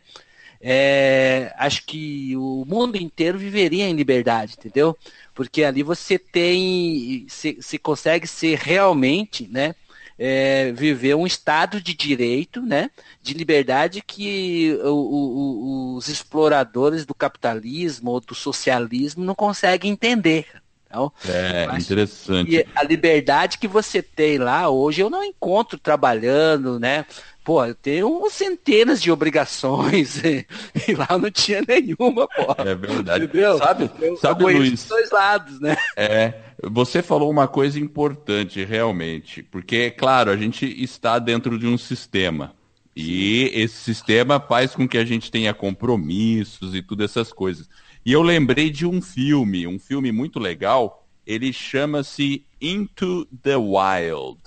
É, 0.61 1.53
acho 1.57 1.85
que 1.85 2.37
o 2.37 2.65
mundo 2.65 2.97
inteiro 2.97 3.37
viveria 3.37 3.89
em 3.89 3.95
liberdade, 3.97 4.55
entendeu? 4.57 4.97
Porque 5.35 5.65
ali 5.65 5.83
você 5.83 6.17
tem, 6.21 7.27
se, 7.29 7.59
se 7.61 7.77
consegue 7.77 8.27
ser 8.29 8.59
realmente, 8.59 9.49
né? 9.49 9.75
É, 10.19 10.73
viver 10.73 11.15
um 11.15 11.27
estado 11.27 11.81
de 11.81 11.95
direito, 11.95 12.61
né, 12.61 12.91
de 13.23 13.35
liberdade 13.35 14.03
que 14.03 14.77
o, 14.83 14.89
o, 14.89 15.95
os 15.95 16.09
exploradores 16.09 17.07
do 17.07 17.15
capitalismo 17.15 18.11
ou 18.11 18.21
do 18.21 18.35
socialismo 18.35 19.25
não 19.25 19.35
conseguem 19.35 19.93
entender. 19.93 20.61
Então, 20.89 21.13
é 21.29 21.69
interessante. 21.79 22.51
E 22.51 22.67
a 22.75 22.83
liberdade 22.83 23.59
que 23.59 23.69
você 23.69 24.03
tem 24.03 24.39
lá 24.39 24.71
hoje 24.71 25.03
eu 25.03 25.11
não 25.11 25.23
encontro 25.23 25.79
trabalhando, 25.79 26.81
né? 26.81 27.05
Pô, 27.45 27.65
eu 27.65 27.75
tenho 27.75 28.29
centenas 28.31 29.01
de 29.01 29.11
obrigações 29.11 30.21
e, 30.25 30.95
lá 30.95 31.19
não 31.19 31.31
tinha 31.31 31.63
nenhuma, 31.67 32.27
pô. 32.29 32.55
É 32.59 32.75
verdade. 32.75 33.25
Entendeu? 33.25 33.57
Sabe, 33.59 33.91
eu, 34.01 34.17
sabe 34.17 34.45
eu 34.45 34.49
Luiz? 34.49 34.87
dois 34.87 35.11
lados, 35.11 35.61
né? 35.61 35.77
É, 35.97 36.35
você 36.63 37.03
falou 37.03 37.31
uma 37.31 37.49
coisa 37.49 37.79
importante, 37.79 38.65
realmente, 38.65 39.43
porque, 39.43 39.91
claro, 39.91 40.31
a 40.31 40.37
gente 40.37 40.67
está 40.83 41.19
dentro 41.19 41.59
de 41.59 41.67
um 41.67 41.79
sistema. 41.79 42.53
E 42.95 43.51
esse 43.55 43.77
sistema 43.77 44.41
faz 44.41 44.75
com 44.75 44.89
que 44.89 44.99
a 44.99 45.05
gente 45.05 45.31
tenha 45.31 45.55
compromissos 45.55 46.75
e 46.75 46.83
tudo 46.83 47.05
essas 47.05 47.33
coisas. 47.33 47.69
E 48.09 48.13
eu 48.13 48.23
lembrei 48.23 48.71
de 48.71 48.87
um 48.87 49.03
filme, 49.03 49.67
um 49.67 49.79
filme 49.79 50.11
muito 50.11 50.39
legal. 50.39 51.07
Ele 51.27 51.53
chama-se 51.53 52.43
Into 52.59 53.27
the 53.43 53.55
Wild. 53.55 54.41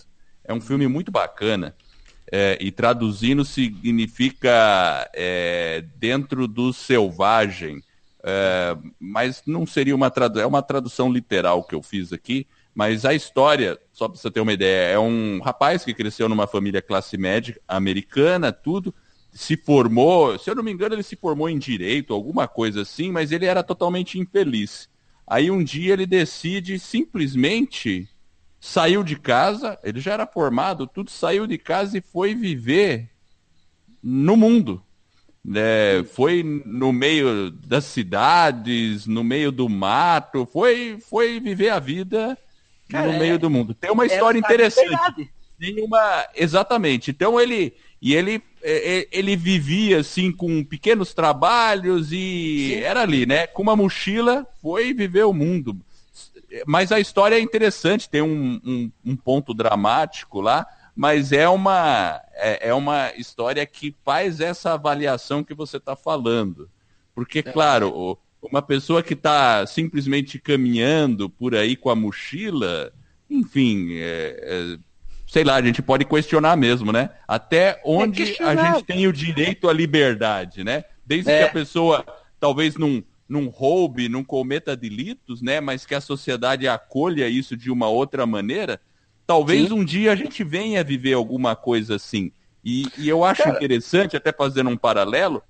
É 0.44 0.52
um 0.52 0.60
filme 0.60 0.88
muito 0.88 1.12
bacana 1.12 1.76
é, 2.32 2.58
e 2.60 2.72
traduzindo 2.72 3.46
significa 3.46 5.08
é, 5.14 5.86
dentro 5.98 6.48
do 6.48 6.74
selvagem, 6.74 7.84
é, 8.24 8.76
mas 9.00 9.44
não 9.46 9.68
seria 9.68 9.96
uma 9.96 10.10
tradução, 10.10 10.42
é 10.42 10.48
uma 10.48 10.64
tradução 10.64 11.14
literal 11.14 11.64
que 11.64 11.76
eu 11.76 11.84
fiz 11.84 12.12
aqui, 12.12 12.48
mas 12.74 13.06
a 13.06 13.14
história, 13.14 13.78
só 13.94 14.08
para 14.08 14.18
você 14.18 14.32
ter 14.32 14.40
uma 14.42 14.54
ideia, 14.54 14.94
é 14.94 14.98
um 14.98 15.40
rapaz 15.40 15.86
que 15.86 15.94
cresceu 15.94 16.28
numa 16.28 16.48
família 16.48 16.82
classe 16.82 17.16
média 17.16 17.56
americana, 17.68 18.52
tudo, 18.52 18.92
se 19.32 19.56
formou, 19.56 20.38
se 20.38 20.50
eu 20.50 20.56
não 20.56 20.64
me 20.64 20.72
engano, 20.72 20.96
ele 20.96 21.04
se 21.04 21.16
formou 21.16 21.50
em 21.50 21.58
direito, 21.58 22.14
alguma 22.14 22.48
coisa 22.48 22.82
assim, 22.82 23.12
mas 23.12 23.32
ele 23.32 23.46
era 23.46 23.64
totalmente 23.64 24.20
infeliz. 24.20 24.90
Aí 25.26 25.50
um 25.50 25.64
dia 25.64 25.94
ele 25.94 26.06
decide 26.06 26.78
simplesmente 26.78 28.10
saiu 28.60 29.04
de 29.04 29.16
casa, 29.16 29.80
ele 29.84 30.00
já 30.00 30.14
era 30.14 30.28
formado, 30.28 30.86
tudo 30.86 31.10
saiu 31.10 31.48
de 31.48 31.58
casa 31.58 31.98
e 31.98 32.02
foi 32.02 32.36
viver 32.36 33.10
no 34.04 34.36
mundo. 34.36 34.84
É, 35.56 36.04
foi 36.14 36.44
no 36.44 36.94
meio 36.94 37.50
das 37.50 37.86
cidades, 37.86 39.08
no 39.08 39.24
meio 39.24 39.52
do 39.52 39.68
mato, 39.68 40.46
foi, 40.46 41.00
foi 41.10 41.40
viver 41.40 41.70
a 41.70 41.80
vida 41.80 42.38
Cara, 42.88 43.12
no 43.12 43.18
meio 43.18 43.36
é, 43.36 43.38
do 43.38 43.50
mundo. 43.50 43.74
Tem 43.74 43.90
uma 43.90 44.06
história 44.06 44.38
interessante. 44.38 45.32
Tem 45.58 45.82
uma, 45.84 46.28
exatamente. 46.36 47.10
Então 47.10 47.40
ele 47.40 47.74
e 48.02 48.16
ele 48.16 48.42
é, 48.64 49.00
é, 49.00 49.08
ele 49.12 49.36
vivia 49.36 50.00
assim 50.00 50.32
com 50.32 50.64
pequenos 50.64 51.14
trabalhos 51.14 52.12
e 52.12 52.76
Sim. 52.76 52.84
era 52.84 53.02
ali, 53.02 53.26
né? 53.26 53.48
Com 53.48 53.64
uma 53.64 53.76
mochila, 53.76 54.46
foi 54.62 54.94
viver 54.94 55.24
o 55.24 55.34
mundo 55.34 55.78
mas 56.66 56.92
a 56.92 57.00
história 57.00 57.36
é 57.36 57.40
interessante, 57.40 58.10
tem 58.10 58.22
um, 58.22 58.60
um, 58.64 58.92
um 59.06 59.16
ponto 59.16 59.54
dramático 59.54 60.42
lá, 60.42 60.66
mas 60.96 61.32
é 61.32 61.48
uma, 61.48 62.22
é, 62.34 62.70
é, 62.70 62.74
uma 62.74 63.12
história 63.16 63.66
que 63.66 63.96
faz 64.04 64.40
essa 64.40 64.74
avaliação 64.74 65.44
que 65.44 65.54
você 65.54 65.78
está 65.78 65.96
falando. 65.96 66.70
Porque, 67.16 67.40
é. 67.40 67.44
claro, 67.44 68.18
uma 68.42 68.62
pessoa 68.62 69.02
que 69.02 69.14
está 69.14 69.66
simplesmente 69.66 70.38
caminhando 70.40 71.30
por 71.30 71.56
aí 71.56 71.76
com 71.76 71.90
a 71.90 71.96
mochila, 71.96 72.92
enfim, 73.30 73.94
é, 73.94 74.76
é, 74.76 74.80
sei 75.32 75.46
lá, 75.46 75.56
a 75.56 75.62
gente 75.62 75.82
pode 75.82 76.04
questionar 76.04 76.58
mesmo, 76.58 76.92
né? 76.92 77.12
Até 77.26 77.82
onde 77.86 78.36
a 78.42 78.54
gente 78.54 78.84
tem 78.84 79.08
o 79.08 79.14
direito 79.14 79.70
à 79.70 79.74
liberdade, 79.74 80.62
né? 80.62 80.84
Desde 81.06 81.32
que 81.32 81.44
a 81.44 81.50
pessoa 81.50 82.06
talvez 82.38 82.76
não 82.76 83.02
não 83.30 83.48
roube, 83.48 84.10
não 84.10 84.26
cometa 84.26 84.76
delitos, 84.76 85.42
né? 85.42 85.62
Mas 85.62 85.86
que 85.86 85.96
a 85.96 86.02
sociedade 86.02 86.68
acolha 86.68 87.30
isso 87.30 87.56
de 87.56 87.72
uma 87.72 87.88
outra 87.88 88.26
maneira, 88.26 88.82
talvez 89.26 89.70
Sim. 89.70 89.74
um 89.76 89.86
dia 89.86 90.12
a 90.12 90.18
gente 90.18 90.44
venha 90.44 90.84
viver 90.84 91.14
alguma 91.14 91.56
coisa 91.56 91.96
assim. 91.96 92.34
E, 92.62 92.88
e 92.98 93.08
eu 93.08 93.24
acho 93.24 93.44
Cara... 93.44 93.56
interessante, 93.56 94.18
até 94.18 94.34
fazendo 94.34 94.70
um 94.70 94.76
paralelo, 94.76 95.42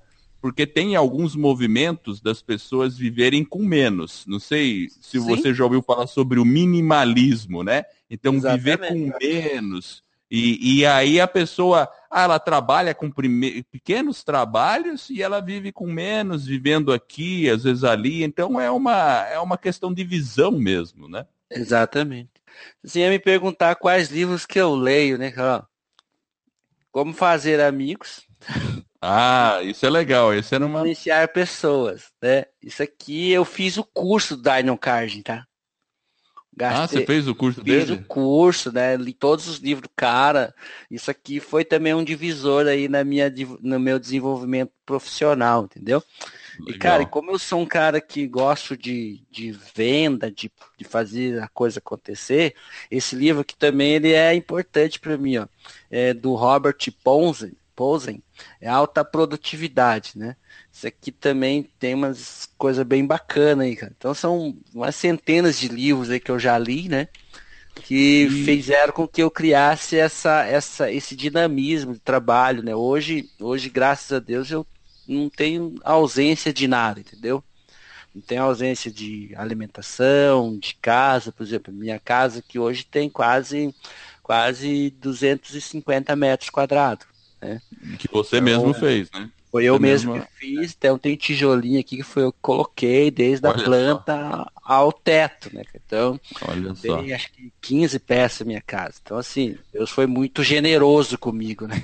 porque 0.41 0.65
tem 0.65 0.95
alguns 0.95 1.35
movimentos 1.35 2.19
das 2.19 2.41
pessoas 2.41 2.97
viverem 2.97 3.45
com 3.45 3.63
menos. 3.63 4.25
Não 4.27 4.39
sei 4.39 4.89
se 4.89 5.19
Sim. 5.19 5.27
você 5.27 5.53
já 5.53 5.63
ouviu 5.63 5.83
falar 5.83 6.07
sobre 6.07 6.39
o 6.39 6.45
minimalismo, 6.45 7.63
né? 7.63 7.83
Então, 8.09 8.33
Exatamente. 8.33 8.63
viver 8.63 8.87
com 8.87 9.19
menos. 9.19 10.03
E, 10.31 10.79
e 10.79 10.85
aí 10.85 11.19
a 11.19 11.27
pessoa, 11.27 11.87
ah, 12.09 12.23
ela 12.23 12.39
trabalha 12.39 12.95
com 12.95 13.11
prime... 13.11 13.63
pequenos 13.63 14.23
trabalhos 14.23 15.09
e 15.09 15.21
ela 15.21 15.41
vive 15.41 15.71
com 15.71 15.85
menos, 15.85 16.45
vivendo 16.45 16.91
aqui, 16.91 17.47
às 17.49 17.63
vezes 17.63 17.83
ali. 17.83 18.23
Então 18.23 18.59
é 18.59 18.71
uma, 18.71 19.27
é 19.27 19.39
uma 19.39 19.57
questão 19.57 19.93
de 19.93 20.03
visão 20.03 20.51
mesmo, 20.53 21.07
né? 21.07 21.27
Exatamente. 21.49 22.31
Você 22.81 23.01
ia 23.01 23.09
me 23.09 23.19
perguntar 23.19 23.75
quais 23.75 24.09
livros 24.09 24.45
que 24.45 24.59
eu 24.59 24.73
leio, 24.73 25.17
né? 25.17 25.33
Como 26.91 27.13
fazer 27.13 27.59
amigos. 27.59 28.25
Ah, 29.01 29.59
isso 29.63 29.85
é 29.85 29.89
legal. 29.89 30.33
Esse 30.33 30.53
era 30.53 30.65
uma. 30.65 30.79
Influenciar 30.79 31.27
pessoas, 31.29 32.11
né? 32.21 32.45
Isso 32.61 32.83
aqui 32.83 33.31
eu 33.31 33.43
fiz 33.43 33.77
o 33.77 33.83
curso 33.83 34.37
do 34.37 34.43
Dino 34.43 34.77
tá? 35.23 35.47
Gastei, 36.55 36.83
ah, 36.83 36.87
você 36.87 37.05
fez 37.05 37.27
o 37.27 37.33
curso 37.33 37.63
fiz 37.63 37.65
dele? 37.65 37.85
Fiz 37.85 37.89
o 37.91 38.07
curso, 38.07 38.71
né? 38.71 38.97
Li 38.97 39.13
todos 39.13 39.47
os 39.47 39.57
livros 39.57 39.83
do 39.83 39.91
cara. 39.95 40.53
Isso 40.91 41.09
aqui 41.09 41.39
foi 41.39 41.63
também 41.63 41.93
um 41.93 42.03
divisor 42.03 42.67
aí 42.67 42.87
na 42.89 43.03
minha, 43.03 43.33
no 43.61 43.79
meu 43.79 43.97
desenvolvimento 43.97 44.71
profissional, 44.85 45.63
entendeu? 45.63 46.03
Legal. 46.59 46.75
E, 46.75 46.77
cara, 46.77 47.05
como 47.05 47.31
eu 47.31 47.39
sou 47.39 47.61
um 47.61 47.65
cara 47.65 48.01
que 48.01 48.27
gosto 48.27 48.75
de, 48.75 49.23
de 49.31 49.51
venda, 49.73 50.29
de, 50.29 50.51
de 50.77 50.83
fazer 50.83 51.41
a 51.41 51.47
coisa 51.47 51.79
acontecer, 51.79 52.53
esse 52.91 53.15
livro 53.15 53.41
aqui 53.41 53.55
também 53.55 53.93
ele 53.93 54.11
é 54.11 54.35
importante 54.35 54.99
para 54.99 55.17
mim, 55.17 55.37
ó. 55.37 55.47
É 55.89 56.13
do 56.13 56.35
Robert 56.35 56.77
Ponzen, 57.01 57.53
Posen, 57.81 58.21
é 58.61 58.69
alta 58.69 59.03
produtividade, 59.03 60.11
né? 60.15 60.35
Isso 60.71 60.85
aqui 60.85 61.11
também 61.11 61.67
tem 61.79 61.95
umas 61.95 62.47
coisas 62.55 62.85
bem 62.85 63.03
bacanas 63.03 63.65
aí, 63.65 63.75
cara. 63.75 63.91
Então 63.97 64.13
são 64.13 64.55
umas 64.71 64.95
centenas 64.95 65.57
de 65.57 65.67
livros 65.67 66.11
aí 66.11 66.19
que 66.19 66.29
eu 66.29 66.37
já 66.37 66.55
li, 66.59 66.87
né? 66.87 67.07
Que 67.73 68.27
e... 68.29 68.45
fizeram 68.45 68.93
com 68.93 69.07
que 69.07 69.23
eu 69.23 69.31
criasse 69.31 69.97
essa, 69.97 70.45
essa, 70.45 70.91
esse 70.91 71.15
dinamismo 71.15 71.93
de 71.93 71.99
trabalho, 71.99 72.61
né? 72.61 72.75
Hoje, 72.75 73.27
hoje, 73.39 73.67
graças 73.67 74.11
a 74.11 74.19
Deus, 74.19 74.51
eu 74.51 74.63
não 75.07 75.27
tenho 75.27 75.73
ausência 75.83 76.53
de 76.53 76.67
nada, 76.67 76.99
entendeu? 76.99 77.43
Não 78.13 78.21
tenho 78.21 78.43
ausência 78.43 78.91
de 78.91 79.33
alimentação, 79.35 80.55
de 80.55 80.75
casa, 80.75 81.31
por 81.31 81.41
exemplo, 81.41 81.73
minha 81.73 81.97
casa 81.97 82.43
que 82.47 82.59
hoje 82.59 82.85
tem 82.85 83.09
quase 83.09 83.73
quase 84.21 84.91
250 85.01 86.15
metros 86.15 86.51
quadrados. 86.51 87.10
Né? 87.41 87.61
Que 87.97 88.07
você 88.11 88.37
então, 88.37 88.45
mesmo 88.45 88.73
fez, 88.73 89.09
né? 89.11 89.29
Foi 89.51 89.65
eu 89.65 89.77
mesmo 89.77 90.13
que 90.13 90.27
fiz, 90.39 90.73
então 90.77 90.97
tem 90.97 91.13
tijolinho 91.17 91.77
aqui 91.77 91.97
que 91.97 92.03
foi 92.03 92.23
eu 92.23 92.31
que 92.31 92.39
coloquei 92.41 93.11
desde 93.11 93.45
Olha 93.45 93.59
a 93.59 93.63
planta 93.63 94.15
só. 94.15 94.47
ao 94.63 94.93
teto, 94.93 95.53
né? 95.53 95.63
Então, 95.75 96.17
Olha 96.47 96.73
tem 96.73 97.09
só. 97.09 97.15
acho 97.15 97.33
que 97.33 97.51
15 97.59 97.99
peças 97.99 98.39
na 98.39 98.45
minha 98.45 98.61
casa. 98.61 98.95
Então, 99.03 99.17
assim, 99.17 99.57
Deus 99.73 99.89
foi 99.89 100.07
muito 100.07 100.41
generoso 100.41 101.17
comigo, 101.17 101.67
né? 101.67 101.83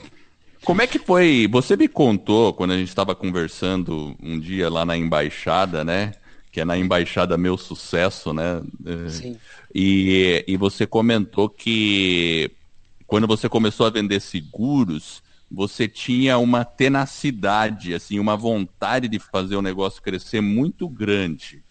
Como 0.63 0.81
é 0.81 0.87
que 0.87 0.97
foi? 0.97 1.45
Você 1.51 1.75
me 1.75 1.89
contou 1.89 2.53
quando 2.53 2.71
a 2.71 2.77
gente 2.77 2.87
estava 2.87 3.13
conversando 3.13 4.15
um 4.23 4.39
dia 4.39 4.69
lá 4.69 4.85
na 4.85 4.95
embaixada, 4.95 5.83
né? 5.83 6.13
Que 6.51 6.61
é 6.61 6.65
na 6.65 6.77
embaixada 6.77 7.37
Meu 7.37 7.57
Sucesso, 7.57 8.33
né? 8.33 8.61
Sim. 9.09 9.37
E, 9.75 10.43
e 10.47 10.55
você 10.55 10.87
comentou 10.87 11.49
que 11.49 12.49
quando 13.05 13.27
você 13.27 13.47
começou 13.49 13.85
a 13.85 13.89
vender 13.89 14.21
seguros, 14.21 15.21
você 15.49 15.87
tinha 15.87 16.37
uma 16.37 16.65
tenacidade, 16.65 17.93
assim, 17.93 18.19
uma 18.19 18.35
vontade 18.35 19.07
de 19.07 19.19
fazer 19.19 19.55
o 19.55 19.61
negócio 19.61 20.01
crescer 20.01 20.41
muito 20.41 20.87
grande. 20.87 21.63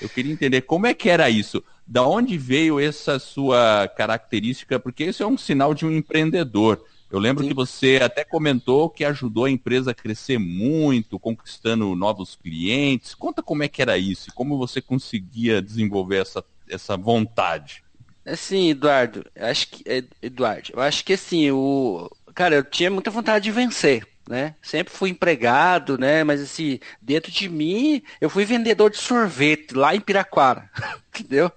Eu 0.00 0.08
queria 0.08 0.32
entender 0.32 0.62
como 0.62 0.86
é 0.86 0.94
que 0.94 1.08
era 1.08 1.28
isso. 1.28 1.62
Da 1.86 2.06
onde 2.06 2.38
veio 2.38 2.80
essa 2.80 3.18
sua 3.18 3.88
característica? 3.88 4.78
Porque 4.78 5.04
isso 5.04 5.22
é 5.22 5.26
um 5.26 5.36
sinal 5.36 5.74
de 5.74 5.84
um 5.84 5.90
empreendedor. 5.90 6.82
Eu 7.10 7.18
lembro 7.18 7.42
Sim. 7.44 7.48
que 7.48 7.54
você 7.54 8.00
até 8.02 8.24
comentou 8.24 8.88
que 8.88 9.04
ajudou 9.04 9.44
a 9.44 9.50
empresa 9.50 9.90
a 9.90 9.94
crescer 9.94 10.38
muito, 10.38 11.18
conquistando 11.18 11.94
novos 11.94 12.34
clientes. 12.34 13.14
Conta 13.14 13.42
como 13.42 13.62
é 13.62 13.68
que 13.68 13.82
era 13.82 13.98
isso 13.98 14.30
e 14.30 14.32
como 14.32 14.56
você 14.56 14.80
conseguia 14.80 15.60
desenvolver 15.60 16.22
essa, 16.22 16.42
essa 16.68 16.96
vontade. 16.96 17.84
Assim, 18.24 18.70
Eduardo, 18.70 19.26
acho 19.36 19.68
que 19.68 19.84
Eduardo, 20.22 20.70
eu 20.72 20.80
acho 20.80 21.04
que 21.04 21.12
assim, 21.12 21.50
o 21.50 22.10
cara, 22.34 22.56
eu 22.56 22.64
tinha 22.64 22.90
muita 22.90 23.10
vontade 23.10 23.44
de 23.44 23.50
vencer, 23.50 24.06
né? 24.28 24.54
Sempre 24.62 24.92
fui 24.92 25.10
empregado, 25.10 25.96
né? 25.98 26.24
Mas 26.24 26.40
assim, 26.40 26.78
dentro 27.00 27.30
de 27.30 27.48
mim, 27.48 28.02
eu 28.20 28.28
fui 28.28 28.44
vendedor 28.44 28.90
de 28.90 28.98
sorvete 28.98 29.74
lá 29.74 29.94
em 29.94 30.00
Piraquara, 30.00 30.70
entendeu? 31.08 31.50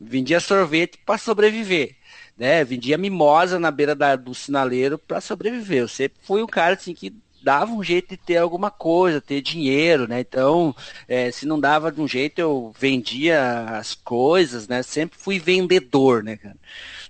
Vendia 0.00 0.40
sorvete 0.40 0.98
para 1.04 1.18
sobreviver, 1.18 1.96
né? 2.36 2.64
Vendia 2.64 2.98
mimosa 2.98 3.58
na 3.58 3.70
beira 3.70 3.94
da, 3.94 4.16
do 4.16 4.34
sinaleiro 4.34 4.98
para 4.98 5.20
sobreviver. 5.20 5.80
Eu 5.80 5.88
sempre 5.88 6.18
fui 6.22 6.42
um 6.42 6.46
cara 6.46 6.74
assim 6.74 6.94
que 6.94 7.14
dava 7.42 7.72
um 7.72 7.82
jeito 7.82 8.10
de 8.10 8.16
ter 8.16 8.36
alguma 8.36 8.70
coisa, 8.70 9.20
ter 9.20 9.40
dinheiro, 9.40 10.06
né? 10.06 10.20
Então, 10.20 10.74
é, 11.08 11.30
se 11.30 11.46
não 11.46 11.58
dava 11.58 11.90
de 11.90 12.00
um 12.00 12.08
jeito, 12.08 12.38
eu 12.38 12.74
vendia 12.78 13.64
as 13.78 13.94
coisas, 13.94 14.68
né? 14.68 14.82
Sempre 14.82 15.18
fui 15.18 15.38
vendedor, 15.38 16.22
né, 16.22 16.36
cara? 16.36 16.56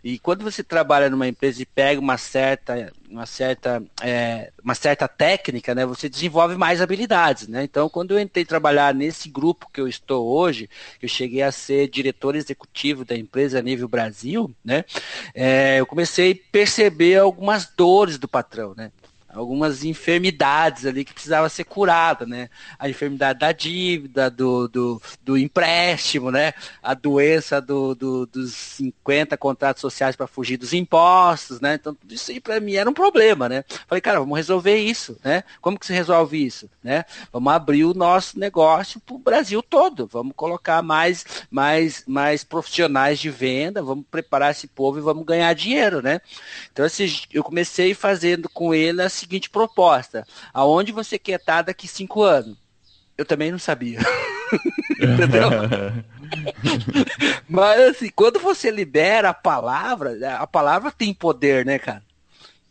E 0.02 0.18
quando 0.18 0.42
você 0.42 0.62
trabalha 0.62 1.10
numa 1.10 1.28
empresa 1.28 1.62
e 1.62 1.66
pega 1.66 2.00
uma 2.00 2.16
certa, 2.16 2.92
uma 3.08 3.26
certa, 3.26 3.82
é, 4.02 4.50
uma 4.62 4.74
certa 4.74 5.06
técnica, 5.06 5.74
né, 5.74 5.84
você 5.84 6.08
desenvolve 6.08 6.56
mais 6.56 6.80
habilidades, 6.80 7.48
né? 7.48 7.64
Então, 7.64 7.88
quando 7.88 8.12
eu 8.12 8.20
entrei 8.20 8.44
trabalhar 8.44 8.94
nesse 8.94 9.28
grupo 9.28 9.68
que 9.72 9.80
eu 9.80 9.88
estou 9.88 10.26
hoje, 10.26 10.68
eu 11.02 11.08
cheguei 11.08 11.42
a 11.42 11.52
ser 11.52 11.88
diretor 11.88 12.34
executivo 12.34 13.04
da 13.04 13.16
empresa 13.16 13.60
nível 13.60 13.88
Brasil, 13.88 14.54
né? 14.64 14.84
É, 15.34 15.80
eu 15.80 15.86
comecei 15.86 16.32
a 16.32 16.50
perceber 16.50 17.18
algumas 17.18 17.66
dores 17.66 18.18
do 18.18 18.28
patrão, 18.28 18.74
né? 18.76 18.90
Algumas 19.32 19.84
enfermidades 19.84 20.86
ali 20.86 21.04
que 21.04 21.12
precisava 21.12 21.48
ser 21.48 21.64
curada, 21.64 22.26
né? 22.26 22.48
A 22.78 22.88
enfermidade 22.88 23.38
da 23.38 23.52
dívida, 23.52 24.30
do, 24.30 24.68
do, 24.68 25.02
do 25.22 25.38
empréstimo, 25.38 26.30
né? 26.30 26.52
A 26.82 26.94
doença 26.94 27.60
do, 27.60 27.94
do 27.94 28.26
dos 28.26 28.52
50 28.52 29.36
contratos 29.36 29.80
sociais 29.80 30.16
para 30.16 30.26
fugir 30.26 30.56
dos 30.56 30.72
impostos, 30.72 31.60
né? 31.60 31.74
Então, 31.74 31.94
tudo 31.94 32.12
isso 32.12 32.30
aí 32.30 32.40
para 32.40 32.60
mim 32.60 32.74
era 32.74 32.88
um 32.88 32.94
problema, 32.94 33.48
né? 33.48 33.64
Falei, 33.86 34.00
cara, 34.00 34.20
vamos 34.20 34.36
resolver 34.36 34.76
isso, 34.76 35.18
né? 35.24 35.44
Como 35.60 35.78
que 35.78 35.86
se 35.86 35.92
resolve 35.92 36.44
isso, 36.44 36.68
né? 36.82 37.04
Vamos 37.32 37.52
abrir 37.52 37.84
o 37.84 37.94
nosso 37.94 38.38
negócio 38.38 39.00
para 39.00 39.14
o 39.14 39.18
Brasil 39.18 39.62
todo, 39.62 40.06
vamos 40.06 40.32
colocar 40.34 40.82
mais, 40.82 41.24
mais, 41.50 42.04
mais 42.06 42.44
profissionais 42.44 43.18
de 43.18 43.30
venda, 43.30 43.82
vamos 43.82 44.04
preparar 44.10 44.50
esse 44.50 44.66
povo 44.66 44.98
e 44.98 45.02
vamos 45.02 45.24
ganhar 45.24 45.52
dinheiro, 45.54 46.02
né? 46.02 46.20
Então, 46.72 46.84
assim, 46.84 47.06
eu 47.32 47.42
comecei 47.42 47.94
fazendo 47.94 48.48
com 48.48 48.74
ele 48.74 49.02
assim, 49.02 49.19
seguinte 49.20 49.50
proposta: 49.50 50.26
aonde 50.52 50.92
você 50.92 51.18
quer 51.18 51.38
estar 51.40 51.62
daqui 51.62 51.86
cinco 51.86 52.22
anos? 52.22 52.56
Eu 53.16 53.24
também 53.24 53.50
não 53.50 53.58
sabia. 53.58 54.00
Entendeu? 55.00 55.50
Mas 57.48 57.80
assim, 57.80 58.10
quando 58.14 58.38
você 58.38 58.70
libera 58.70 59.30
a 59.30 59.34
palavra, 59.34 60.36
a 60.38 60.46
palavra 60.46 60.90
tem 60.90 61.12
poder, 61.12 61.64
né, 61.64 61.78
cara? 61.78 62.02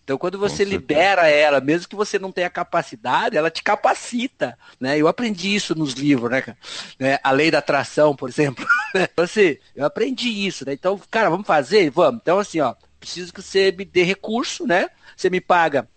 Então, 0.09 0.17
quando 0.17 0.39
você 0.39 0.63
libera 0.63 1.27
ela, 1.27 1.61
mesmo 1.61 1.87
que 1.87 1.95
você 1.95 2.17
não 2.17 2.31
tenha 2.31 2.49
capacidade, 2.49 3.37
ela 3.37 3.51
te 3.51 3.61
capacita, 3.61 4.57
né? 4.79 4.97
Eu 4.97 5.07
aprendi 5.07 5.53
isso 5.53 5.75
nos 5.75 5.93
livros, 5.93 6.31
né, 6.31 6.41
cara? 6.41 6.57
Né? 6.97 7.19
A 7.23 7.29
lei 7.29 7.51
da 7.51 7.59
atração, 7.59 8.15
por 8.15 8.27
exemplo. 8.27 8.65
Então, 8.95 9.23
assim, 9.23 9.55
eu 9.75 9.85
aprendi 9.85 10.47
isso, 10.47 10.65
né? 10.65 10.73
Então, 10.73 10.99
cara, 11.11 11.29
vamos 11.29 11.45
fazer? 11.45 11.91
Vamos. 11.91 12.19
Então, 12.23 12.39
assim, 12.39 12.59
ó, 12.59 12.73
preciso 12.99 13.31
que 13.31 13.39
você 13.39 13.71
me 13.71 13.85
dê 13.85 14.01
recurso, 14.01 14.65
né? 14.65 14.89
Você 15.15 15.29
me 15.29 15.39
paga 15.39 15.87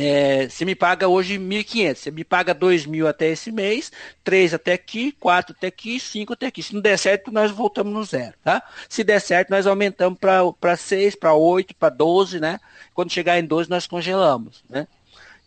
é, 0.00 0.48
você 0.48 0.64
me 0.64 0.76
paga 0.76 1.08
hoje 1.08 1.38
1.500, 1.38 1.96
você 1.96 2.10
me 2.12 2.22
paga 2.22 2.54
2.000 2.54 3.08
até 3.08 3.26
esse 3.30 3.50
mês, 3.50 3.90
3 4.22 4.54
até 4.54 4.74
aqui, 4.74 5.10
4 5.10 5.56
até 5.58 5.66
aqui, 5.66 5.98
5 5.98 6.34
até 6.34 6.46
aqui. 6.46 6.62
Se 6.62 6.72
não 6.72 6.80
der 6.80 6.96
certo, 6.96 7.32
nós 7.32 7.50
voltamos 7.50 7.92
no 7.92 8.04
zero, 8.04 8.32
tá? 8.44 8.62
Se 8.88 9.02
der 9.02 9.20
certo, 9.20 9.50
nós 9.50 9.66
aumentamos 9.66 10.16
para 10.60 10.76
6, 10.76 11.16
para 11.16 11.34
8, 11.34 11.74
para 11.74 11.88
12, 11.88 12.38
né? 12.38 12.60
Quando 12.94 13.12
chegar 13.12 13.40
em 13.40 13.44
12, 13.44 13.68
nós 13.68 13.88
congelamos, 13.88 14.62
né? 14.70 14.86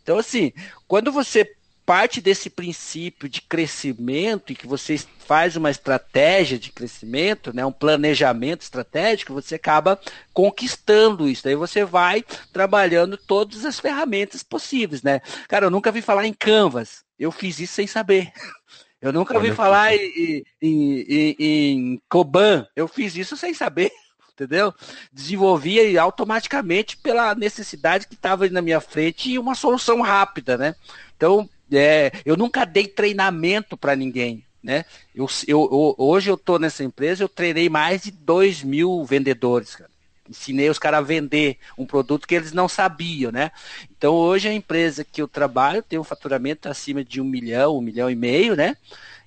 Então, 0.04 0.18
assim, 0.18 0.52
quando 0.86 1.14
você 1.14 1.49
parte 1.92 2.22
desse 2.22 2.50
princípio 2.50 3.28
de 3.28 3.42
crescimento 3.42 4.54
e 4.54 4.56
que 4.56 4.66
você 4.66 4.98
faz 5.28 5.58
uma 5.58 5.70
estratégia 5.70 6.58
de 6.58 6.72
crescimento, 6.72 7.54
né, 7.54 7.66
um 7.66 7.72
planejamento 7.72 8.62
estratégico, 8.62 9.34
você 9.34 9.56
acaba 9.56 10.00
conquistando 10.34 11.28
isso. 11.28 11.44
Daí 11.44 11.56
você 11.56 11.84
vai 11.84 12.24
trabalhando 12.54 13.18
todas 13.18 13.66
as 13.66 13.78
ferramentas 13.78 14.42
possíveis, 14.42 15.04
né? 15.04 15.20
Cara, 15.50 15.66
eu 15.66 15.70
nunca 15.70 15.92
vi 15.92 16.02
falar 16.02 16.26
em 16.26 16.32
Canvas. 16.32 17.04
Eu 17.20 17.30
fiz 17.30 17.60
isso 17.60 17.74
sem 17.74 17.88
saber. 17.88 18.32
Eu 19.02 19.12
nunca 19.12 19.34
ouvi 19.34 19.52
falar 19.52 19.96
em, 19.96 20.44
em, 20.62 21.02
em, 21.02 21.36
em 21.39 22.02
Koban. 22.08 22.68
Eu 22.76 22.88
fiz 22.88 23.16
isso 23.16 23.36
sem 23.36 23.52
saber 23.52 23.92
entendeu? 24.32 24.72
Desenvolvia 25.12 26.00
automaticamente 26.00 26.98
pela 26.98 27.34
necessidade 27.34 28.08
que 28.08 28.14
estava 28.14 28.48
na 28.50 28.62
minha 28.62 28.80
frente 28.80 29.32
e 29.32 29.39
uma 29.39 29.56
solução 29.56 30.02
rápida, 30.02 30.56
né? 30.56 30.76
Então, 31.18 31.50
é, 31.72 32.12
eu 32.26 32.36
nunca 32.38 32.66
dei 32.66 32.88
treinamento 32.88 33.76
para 33.78 33.96
ninguém. 33.96 34.44
Né? 34.64 34.86
Eu, 35.16 35.28
eu, 35.48 35.96
hoje 35.98 36.30
eu 36.30 36.36
estou 36.36 36.60
nessa 36.60 36.84
empresa, 36.84 37.24
eu 37.24 37.30
treinei 37.30 37.68
mais 37.68 38.04
de 38.04 38.12
2 38.12 38.64
mil 38.64 39.04
vendedores, 39.04 39.76
cara. 39.76 39.90
Ensinei 40.30 40.70
os 40.70 40.80
caras 40.80 41.00
a 41.00 41.04
vender 41.04 41.58
um 41.78 41.86
produto 41.86 42.28
que 42.28 42.36
eles 42.36 42.54
não 42.54 42.70
sabiam, 42.70 43.34
né? 43.34 43.52
Então 43.98 44.14
hoje 44.14 44.48
a 44.48 44.54
empresa 44.54 45.04
que 45.04 45.22
eu 45.22 45.28
trabalho 45.28 45.84
tem 45.84 46.00
um 46.00 46.06
faturamento 46.06 46.70
acima 46.70 47.04
de 47.04 47.20
um 47.20 47.26
milhão, 47.26 47.78
um 47.78 47.82
milhão 47.82 48.10
e 48.10 48.16
meio, 48.16 48.56
né? 48.56 48.78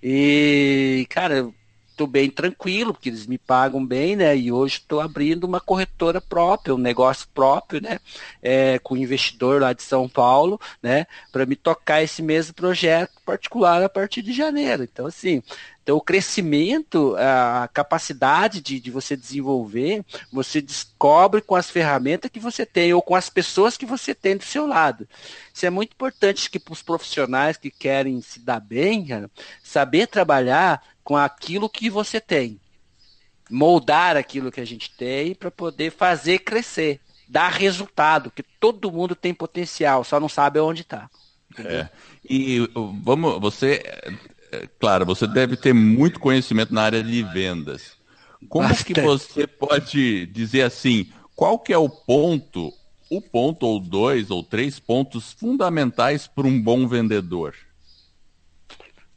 E, 0.02 1.06
cara, 1.10 1.50
estou 1.94 2.06
bem 2.06 2.28
tranquilo, 2.28 2.92
porque 2.92 3.08
eles 3.08 3.26
me 3.26 3.38
pagam 3.38 3.84
bem, 3.84 4.16
né? 4.16 4.36
E 4.36 4.52
hoje 4.52 4.78
estou 4.78 5.00
abrindo 5.00 5.44
uma 5.44 5.60
corretora 5.60 6.20
própria, 6.20 6.74
um 6.74 6.78
negócio 6.78 7.26
próprio, 7.32 7.80
né? 7.80 7.98
É, 8.42 8.78
com 8.80 8.94
um 8.94 8.98
investidor 8.98 9.62
lá 9.62 9.72
de 9.72 9.82
São 9.82 10.08
Paulo, 10.08 10.60
né? 10.82 11.06
Para 11.32 11.46
me 11.46 11.56
tocar 11.56 12.02
esse 12.02 12.20
mesmo 12.22 12.52
projeto 12.54 13.12
particular 13.24 13.82
a 13.82 13.88
partir 13.88 14.22
de 14.22 14.32
janeiro. 14.32 14.82
Então, 14.82 15.06
assim, 15.06 15.42
então, 15.84 15.98
o 15.98 16.00
crescimento, 16.00 17.14
a 17.18 17.68
capacidade 17.68 18.62
de, 18.62 18.80
de 18.80 18.90
você 18.90 19.14
desenvolver, 19.14 20.02
você 20.32 20.62
descobre 20.62 21.42
com 21.42 21.54
as 21.54 21.68
ferramentas 21.68 22.30
que 22.30 22.40
você 22.40 22.64
tem 22.64 22.94
ou 22.94 23.02
com 23.02 23.14
as 23.14 23.28
pessoas 23.28 23.76
que 23.76 23.84
você 23.84 24.14
tem 24.14 24.34
do 24.34 24.44
seu 24.44 24.66
lado. 24.66 25.06
Isso 25.52 25.66
é 25.66 25.70
muito 25.70 25.92
importante 25.92 26.48
que 26.48 26.58
para 26.58 26.72
os 26.72 26.82
profissionais 26.82 27.58
que 27.58 27.70
querem 27.70 28.18
se 28.22 28.40
dar 28.40 28.60
bem, 28.60 29.06
saber 29.62 30.06
trabalhar 30.06 30.82
com 31.04 31.16
aquilo 31.16 31.68
que 31.68 31.90
você 31.90 32.20
tem. 32.20 32.58
Moldar 33.50 34.16
aquilo 34.16 34.50
que 34.50 34.60
a 34.60 34.64
gente 34.64 34.90
tem 34.96 35.34
para 35.34 35.50
poder 35.50 35.92
fazer 35.92 36.38
crescer, 36.38 36.98
dar 37.28 37.50
resultado, 37.50 38.30
que 38.30 38.42
todo 38.42 38.90
mundo 38.90 39.14
tem 39.14 39.34
potencial, 39.34 40.02
só 40.02 40.18
não 40.18 40.30
sabe 40.30 40.58
onde 40.58 40.80
está. 40.80 41.10
É. 41.58 41.88
E 42.28 42.66
vamos, 43.02 43.38
você, 43.38 43.82
é, 44.50 44.66
claro, 44.80 45.04
você 45.04 45.26
deve 45.26 45.56
ter 45.56 45.74
muito 45.74 46.18
conhecimento 46.18 46.72
na 46.72 46.82
área 46.82 47.02
de 47.02 47.22
vendas. 47.22 47.92
Como 48.48 48.66
Bastante. 48.66 48.94
que 48.94 49.00
você 49.00 49.46
pode 49.46 50.26
dizer 50.26 50.62
assim, 50.62 51.12
qual 51.36 51.58
que 51.58 51.72
é 51.72 51.78
o 51.78 51.88
ponto, 51.88 52.72
o 53.10 53.20
ponto 53.20 53.66
ou 53.66 53.78
dois 53.78 54.30
ou 54.30 54.42
três 54.42 54.78
pontos 54.78 55.32
fundamentais 55.32 56.26
para 56.26 56.46
um 56.46 56.60
bom 56.60 56.88
vendedor? 56.88 57.54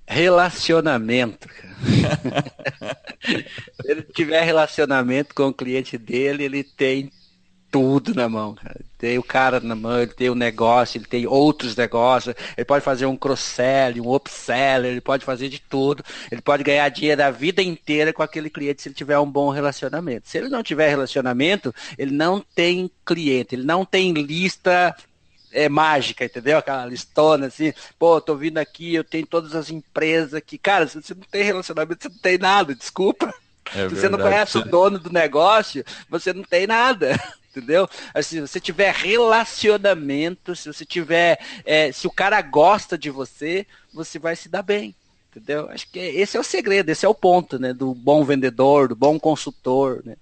Relacionamento. 0.08 1.48
Se 3.22 3.92
ele 3.92 4.02
tiver 4.02 4.42
relacionamento 4.42 5.36
com 5.36 5.48
o 5.48 5.54
cliente 5.54 5.98
dele, 5.98 6.46
ele 6.46 6.64
tem 6.64 7.12
tudo 7.70 8.16
na 8.16 8.30
mão, 8.30 8.56
cara. 8.56 8.80
Tem 8.98 9.18
o 9.18 9.24
cara 9.24 9.60
na 9.60 9.76
mão, 9.76 10.02
ele 10.02 10.14
tem 10.14 10.30
o 10.30 10.32
um 10.32 10.36
negócio, 10.36 10.98
ele 10.98 11.06
tem 11.06 11.28
outros 11.28 11.76
negócios, 11.76 12.34
ele 12.56 12.66
pode 12.66 12.84
fazer 12.84 13.06
um 13.06 13.16
cross-sell, 13.16 14.02
um 14.02 14.16
upsell, 14.16 14.86
ele 14.86 15.02
pode 15.02 15.24
fazer 15.24 15.50
de 15.50 15.60
tudo, 15.60 16.04
ele 16.32 16.42
pode 16.42 16.64
ganhar 16.64 16.90
dinheiro 16.90 17.24
a 17.24 17.30
vida 17.30 17.62
inteira 17.62 18.12
com 18.14 18.24
aquele 18.24 18.50
cliente 18.50 18.82
se 18.82 18.88
ele 18.90 18.96
tiver 18.96 19.20
um 19.20 19.30
bom 19.30 19.50
relacionamento. 19.50 20.28
Se 20.28 20.38
ele 20.38 20.50
não 20.50 20.64
tiver 20.64 20.90
relacionamento, 20.90 21.74
ele 21.98 22.12
não 22.12 22.44
tem 22.56 22.90
cliente, 23.06 23.54
ele 23.54 23.64
não 23.64 23.86
tem 23.86 24.14
lista 24.14 24.96
é, 25.58 25.68
mágica, 25.68 26.26
entendeu? 26.26 26.60
Aquela 26.60 26.86
listona 26.86 27.48
assim, 27.48 27.74
pô, 27.98 28.22
tô 28.22 28.36
vindo 28.36 28.60
aqui, 28.60 28.94
eu 28.94 29.04
tenho 29.04 29.26
todas 29.26 29.56
as 29.56 29.72
empresas 29.72 30.36
aqui. 30.36 30.58
Cara, 30.58 30.88
se 30.88 31.02
você 31.02 31.16
não 31.16 31.24
tem 31.24 31.44
relacionamento, 31.44 32.04
você 32.04 32.10
não 32.10 32.20
tem 32.20 32.38
nada, 32.38 32.76
desculpa. 32.76 33.34
É 33.76 33.90
se 33.90 33.96
você 33.96 34.08
não 34.08 34.20
conhece 34.20 34.58
o 34.58 34.64
dono 34.64 34.98
do 34.98 35.12
negócio, 35.12 35.84
você 36.10 36.32
não 36.32 36.44
tem 36.44 36.66
nada 36.68 37.20
entendeu? 37.58 37.90
Assim, 38.14 38.36
se 38.36 38.42
você 38.42 38.60
tiver 38.60 38.94
relacionamento, 38.94 40.56
se 40.56 40.72
você 40.72 40.86
tiver, 40.86 41.40
é, 41.66 41.92
se 41.92 42.06
o 42.06 42.12
cara 42.12 42.40
gosta 42.42 42.96
de 42.98 43.10
você, 43.10 43.66
você 43.92 44.20
vai 44.20 44.36
se 44.36 44.48
dar 44.48 44.62
bem, 44.62 44.96
entendeu? 45.32 45.68
Acho 45.72 45.90
que 45.90 46.00
esse 46.00 46.38
é 46.38 46.40
o 46.40 46.44
segredo, 46.44 46.90
esse 46.90 47.06
é 47.06 47.10
o 47.10 47.16
ponto, 47.16 47.58
né, 47.58 47.74
do 47.74 47.96
bom 47.96 48.24
vendedor, 48.24 48.88
do 48.88 48.96
bom 48.96 49.20
consultor, 49.20 50.02
né? 50.06 50.16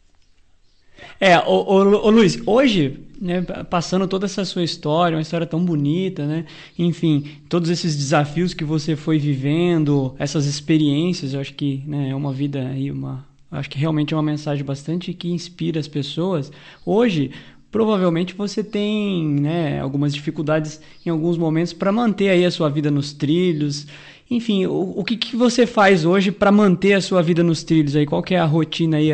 É, 1.20 1.38
ô, 1.40 1.64
ô, 1.64 2.08
ô, 2.08 2.10
Luiz, 2.10 2.42
hoje, 2.46 3.00
né, 3.20 3.42
passando 3.70 4.08
toda 4.08 4.26
essa 4.26 4.44
sua 4.44 4.64
história, 4.64 5.16
uma 5.16 5.22
história 5.22 5.48
tão 5.48 5.64
bonita, 5.64 6.26
né? 6.26 6.46
Enfim, 6.78 7.26
todos 7.48 7.70
esses 7.70 7.96
desafios 7.96 8.54
que 8.54 8.64
você 8.64 8.96
foi 8.96 9.18
vivendo, 9.18 10.16
essas 10.20 10.46
experiências, 10.46 11.34
eu 11.34 11.40
acho 11.40 11.54
que 11.54 11.84
né, 11.88 12.10
é 12.10 12.16
uma 12.16 12.34
vida 12.34 12.68
aí, 12.68 12.92
uma. 12.92 13.26
Acho 13.52 13.70
que 13.70 13.78
realmente 13.78 14.14
é 14.14 14.18
uma 14.18 14.24
mensagem 14.24 14.66
bastante 14.66 15.14
que 15.14 15.30
inspira 15.30 15.80
as 15.80 15.88
pessoas. 15.88 16.52
Hoje, 16.86 17.32
provavelmente 17.72 18.34
você 18.34 18.64
tem 18.64 19.26
né, 19.26 19.80
algumas 19.80 20.14
dificuldades 20.14 20.82
em 21.06 21.10
alguns 21.10 21.38
momentos 21.38 21.72
para 21.72 21.92
manter 21.92 22.30
aí 22.30 22.44
a 22.44 22.52
sua 22.52 22.70
vida 22.70 22.92
nos 22.92 23.14
trilhos. 23.14 23.88
Enfim, 24.30 24.66
o, 24.66 24.94
o 24.98 25.04
que, 25.04 25.16
que 25.16 25.36
você 25.36 25.66
faz 25.66 26.04
hoje 26.04 26.32
para 26.32 26.52
manter 26.52 26.94
a 26.94 27.02
sua 27.02 27.22
vida 27.22 27.44
nos 27.44 27.64
trilhos 27.64 27.96
aí? 27.96 28.06
Qual 28.06 28.24
que 28.24 28.34
é 28.34 28.40
a 28.40 28.46
rotina 28.46 28.98
aí 28.98 29.12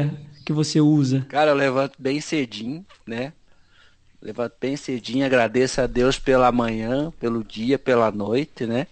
que 0.51 0.55
você 0.55 0.81
usa? 0.81 1.25
Cara, 1.29 1.51
eu 1.51 1.55
levanto 1.55 1.95
bem 1.97 2.19
cedinho, 2.19 2.85
né? 3.07 3.33
Levanto 4.21 4.55
bem 4.59 4.75
cedinho, 4.75 5.25
agradeço 5.25 5.81
a 5.81 5.87
Deus 5.87 6.19
pela 6.19 6.51
manhã, 6.51 7.11
pelo 7.19 7.43
dia, 7.43 7.79
pela 7.79 8.11
noite, 8.11 8.67
né? 8.67 8.85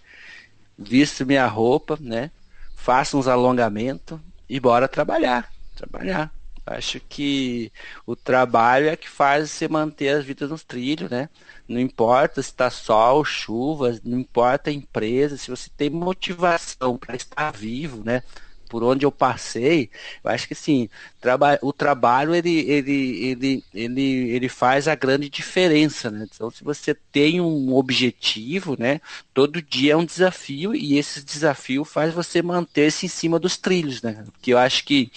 Visto 0.76 1.26
minha 1.26 1.46
roupa, 1.46 1.96
né? 2.00 2.30
Faço 2.74 3.18
uns 3.18 3.28
alongamentos 3.28 4.18
e 4.48 4.58
bora 4.58 4.88
trabalhar. 4.88 5.52
Trabalhar. 5.76 6.32
Acho 6.66 7.00
que 7.00 7.72
o 8.06 8.14
trabalho 8.14 8.88
é 8.88 8.96
que 8.96 9.08
faz 9.08 9.50
você 9.50 9.68
manter 9.68 10.08
as 10.10 10.24
vidas 10.24 10.50
nos 10.50 10.64
trilhos, 10.64 11.10
né? 11.10 11.28
Não 11.68 11.80
importa 11.80 12.42
se 12.42 12.50
está 12.50 12.70
sol, 12.70 13.24
chuva, 13.24 13.98
não 14.04 14.18
importa 14.18 14.70
a 14.70 14.72
empresa, 14.72 15.36
se 15.36 15.50
você 15.50 15.70
tem 15.76 15.90
motivação 15.90 16.96
para 16.96 17.16
estar 17.16 17.52
vivo, 17.52 18.02
né? 18.04 18.22
Por 18.70 18.84
onde 18.84 19.04
eu 19.04 19.10
passei, 19.10 19.90
eu 20.22 20.30
acho 20.30 20.46
que 20.46 20.54
sim, 20.54 20.88
traba 21.20 21.58
o 21.60 21.72
trabalho 21.72 22.32
ele, 22.32 22.60
ele, 22.70 23.24
ele, 23.26 23.64
ele, 23.74 24.30
ele 24.30 24.48
faz 24.48 24.86
a 24.86 24.94
grande 24.94 25.28
diferença, 25.28 26.08
né? 26.08 26.26
Então, 26.32 26.48
se 26.52 26.62
você 26.62 26.94
tem 26.94 27.40
um 27.40 27.74
objetivo, 27.74 28.76
né? 28.78 29.00
Todo 29.34 29.60
dia 29.60 29.94
é 29.94 29.96
um 29.96 30.04
desafio 30.04 30.72
e 30.72 30.96
esse 30.96 31.24
desafio 31.24 31.84
faz 31.84 32.14
você 32.14 32.40
manter-se 32.40 33.06
em 33.06 33.08
cima 33.08 33.40
dos 33.40 33.56
trilhos, 33.56 34.00
né? 34.02 34.24
Porque 34.32 34.52
eu 34.52 34.58
acho 34.58 34.84
que 34.84 35.10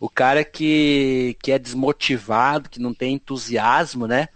o 0.00 0.08
cara 0.08 0.44
que, 0.44 1.36
que 1.42 1.50
é 1.50 1.58
desmotivado, 1.58 2.70
que 2.70 2.80
não 2.80 2.94
tem 2.94 3.14
entusiasmo, 3.14 4.06
né? 4.06 4.28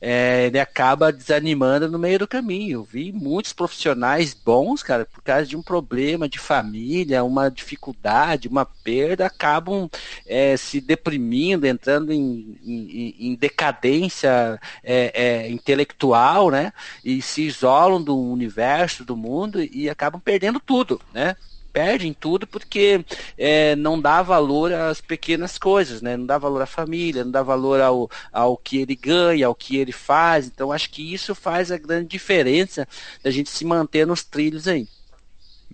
É, 0.00 0.46
ele 0.46 0.58
acaba 0.58 1.12
desanimando 1.12 1.90
no 1.90 1.98
meio 1.98 2.20
do 2.20 2.28
caminho. 2.28 2.84
Vi 2.84 3.12
muitos 3.12 3.52
profissionais 3.52 4.32
bons, 4.32 4.82
cara, 4.82 5.04
por 5.04 5.22
causa 5.22 5.46
de 5.46 5.56
um 5.56 5.62
problema 5.62 6.28
de 6.28 6.38
família, 6.38 7.24
uma 7.24 7.50
dificuldade, 7.50 8.48
uma 8.48 8.64
perda, 8.64 9.26
acabam 9.26 9.88
é, 10.26 10.56
se 10.56 10.80
deprimindo, 10.80 11.66
entrando 11.66 12.12
em, 12.12 12.58
em, 12.64 13.14
em 13.18 13.34
decadência 13.34 14.60
é, 14.84 15.12
é, 15.14 15.50
intelectual, 15.50 16.50
né? 16.50 16.72
E 17.04 17.20
se 17.20 17.42
isolam 17.42 18.02
do 18.02 18.16
universo, 18.16 19.04
do 19.04 19.16
mundo 19.16 19.60
e 19.60 19.90
acabam 19.90 20.20
perdendo 20.20 20.60
tudo, 20.60 21.00
né? 21.12 21.34
Perde 21.72 22.06
em 22.06 22.12
tudo 22.12 22.46
porque 22.46 23.04
é, 23.36 23.76
não 23.76 24.00
dá 24.00 24.22
valor 24.22 24.72
às 24.72 25.00
pequenas 25.00 25.58
coisas, 25.58 26.02
né? 26.02 26.16
Não 26.16 26.26
dá 26.26 26.38
valor 26.38 26.62
à 26.62 26.66
família, 26.66 27.24
não 27.24 27.30
dá 27.30 27.42
valor 27.42 27.80
ao, 27.80 28.10
ao 28.32 28.56
que 28.56 28.78
ele 28.78 28.96
ganha, 28.96 29.46
ao 29.46 29.54
que 29.54 29.76
ele 29.76 29.92
faz. 29.92 30.46
Então 30.46 30.72
acho 30.72 30.90
que 30.90 31.14
isso 31.14 31.34
faz 31.34 31.70
a 31.70 31.78
grande 31.78 32.08
diferença 32.08 32.86
da 33.22 33.30
gente 33.30 33.50
se 33.50 33.64
manter 33.64 34.06
nos 34.06 34.24
trilhos 34.24 34.66
aí. 34.66 34.88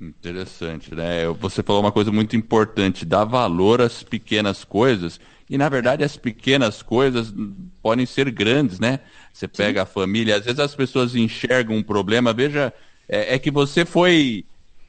Interessante, 0.00 0.94
né? 0.94 1.26
Você 1.40 1.62
falou 1.62 1.80
uma 1.80 1.92
coisa 1.92 2.10
muito 2.10 2.36
importante, 2.36 3.04
dar 3.04 3.24
valor 3.24 3.80
às 3.80 4.02
pequenas 4.02 4.64
coisas. 4.64 5.20
E 5.48 5.56
na 5.56 5.68
verdade 5.68 6.02
as 6.02 6.16
pequenas 6.16 6.82
coisas 6.82 7.32
podem 7.82 8.04
ser 8.06 8.30
grandes, 8.30 8.80
né? 8.80 9.00
Você 9.32 9.46
pega 9.46 9.80
Sim. 9.80 9.82
a 9.82 9.86
família, 9.86 10.36
às 10.36 10.44
vezes 10.44 10.60
as 10.60 10.74
pessoas 10.74 11.14
enxergam 11.14 11.76
um 11.76 11.82
problema, 11.82 12.32
veja, 12.32 12.72
é, 13.08 13.34
é 13.34 13.38
que 13.38 13.50
você 13.50 13.84
foi 13.84 14.44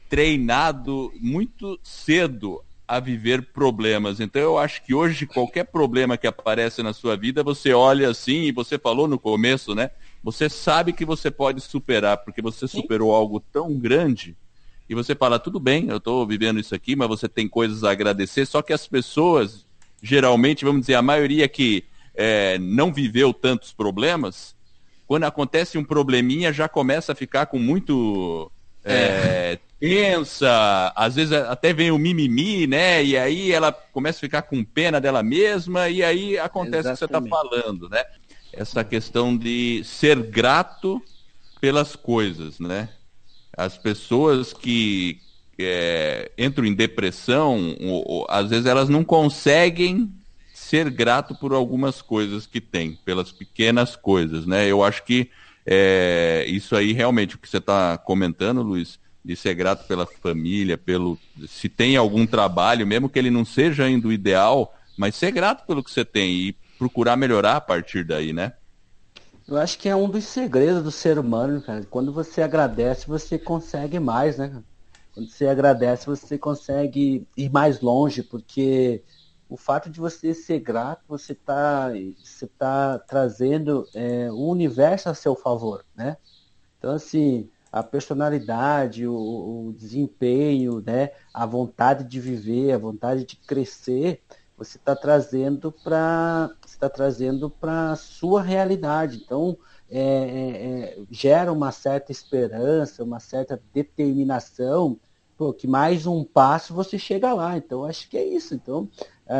treinado 0.09 1.11
muito 1.19 1.79
cedo 1.83 2.61
a 2.87 2.99
viver 2.99 3.51
problemas. 3.51 4.19
Então 4.19 4.41
eu 4.41 4.57
acho 4.57 4.83
que 4.83 4.93
hoje 4.93 5.25
qualquer 5.25 5.65
problema 5.65 6.17
que 6.17 6.27
aparece 6.27 6.83
na 6.83 6.93
sua 6.93 7.17
vida, 7.17 7.43
você 7.43 7.73
olha 7.73 8.09
assim 8.09 8.43
e 8.43 8.51
você 8.51 8.77
falou 8.77 9.07
no 9.07 9.17
começo, 9.17 9.73
né? 9.73 9.89
Você 10.23 10.49
sabe 10.49 10.93
que 10.93 11.05
você 11.05 11.31
pode 11.31 11.61
superar 11.61 12.17
porque 12.17 12.41
você 12.41 12.67
superou 12.67 13.13
algo 13.13 13.39
tão 13.39 13.73
grande 13.73 14.35
e 14.87 14.93
você 14.93 15.15
fala 15.15 15.39
tudo 15.39 15.59
bem, 15.59 15.87
eu 15.89 15.97
estou 15.97 16.25
vivendo 16.27 16.59
isso 16.59 16.75
aqui, 16.75 16.95
mas 16.95 17.07
você 17.07 17.27
tem 17.27 17.47
coisas 17.47 17.83
a 17.83 17.91
agradecer. 17.91 18.45
Só 18.45 18.61
que 18.61 18.71
as 18.71 18.87
pessoas, 18.87 19.65
geralmente, 20.01 20.63
vamos 20.63 20.81
dizer, 20.81 20.95
a 20.95 21.01
maioria 21.01 21.47
que 21.47 21.83
é, 22.13 22.59
não 22.59 22.93
viveu 22.93 23.33
tantos 23.33 23.73
problemas, 23.73 24.55
quando 25.07 25.23
acontece 25.23 25.77
um 25.77 25.83
probleminha 25.83 26.53
já 26.53 26.69
começa 26.69 27.11
a 27.11 27.15
ficar 27.15 27.47
com 27.47 27.57
muito 27.57 28.51
é, 28.85 29.59
pensa, 29.79 30.93
às 30.95 31.15
vezes 31.15 31.33
até 31.33 31.73
vem 31.73 31.91
o 31.91 31.97
mimimi, 31.97 32.67
né? 32.67 33.03
E 33.03 33.17
aí 33.17 33.51
ela 33.51 33.71
começa 33.71 34.19
a 34.19 34.21
ficar 34.21 34.43
com 34.43 34.63
pena 34.63 35.01
dela 35.01 35.23
mesma, 35.23 35.89
e 35.89 36.03
aí 36.03 36.37
acontece 36.37 36.87
o 36.87 36.91
que 36.91 36.97
você 36.99 37.05
está 37.05 37.21
falando, 37.21 37.89
né? 37.89 38.03
Essa 38.53 38.83
questão 38.83 39.35
de 39.35 39.83
ser 39.83 40.21
grato 40.21 41.01
pelas 41.59 41.95
coisas, 41.95 42.59
né? 42.59 42.89
As 43.57 43.77
pessoas 43.77 44.53
que 44.53 45.19
é, 45.57 46.31
entram 46.37 46.65
em 46.65 46.73
depressão, 46.73 47.75
ou, 47.81 48.03
ou, 48.07 48.27
às 48.29 48.49
vezes 48.49 48.65
elas 48.65 48.89
não 48.89 49.03
conseguem 49.03 50.11
ser 50.53 50.89
grato 50.89 51.35
por 51.35 51.53
algumas 51.53 52.01
coisas 52.01 52.45
que 52.45 52.61
têm, 52.61 52.97
pelas 53.03 53.31
pequenas 53.31 53.95
coisas, 53.95 54.45
né? 54.45 54.67
Eu 54.67 54.83
acho 54.83 55.03
que 55.03 55.29
é, 55.65 56.45
isso 56.47 56.75
aí 56.75 56.93
realmente 56.93 57.35
o 57.35 57.39
que 57.39 57.49
você 57.49 57.57
está 57.57 57.97
comentando, 57.97 58.61
Luiz, 58.61 58.99
de 59.23 59.35
ser 59.35 59.55
grato 59.55 59.87
pela 59.87 60.05
família, 60.05 60.77
pelo 60.77 61.17
se 61.47 61.67
tem 61.67 61.97
algum 61.97 62.27
trabalho, 62.27 62.85
mesmo 62.85 63.09
que 63.09 63.17
ele 63.17 63.31
não 63.31 63.43
seja 63.43 63.85
ainda 63.85 64.07
o 64.07 64.13
ideal, 64.13 64.73
mas 64.95 65.15
ser 65.15 65.31
grato 65.31 65.65
pelo 65.65 65.83
que 65.83 65.89
você 65.89 66.05
tem 66.05 66.31
e 66.31 66.55
procurar 66.77 67.15
melhorar 67.15 67.55
a 67.55 67.61
partir 67.61 68.03
daí, 68.03 68.31
né? 68.31 68.53
Eu 69.47 69.57
acho 69.57 69.77
que 69.77 69.89
é 69.89 69.95
um 69.95 70.09
dos 70.09 70.25
segredos 70.25 70.83
do 70.83 70.91
ser 70.91 71.19
humano, 71.19 71.61
cara. 71.61 71.85
Quando 71.89 72.11
você 72.11 72.41
agradece, 72.41 73.07
você 73.07 73.37
consegue 73.37 73.99
mais, 73.99 74.37
né? 74.37 74.63
Quando 75.13 75.29
você 75.29 75.47
agradece, 75.47 76.05
você 76.05 76.37
consegue 76.37 77.27
ir 77.37 77.49
mais 77.49 77.79
longe, 77.79 78.21
porque 78.21 79.01
o 79.49 79.57
fato 79.57 79.89
de 79.89 79.99
você 79.99 80.33
ser 80.33 80.59
grato, 80.59 81.03
você 81.07 81.33
está 81.33 81.91
você 82.23 82.47
tá 82.47 82.99
trazendo 82.99 83.87
é, 83.93 84.31
o 84.31 84.47
universo 84.49 85.09
a 85.09 85.13
seu 85.13 85.35
favor, 85.35 85.85
né? 85.95 86.17
Então, 86.77 86.91
assim, 86.91 87.49
a 87.71 87.83
personalidade, 87.83 89.05
o, 89.05 89.13
o, 89.67 89.73
desempenho, 89.73 90.81
né, 90.85 91.11
a 91.33 91.45
vontade 91.45 92.05
de 92.05 92.21
viver, 92.21 92.71
a 92.71 92.77
vontade 92.77 93.25
de 93.25 93.35
crescer, 93.35 94.21
você 94.57 94.77
está 94.77 94.95
trazendo 94.95 95.71
para 95.71 96.49
está 96.65 96.89
trazendo 96.89 97.49
para 97.49 97.95
sua 97.97 98.41
realidade. 98.41 99.17
Então 99.17 99.57
é, 99.89 99.99
é, 99.99 100.99
é, 100.99 101.03
gera 101.11 101.51
uma 101.51 101.71
certa 101.71 102.11
esperança, 102.11 103.03
uma 103.03 103.19
certa 103.19 103.61
determinação, 103.73 104.97
pô, 105.37 105.53
que 105.53 105.67
mais 105.67 106.07
um 106.07 106.23
passo 106.23 106.73
você 106.73 106.97
chega 106.97 107.33
lá. 107.33 107.57
Então 107.57 107.83
acho 107.83 108.09
que 108.09 108.17
é 108.17 108.25
isso. 108.25 108.55
Então 108.55 108.89
é, 109.27 109.37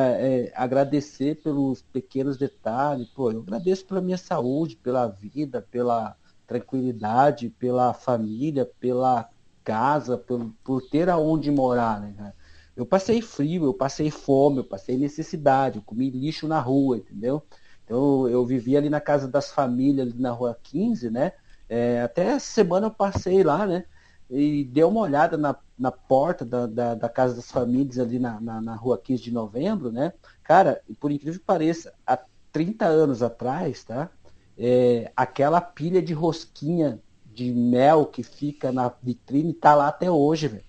é, 0.48 0.54
agradecer 0.56 1.42
pelos 1.42 1.82
pequenos 1.82 2.38
detalhes. 2.38 3.08
Pô, 3.10 3.32
eu 3.32 3.42
agradeço 3.42 3.86
pela 3.86 4.02
minha 4.02 4.18
saúde, 4.18 4.76
pela 4.76 5.08
vida, 5.08 5.62
pela 5.62 6.16
tranquilidade, 6.48 7.50
pela 7.50 7.94
família, 7.94 8.70
pela 8.80 9.30
casa, 9.64 10.18
por, 10.18 10.82
ter 10.90 11.10
aonde 11.10 11.52
morar, 11.52 12.00
né? 12.00 12.34
Eu 12.76 12.86
passei 12.86 13.22
frio, 13.22 13.66
eu 13.66 13.74
passei 13.74 14.12
fome, 14.12 14.58
eu 14.58 14.64
passei 14.64 14.98
necessidade, 14.98 15.78
eu 15.78 15.84
comi 15.84 16.10
lixo 16.10 16.48
na 16.48 16.60
rua, 16.60 16.98
entendeu? 16.98 17.42
Então 17.84 18.28
eu 18.28 18.46
vivia 18.46 18.80
ali 18.80 18.90
na 18.90 19.00
casa 19.00 19.28
das 19.28 19.50
famílias, 19.52 20.10
ali 20.10 20.22
na 20.22 20.32
rua 20.32 20.58
15, 20.62 21.10
né? 21.10 21.32
É, 21.70 22.02
até 22.02 22.38
semana 22.38 22.88
eu 22.88 22.92
passei 22.92 23.44
lá, 23.44 23.66
né? 23.66 23.86
E 24.30 24.64
dei 24.64 24.84
uma 24.84 25.02
olhada 25.02 25.38
na, 25.38 25.56
na 25.78 25.92
porta 25.92 26.44
da, 26.44 26.66
da, 26.66 26.96
da 26.96 27.10
casa 27.10 27.36
das 27.36 27.52
famílias 27.52 28.00
ali 28.00 28.18
na, 28.18 28.40
na, 28.42 28.60
na, 28.60 28.76
rua 28.76 28.98
15 28.98 29.22
de 29.22 29.32
novembro, 29.32 29.92
né? 29.92 30.14
Cara, 30.44 30.82
por 31.00 31.12
incrível 31.12 31.40
que 31.40 31.46
pareça, 31.46 31.94
há 32.06 32.20
30 32.52 32.86
anos 32.86 33.22
atrás, 33.22 33.84
tá? 33.84 34.10
é, 34.58 35.12
aquela 35.16 35.60
pilha 35.60 36.02
de 36.02 36.14
rosquinha 36.14 37.00
de 37.26 37.52
mel 37.52 38.06
que 38.06 38.24
fica 38.24 38.72
na 38.72 38.92
vitrine 39.02 39.54
tá 39.54 39.76
lá 39.76 39.88
até 39.90 40.10
hoje, 40.10 40.48
velho. 40.48 40.64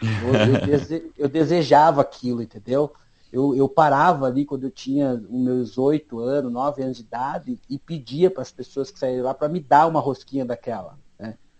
Eu, 0.00 0.54
eu, 0.54 0.60
dese, 0.66 1.12
eu, 1.18 1.28
desejava 1.28 2.00
aquilo, 2.00 2.42
entendeu? 2.42 2.92
Eu, 3.32 3.54
eu 3.56 3.68
parava 3.68 4.26
ali 4.26 4.44
quando 4.44 4.64
eu 4.64 4.70
tinha 4.70 5.14
os 5.14 5.28
meus 5.28 5.76
oito 5.76 6.20
anos, 6.20 6.52
nove 6.52 6.82
anos 6.82 6.98
de 6.98 7.02
idade 7.02 7.58
e 7.68 7.78
pedia 7.78 8.30
para 8.30 8.42
as 8.42 8.52
pessoas 8.52 8.92
que 8.92 8.98
saíram 8.98 9.24
lá 9.24 9.34
para 9.34 9.48
me 9.48 9.58
dar 9.58 9.88
uma 9.88 9.98
rosquinha 9.98 10.44
daquela. 10.44 10.96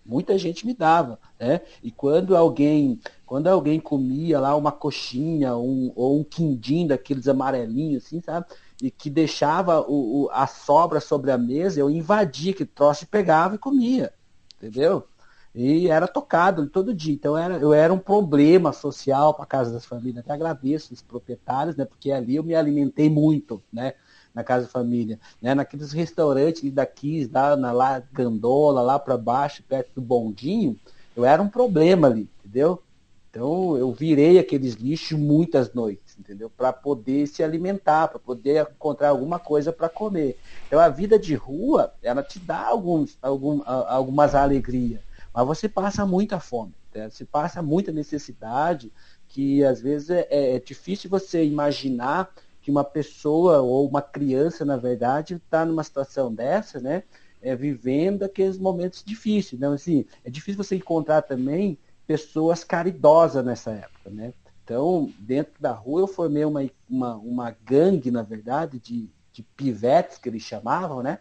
Muita 0.05 0.37
gente 0.37 0.67
me 0.67 0.75
dava, 0.75 1.19
né? 1.41 1.63
E 1.83 1.91
quando 1.91 2.37
alguém, 2.37 3.01
quando 3.25 3.47
alguém 3.47 3.81
comia 3.81 4.39
lá 4.39 4.55
uma 4.55 4.71
coxinha 4.71 5.57
um, 5.57 5.93
ou 5.97 6.21
um 6.21 6.25
quindim 6.25 6.87
daqueles 6.87 7.27
amarelinhos, 7.27 8.05
assim, 8.05 8.21
sabe? 8.21 8.47
E 8.83 8.91
que 8.91 9.09
deixava 9.09 9.81
o, 9.81 10.25
o, 10.25 10.31
a 10.31 10.47
sobra 10.47 11.01
sobre 11.01 11.31
a 11.31 11.39
mesa, 11.39 11.81
eu 11.81 11.89
invadia 11.89 12.53
que 12.53 12.67
troço 12.67 13.05
e 13.05 13.07
pegava 13.07 13.55
e 13.55 13.59
comia, 13.59 14.13
entendeu? 14.57 15.07
E 15.55 15.89
era 15.89 16.09
tocado 16.09 16.67
todo 16.69 16.93
dia. 16.93 17.15
Então 17.15 17.39
era, 17.39 17.57
eu 17.59 17.73
era 17.73 17.93
um 17.93 17.99
problema 17.99 18.73
social 18.73 19.33
para 19.33 19.45
a 19.45 19.47
Casa 19.47 19.73
das 19.73 19.87
Famílias. 19.87 20.19
Até 20.19 20.33
agradeço 20.33 20.93
os 20.93 21.01
proprietários, 21.01 21.77
né? 21.77 21.85
Porque 21.85 22.11
ali 22.11 22.37
eu 22.37 22.43
me 22.43 22.55
alimentei 22.55 23.09
muito, 23.09 23.63
né? 23.73 23.95
Na 24.35 24.43
Casa 24.43 24.67
da 24.67 24.71
Família. 24.71 25.19
Né? 25.41 25.55
Naqueles 25.55 25.93
restaurantes 25.93 26.71
daqui, 26.73 27.29
lá 27.33 27.57
na 27.57 27.73
lá, 27.73 28.03
Gandola, 28.13 28.83
lá 28.83 28.99
para 28.99 29.17
baixo, 29.17 29.63
perto 29.63 29.93
do 29.95 30.03
Bondinho, 30.03 30.79
eu 31.17 31.25
era 31.25 31.41
um 31.41 31.49
problema 31.49 32.09
ali, 32.09 32.29
entendeu? 32.41 32.83
Então 33.31 33.77
eu 33.77 33.93
virei 33.93 34.39
aqueles 34.39 34.75
lixos 34.75 35.19
muitas 35.19 35.73
noites, 35.73 36.17
entendeu? 36.19 36.51
Para 36.51 36.73
poder 36.73 37.27
se 37.27 37.43
alimentar, 37.43 38.09
para 38.09 38.19
poder 38.19 38.69
encontrar 38.71 39.09
alguma 39.09 39.39
coisa 39.39 39.73
para 39.73 39.89
comer. 39.89 40.39
Então 40.67 40.79
a 40.79 40.89
vida 40.89 41.19
de 41.19 41.35
rua, 41.35 41.93
ela 42.03 42.23
te 42.23 42.39
dá 42.39 42.67
alguns, 42.67 43.17
algum, 43.23 43.63
algumas 43.65 44.35
alegrias 44.35 45.01
mas 45.35 45.47
você 45.49 45.69
passa 45.69 46.07
muita 46.07 46.39
fome, 46.39 46.73
né? 46.95 47.11
você 47.11 47.25
passa 47.25 47.61
muita 47.61 47.91
necessidade, 47.91 48.93
que 49.27 49.65
às 49.65 49.81
vezes 49.81 50.11
é, 50.11 50.29
é 50.31 50.61
difícil 50.61 51.11
você 51.11 51.45
imaginar 51.45 52.31
que 52.65 52.71
uma 52.71 52.83
pessoa 52.83 53.61
ou 53.61 53.87
uma 53.87 54.01
criança, 54.01 54.65
na 54.65 54.79
verdade, 54.79 55.35
está 55.35 55.67
numa 55.67 55.85
situação 55.85 56.35
dessa, 56.35 56.81
né? 56.81 57.03
É, 57.43 57.55
vivendo 57.55 58.23
aqueles 58.23 58.57
momentos 58.57 59.05
difíceis. 59.05 59.53
Então, 59.53 59.75
assim, 59.75 60.07
é 60.25 60.31
difícil 60.31 60.65
você 60.65 60.75
encontrar 60.75 61.21
também 61.21 61.77
pessoas 62.07 62.65
caridosas 62.65 63.45
nessa 63.45 63.71
época, 63.73 64.09
né? 64.09 64.33
Então, 64.65 65.13
dentro 65.19 65.53
da 65.61 65.73
rua, 65.73 66.01
eu 66.01 66.07
formei 66.07 66.43
uma, 66.47 66.65
uma, 66.89 67.17
uma 67.17 67.51
gangue, 67.51 68.11
na 68.11 68.23
verdade, 68.23 68.79
de, 68.79 69.11
de 69.31 69.43
pivetes, 69.43 70.17
que 70.17 70.27
eles 70.27 70.43
chamavam, 70.43 71.03
né? 71.03 71.19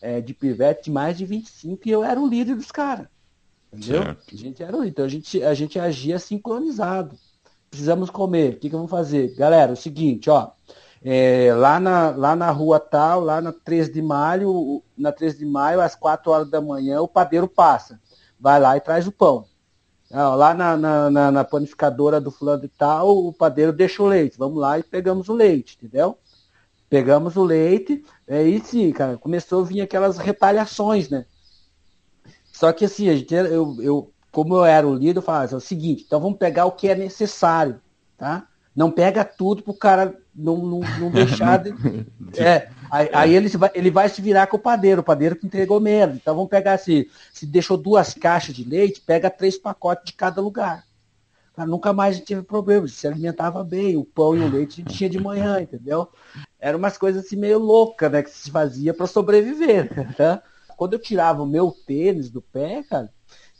É, 0.00 0.22
de 0.22 0.32
pivetes 0.32 0.86
de 0.86 0.90
mais 0.90 1.18
de 1.18 1.26
25, 1.26 1.86
e 1.86 1.90
eu 1.90 2.02
era 2.02 2.18
o 2.18 2.26
líder 2.26 2.56
dos 2.56 2.72
caras. 2.72 3.08
Entendeu? 3.70 4.04
Certo. 4.04 4.34
A 4.34 4.38
gente 4.38 4.62
era 4.62 4.86
então 4.86 5.04
a 5.04 5.08
gente, 5.08 5.42
a 5.42 5.52
gente 5.52 5.78
agia 5.78 6.18
sincronizado. 6.18 7.14
Precisamos 7.70 8.10
comer. 8.10 8.54
O 8.54 8.58
que, 8.58 8.70
que 8.70 8.76
vamos 8.76 8.90
fazer? 8.90 9.34
Galera, 9.34 9.72
é 9.72 9.74
o 9.74 9.76
seguinte, 9.76 10.30
ó. 10.30 10.50
É, 11.02 11.54
lá, 11.54 11.78
na, 11.78 12.10
lá 12.10 12.34
na 12.34 12.50
rua 12.50 12.80
tal, 12.80 13.20
lá 13.20 13.40
na 13.40 13.52
3 13.52 13.92
de 13.92 14.02
maio, 14.02 14.82
na 14.96 15.12
3 15.12 15.38
de 15.38 15.46
maio, 15.46 15.80
às 15.80 15.94
4 15.94 16.30
horas 16.30 16.50
da 16.50 16.60
manhã, 16.60 17.00
o 17.00 17.08
padeiro 17.08 17.46
passa. 17.46 18.00
Vai 18.38 18.60
lá 18.60 18.76
e 18.76 18.80
traz 18.80 19.06
o 19.06 19.12
pão. 19.12 19.46
Lá 20.10 20.54
na, 20.54 20.76
na, 20.76 21.10
na, 21.10 21.30
na 21.30 21.44
panificadora 21.44 22.18
do 22.20 22.30
fulano 22.30 22.64
e 22.64 22.68
tal, 22.68 23.26
o 23.26 23.32
padeiro 23.32 23.72
deixa 23.72 24.02
o 24.02 24.06
leite. 24.06 24.38
Vamos 24.38 24.58
lá 24.58 24.78
e 24.78 24.82
pegamos 24.82 25.28
o 25.28 25.34
leite, 25.34 25.76
entendeu? 25.76 26.18
Pegamos 26.88 27.36
o 27.36 27.44
leite, 27.44 28.02
aí 28.26 28.58
sim, 28.64 28.90
cara, 28.92 29.18
começou 29.18 29.60
a 29.60 29.66
vir 29.66 29.82
aquelas 29.82 30.16
retaliações, 30.16 31.10
né? 31.10 31.26
Só 32.50 32.72
que 32.72 32.86
assim, 32.86 33.10
a 33.10 33.14
gente, 33.14 33.34
eu, 33.34 33.76
eu, 33.82 34.12
como 34.38 34.54
eu 34.54 34.64
era 34.64 34.86
o 34.86 34.94
líder, 34.94 35.18
eu 35.18 35.22
falava 35.22 35.46
assim, 35.46 35.54
é 35.54 35.58
o 35.58 35.60
seguinte, 35.60 36.04
então 36.06 36.20
vamos 36.20 36.38
pegar 36.38 36.64
o 36.64 36.70
que 36.70 36.86
é 36.86 36.94
necessário, 36.94 37.80
tá? 38.16 38.46
Não 38.72 38.88
pega 38.88 39.24
tudo 39.24 39.64
pro 39.64 39.74
cara 39.74 40.16
não, 40.32 40.58
não, 40.58 40.80
não 41.00 41.10
deixar 41.10 41.56
de. 41.58 41.74
é, 42.36 42.68
aí, 42.88 43.10
aí, 43.12 43.34
ele, 43.34 43.48
vai, 43.48 43.70
ele 43.74 43.90
vai 43.90 44.08
se 44.08 44.22
virar 44.22 44.46
com 44.46 44.56
o 44.56 44.60
padeiro, 44.60 45.00
o 45.00 45.04
padeiro 45.04 45.34
que 45.34 45.44
entregou 45.44 45.80
menos. 45.80 46.14
Então 46.14 46.36
vamos 46.36 46.48
pegar 46.48 46.74
assim, 46.74 47.06
se 47.34 47.46
deixou 47.46 47.76
duas 47.76 48.14
caixas 48.14 48.54
de 48.54 48.62
leite, 48.62 49.00
pega 49.00 49.28
três 49.28 49.58
pacotes 49.58 50.04
de 50.04 50.12
cada 50.12 50.40
lugar. 50.40 50.84
Cara, 51.56 51.68
nunca 51.68 51.92
mais 51.92 52.14
a 52.14 52.18
gente 52.18 52.28
teve 52.28 52.42
problema, 52.42 52.86
se 52.86 53.08
alimentava 53.08 53.64
bem, 53.64 53.96
o 53.96 54.04
pão 54.04 54.36
e 54.36 54.40
o 54.40 54.48
leite 54.48 54.74
a 54.74 54.84
gente 54.84 54.96
tinha 54.96 55.10
de 55.10 55.18
manhã, 55.18 55.60
entendeu? 55.60 56.10
Eram 56.60 56.78
umas 56.78 56.96
coisas 56.96 57.26
assim 57.26 57.34
meio 57.34 57.58
loucas, 57.58 58.12
né, 58.12 58.22
que 58.22 58.30
se 58.30 58.52
fazia 58.52 58.94
para 58.94 59.08
sobreviver, 59.08 59.90
né? 60.16 60.40
quando 60.76 60.92
eu 60.92 61.00
tirava 61.00 61.42
o 61.42 61.46
meu 61.46 61.72
tênis 61.72 62.30
do 62.30 62.40
pé, 62.40 62.84
cara, 62.84 63.10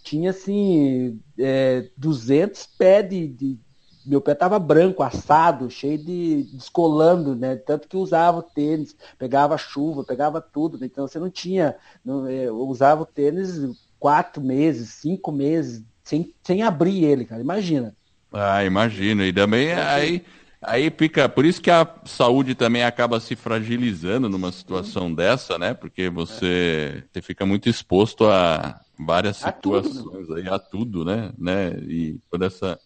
tinha 0.08 0.30
assim, 0.30 1.20
é, 1.38 1.90
200 1.96 2.66
pés 2.78 3.08
de, 3.08 3.28
de, 3.28 3.58
Meu 4.06 4.22
pé 4.22 4.34
tava 4.34 4.58
branco, 4.58 5.02
assado, 5.02 5.70
cheio 5.70 5.98
de. 5.98 6.44
descolando, 6.54 7.36
né? 7.36 7.56
Tanto 7.56 7.86
que 7.86 7.96
usava 7.96 8.38
o 8.38 8.42
tênis, 8.42 8.96
pegava 9.18 9.58
chuva, 9.58 10.04
pegava 10.04 10.40
tudo. 10.40 10.78
Né? 10.78 10.86
Então 10.86 11.06
você 11.06 11.18
não 11.18 11.30
tinha. 11.30 11.76
Não, 12.02 12.26
é, 12.26 12.44
eu 12.44 12.56
usava 12.56 13.02
o 13.02 13.06
tênis 13.06 13.60
quatro 13.98 14.42
meses, 14.42 14.90
cinco 14.94 15.30
meses, 15.30 15.84
sem, 16.02 16.32
sem 16.42 16.62
abrir 16.62 17.04
ele, 17.04 17.26
cara. 17.26 17.42
Imagina. 17.42 17.94
Ah, 18.32 18.64
imagino. 18.64 19.22
E 19.24 19.32
também 19.32 19.72
aí. 19.72 20.24
Aí 20.60 20.90
fica, 20.90 21.28
por 21.28 21.44
isso 21.44 21.62
que 21.62 21.70
a 21.70 21.88
saúde 22.04 22.52
também 22.52 22.82
acaba 22.82 23.20
se 23.20 23.36
fragilizando 23.36 24.28
numa 24.28 24.50
situação 24.50 25.14
dessa, 25.14 25.56
né? 25.56 25.72
Porque 25.72 26.10
você, 26.10 27.04
você 27.12 27.22
fica 27.22 27.46
muito 27.46 27.68
exposto 27.68 28.24
a 28.26 28.80
várias 28.98 29.36
situações 29.36 30.30
aí, 30.30 30.48
a 30.48 30.58
tudo, 30.58 31.04
né? 31.04 31.32
né? 31.38 31.70
E 31.86 32.18
por 32.30 32.42
essa, 32.42 32.78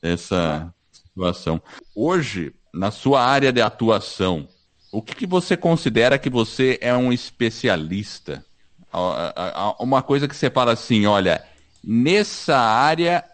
essa 0.00 0.72
situação. 0.92 1.60
Hoje, 1.94 2.54
na 2.72 2.90
sua 2.90 3.22
área 3.22 3.52
de 3.52 3.60
atuação, 3.60 4.48
o 4.92 5.02
que, 5.02 5.14
que 5.14 5.26
você 5.26 5.56
considera 5.56 6.18
que 6.18 6.30
você 6.30 6.78
é 6.80 6.94
um 6.94 7.12
especialista? 7.12 8.44
Uma 9.78 10.02
coisa 10.02 10.26
que 10.26 10.36
você 10.36 10.50
fala 10.50 10.72
assim, 10.72 11.06
olha, 11.06 11.44
nessa 11.82 12.58
área 12.58 13.24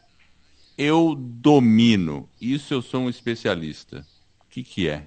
eu 0.77 1.15
domino, 1.17 2.29
isso 2.41 2.75
eu 2.75 2.83
sou 2.83 3.03
um 3.03 3.09
especialista. 3.09 4.05
O 4.45 4.49
que, 4.51 4.63
que 4.63 4.89
é? 4.89 5.07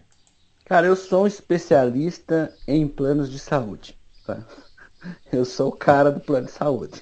Cara, 0.65 0.87
eu 0.87 0.95
sou 0.95 1.23
um 1.23 1.27
especialista 1.27 2.55
em 2.67 2.87
planos 2.87 3.29
de 3.29 3.39
saúde. 3.39 3.97
Tá? 4.25 4.45
Eu 5.31 5.45
sou 5.45 5.69
o 5.69 5.75
cara 5.75 6.11
do 6.11 6.19
plano 6.19 6.47
de 6.47 6.51
saúde. 6.51 7.01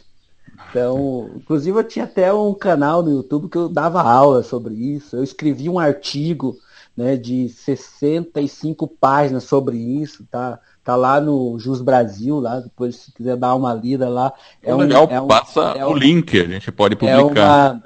Então, 0.69 1.29
inclusive 1.35 1.77
eu 1.77 1.83
tinha 1.83 2.05
até 2.05 2.33
um 2.33 2.53
canal 2.53 3.01
no 3.01 3.11
YouTube 3.11 3.47
que 3.47 3.57
eu 3.57 3.69
dava 3.69 4.01
aula 4.01 4.43
sobre 4.43 4.73
isso. 4.73 5.15
Eu 5.15 5.23
escrevi 5.23 5.69
um 5.69 5.79
artigo 5.79 6.57
né, 6.95 7.15
de 7.15 7.47
65 7.47 8.87
páginas 8.87 9.43
sobre 9.43 9.77
isso, 9.77 10.25
tá? 10.29 10.59
Tá 10.83 10.95
lá 10.95 11.21
no 11.21 11.59
Jus 11.59 11.81
Brasil, 11.81 12.39
lá, 12.39 12.59
depois 12.59 12.95
se 12.95 13.11
quiser 13.11 13.37
dar 13.37 13.53
uma 13.55 13.73
lida 13.73 14.09
lá. 14.09 14.33
É 14.63 14.73
um, 14.73 14.79
legal, 14.79 15.07
é 15.11 15.21
um, 15.21 15.27
passa 15.27 15.61
é 15.75 15.85
um, 15.85 15.91
o 15.91 15.93
link, 15.93 16.39
a 16.39 16.45
gente 16.45 16.71
pode 16.71 16.95
publicar. 16.95 17.15
É 17.15 17.71
uma, 17.71 17.83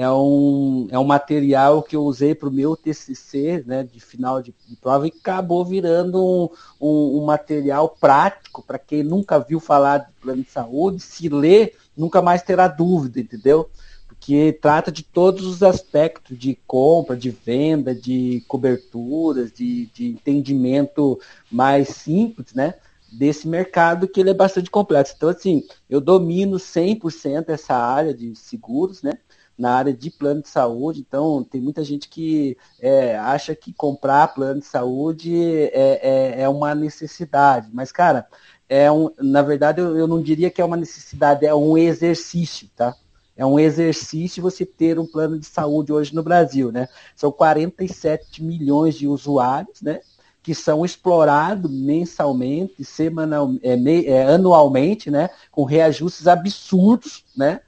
é 0.00 0.10
um, 0.10 0.88
é 0.90 0.98
um 0.98 1.04
material 1.04 1.82
que 1.82 1.94
eu 1.94 2.02
usei 2.02 2.34
para 2.34 2.48
o 2.48 2.52
meu 2.52 2.74
TCC, 2.74 3.62
né, 3.66 3.82
de 3.82 4.00
final 4.00 4.40
de, 4.40 4.54
de 4.66 4.74
prova, 4.76 5.06
e 5.06 5.12
acabou 5.14 5.62
virando 5.62 6.24
um, 6.24 6.48
um, 6.80 7.18
um 7.18 7.24
material 7.26 7.86
prático 8.00 8.62
para 8.62 8.78
quem 8.78 9.02
nunca 9.02 9.38
viu 9.38 9.60
falar 9.60 9.98
de 9.98 10.12
plano 10.18 10.42
de 10.42 10.50
saúde, 10.50 11.00
se 11.00 11.28
ler, 11.28 11.76
nunca 11.94 12.22
mais 12.22 12.40
terá 12.42 12.66
dúvida, 12.66 13.20
entendeu? 13.20 13.68
Porque 14.08 14.58
trata 14.62 14.90
de 14.90 15.02
todos 15.02 15.44
os 15.44 15.62
aspectos 15.62 16.38
de 16.38 16.58
compra, 16.66 17.14
de 17.14 17.28
venda, 17.28 17.94
de 17.94 18.42
coberturas, 18.48 19.52
de, 19.52 19.84
de 19.92 20.08
entendimento 20.08 21.20
mais 21.52 21.88
simples, 21.88 22.54
né? 22.54 22.72
desse 23.12 23.48
mercado 23.48 24.06
que 24.06 24.20
ele 24.20 24.30
é 24.30 24.34
bastante 24.34 24.70
complexo. 24.70 25.14
Então, 25.16 25.28
assim, 25.28 25.64
eu 25.88 26.00
domino 26.00 26.58
100% 26.58 27.48
essa 27.48 27.74
área 27.74 28.14
de 28.14 28.36
seguros, 28.36 29.02
né? 29.02 29.14
Na 29.60 29.74
área 29.74 29.92
de 29.92 30.10
plano 30.10 30.40
de 30.40 30.48
saúde. 30.48 31.04
Então, 31.06 31.44
tem 31.44 31.60
muita 31.60 31.84
gente 31.84 32.08
que 32.08 32.56
é, 32.80 33.16
acha 33.18 33.54
que 33.54 33.74
comprar 33.74 34.34
plano 34.34 34.60
de 34.60 34.66
saúde 34.66 35.36
é, 35.36 36.00
é, 36.02 36.42
é, 36.42 36.48
uma 36.48 36.74
necessidade. 36.74 37.68
Mas, 37.70 37.92
cara, 37.92 38.26
é 38.66 38.90
um, 38.90 39.10
na 39.18 39.42
verdade, 39.42 39.80
eu, 39.80 39.94
eu 39.98 40.08
não 40.08 40.22
diria 40.22 40.50
que 40.50 40.62
é 40.62 40.64
uma 40.64 40.78
necessidade, 40.78 41.44
é 41.44 41.54
um 41.54 41.76
exercício, 41.76 42.70
tá? 42.74 42.96
É 43.36 43.44
um 43.44 43.58
exercício 43.58 44.42
você 44.42 44.64
ter 44.64 44.98
um 44.98 45.06
plano 45.06 45.38
de 45.38 45.46
saúde 45.46 45.92
hoje 45.92 46.14
no 46.14 46.22
Brasil, 46.22 46.72
né? 46.72 46.88
São 47.14 47.30
47 47.30 48.42
milhões 48.42 48.94
de 48.94 49.06
usuários, 49.06 49.82
né? 49.82 50.00
que 50.42 50.54
são 50.54 50.86
explorados 50.86 51.70
mensalmente, 51.70 52.82
semanal, 52.82 53.52
é, 53.62 53.74
é, 54.06 54.22
anualmente, 54.32 55.10
né, 55.10 55.28
com 55.50 55.64
reajustes 55.64 56.26
absurdos, 56.26 57.26
né, 57.36 57.60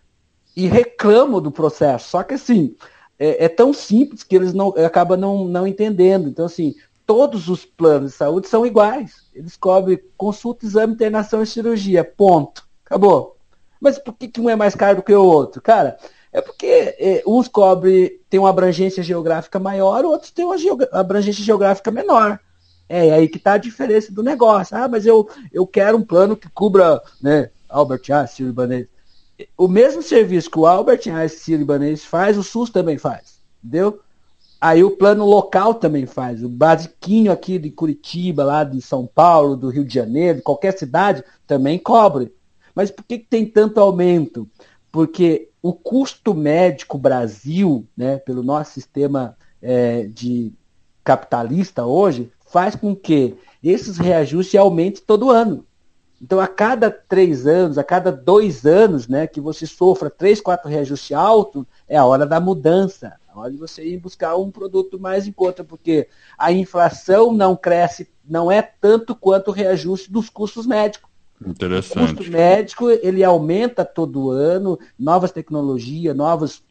e 0.57 0.66
reclamam 0.66 1.40
do 1.40 1.50
processo. 1.50 2.11
Só 2.11 2.22
que 2.22 2.34
assim, 2.34 2.74
é, 3.18 3.44
é 3.44 3.48
tão 3.48 3.72
simples 3.72 4.22
que 4.22 4.34
eles 4.36 4.53
não 4.53 4.68
acabam 4.70 5.18
não, 5.18 5.44
não 5.44 5.66
entendendo. 5.66 6.28
Então, 6.28 6.46
assim, 6.46 6.74
todos 7.07 7.48
os 7.48 7.64
planos 7.64 8.12
de 8.12 8.16
saúde 8.16 8.48
são 8.48 8.66
iguais. 8.66 9.22
Eles 9.34 9.57
cobrem 9.57 10.00
consulta, 10.16 10.66
exame, 10.66 10.94
internação 10.94 11.42
e 11.42 11.46
cirurgia. 11.46 12.05
Ponto. 12.05 12.66
Acabou. 12.84 13.36
Mas 13.80 13.98
por 13.98 14.14
que, 14.14 14.28
que 14.28 14.40
um 14.40 14.50
é 14.50 14.57
mais 14.57 14.74
caro 14.74 14.96
do 14.96 15.03
que 15.03 15.14
o 15.14 15.24
outro? 15.24 15.61
Cara, 15.61 15.98
é 16.32 16.40
porque 16.40 16.66
é, 16.98 17.22
uns 17.26 17.48
cobrem, 17.48 18.18
tem 18.30 18.40
uma 18.40 18.50
abrangência 18.50 19.03
geográfica 19.03 19.59
maior, 19.59 20.05
outros 20.05 20.30
têm 20.30 20.44
uma 20.44 20.57
abrangência 20.92 21.44
geográfica 21.44 21.90
menor. 21.90 22.38
É, 22.88 23.12
aí 23.12 23.28
que 23.28 23.38
está 23.38 23.55
a 23.55 23.59
diferença 23.59 24.12
do 24.12 24.22
negócio. 24.22 24.76
Ah, 24.76 24.88
mas 24.88 25.07
eu, 25.07 25.28
eu 25.53 25.66
quero 25.66 25.96
um 25.96 26.05
plano 26.05 26.36
que 26.36 26.48
cubra, 26.50 27.00
né, 27.20 27.50
Albert 27.68 28.03
Einstein, 28.11 28.48
Ibanez. 28.48 28.86
O 29.57 29.68
mesmo 29.68 30.03
serviço 30.03 30.51
que 30.51 30.59
o 30.59 30.66
Albert 30.66 31.03
Einstein, 31.07 31.61
Ibanez 31.61 32.05
faz, 32.05 32.36
o 32.36 32.43
SUS 32.43 32.70
também 32.70 32.99
faz. 32.99 33.40
Entendeu? 33.62 34.01
Aí 34.61 34.84
o 34.84 34.97
plano 34.97 35.26
local 35.26 35.74
também 35.74 36.07
faz. 36.07 36.45
O 36.45 36.49
basiquinho 36.49 37.32
aqui 37.32 37.59
de 37.59 37.70
Curitiba, 37.70 38.45
lá 38.45 38.62
de 38.62 38.80
São 38.80 39.07
Paulo, 39.07 39.57
do 39.57 39.68
Rio 39.68 39.84
de 39.84 39.93
Janeiro, 39.93 40.38
de 40.38 40.45
qualquer 40.45 40.78
cidade, 40.78 41.24
também 41.47 41.78
cobre. 41.78 42.32
Mas 42.74 42.90
por 42.90 43.05
que, 43.05 43.18
que 43.18 43.26
tem 43.26 43.45
tanto 43.45 43.80
aumento? 43.80 44.49
Porque 44.90 45.49
o 45.61 45.72
custo 45.72 46.34
médico 46.34 46.97
Brasil, 46.97 47.86
né, 47.97 48.18
pelo 48.18 48.43
nosso 48.43 48.72
sistema 48.72 49.36
é, 49.61 50.05
de 50.05 50.53
capitalista 51.03 51.84
hoje, 51.84 52.30
faz 52.47 52.76
com 52.76 52.95
que 52.95 53.34
esses 53.62 53.99
reajustes 53.99 54.61
aumentem 54.61 55.03
todo 55.07 55.30
ano. 55.30 55.66
Então, 56.22 56.38
a 56.38 56.46
cada 56.46 56.88
três 56.88 57.48
anos, 57.48 57.76
a 57.76 57.82
cada 57.82 58.12
dois 58.12 58.64
anos, 58.64 59.08
né, 59.08 59.26
que 59.26 59.40
você 59.40 59.66
sofra 59.66 60.08
três, 60.08 60.40
quatro 60.40 60.70
reajustes 60.70 61.16
altos, 61.16 61.64
é 61.88 61.96
a 61.96 62.04
hora 62.04 62.24
da 62.24 62.38
mudança. 62.38 63.14
A 63.28 63.40
hora 63.40 63.50
de 63.50 63.56
você 63.56 63.84
ir 63.84 63.98
buscar 63.98 64.36
um 64.36 64.48
produto 64.48 65.00
mais 65.00 65.26
em 65.26 65.32
conta, 65.32 65.64
porque 65.64 66.06
a 66.38 66.52
inflação 66.52 67.32
não 67.32 67.56
cresce, 67.56 68.08
não 68.24 68.52
é 68.52 68.62
tanto 68.62 69.16
quanto 69.16 69.48
o 69.48 69.52
reajuste 69.52 70.12
dos 70.12 70.30
custos 70.30 70.64
médicos. 70.64 71.10
Interessante. 71.44 72.12
O 72.12 72.16
custo 72.16 72.30
médico, 72.30 72.88
ele 72.88 73.24
aumenta 73.24 73.84
todo 73.84 74.30
ano, 74.30 74.78
novas 74.96 75.32
tecnologias, 75.32 76.14
novas, 76.14 76.62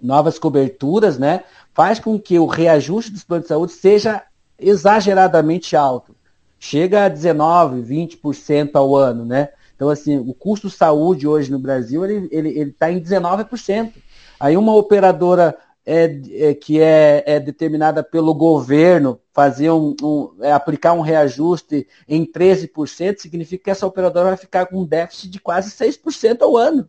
novas 0.00 0.38
coberturas, 0.38 1.18
né? 1.18 1.44
Faz 1.74 2.00
com 2.00 2.18
que 2.18 2.38
o 2.38 2.46
reajuste 2.46 3.12
dos 3.12 3.24
planos 3.24 3.44
de 3.44 3.48
saúde 3.48 3.72
seja 3.72 4.22
exageradamente 4.58 5.76
alto 5.76 6.14
chega 6.60 7.06
a 7.06 7.08
19, 7.08 7.82
20% 7.82 8.72
ao 8.74 8.94
ano, 8.94 9.24
né? 9.24 9.48
Então, 9.74 9.88
assim, 9.88 10.18
o 10.18 10.34
custo 10.34 10.68
saúde 10.68 11.26
hoje 11.26 11.50
no 11.50 11.58
Brasil, 11.58 12.04
ele 12.04 12.26
está 12.26 12.36
ele, 12.36 12.48
ele 12.50 12.72
tá 12.72 12.92
em 12.92 13.00
19%. 13.00 13.94
Aí 14.38 14.56
uma 14.56 14.74
operadora 14.74 15.56
é, 15.86 16.20
é, 16.50 16.54
que 16.54 16.78
é, 16.80 17.24
é, 17.26 17.40
determinada 17.40 18.02
pelo 18.02 18.34
governo 18.34 19.18
fazer 19.32 19.70
um, 19.70 19.96
um 20.02 20.34
é, 20.40 20.52
aplicar 20.52 20.92
um 20.92 21.00
reajuste 21.00 21.88
em 22.06 22.26
13%, 22.26 23.18
significa 23.18 23.64
que 23.64 23.70
essa 23.70 23.86
operadora 23.86 24.28
vai 24.28 24.36
ficar 24.36 24.66
com 24.66 24.82
um 24.82 24.86
déficit 24.86 25.30
de 25.30 25.40
quase 25.40 25.70
6% 25.70 26.42
ao 26.42 26.58
ano. 26.58 26.86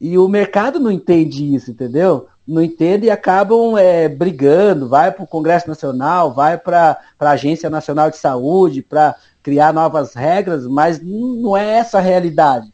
E 0.00 0.16
o 0.16 0.28
mercado 0.28 0.78
não 0.78 0.92
entende 0.92 1.54
isso, 1.54 1.72
entendeu? 1.72 2.28
Não 2.50 2.62
entende 2.62 3.06
e 3.06 3.10
acabam 3.10 3.78
é, 3.78 4.08
brigando, 4.08 4.88
vai 4.88 5.12
para 5.12 5.22
o 5.22 5.26
Congresso 5.26 5.68
Nacional, 5.68 6.34
vai 6.34 6.58
para 6.58 6.98
a 7.18 7.30
Agência 7.30 7.70
Nacional 7.70 8.10
de 8.10 8.16
Saúde 8.16 8.82
para 8.82 9.14
criar 9.42 9.72
novas 9.72 10.14
regras, 10.14 10.66
mas 10.66 11.00
não 11.00 11.56
é 11.56 11.78
essa 11.78 11.98
a 11.98 12.00
realidade. 12.00 12.72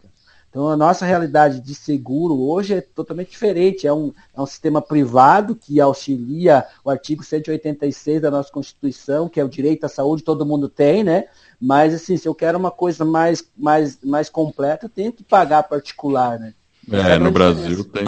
Então 0.49 0.71
a 0.71 0.77
nossa 0.77 1.05
realidade 1.05 1.61
de 1.61 1.75
seguro 1.75 2.41
hoje 2.41 2.73
é 2.73 2.81
totalmente 2.81 3.31
diferente. 3.31 3.87
É 3.87 3.93
um, 3.93 4.15
é 4.35 4.41
um 4.41 4.47
sistema 4.47 4.81
privado 4.81 5.55
que 5.55 5.79
auxilia 5.79 6.65
o 6.83 6.89
artigo 6.89 7.23
186 7.23 8.23
da 8.23 8.31
nossa 8.31 8.51
Constituição, 8.51 9.29
que 9.29 9.39
é 9.39 9.45
o 9.45 9.51
direito 9.51 9.85
à 9.85 9.89
saúde, 9.89 10.25
todo 10.25 10.47
mundo 10.47 10.67
tem, 10.67 11.05
né? 11.05 11.27
Mas 11.61 11.93
assim, 11.93 12.17
se 12.17 12.27
eu 12.27 12.35
quero 12.35 12.59
uma 12.59 12.71
coisa 12.71 13.05
mais, 13.05 13.47
mais, 13.55 13.99
mais 14.03 14.31
completa, 14.31 14.87
eu 14.87 14.91
tenho 14.91 15.13
que 15.13 15.23
pagar 15.23 15.65
particular, 15.65 16.39
né? 16.39 16.55
É, 16.91 17.13
é 17.13 17.19
no 17.19 17.31
Brasil 17.31 17.85
tem. 17.85 18.07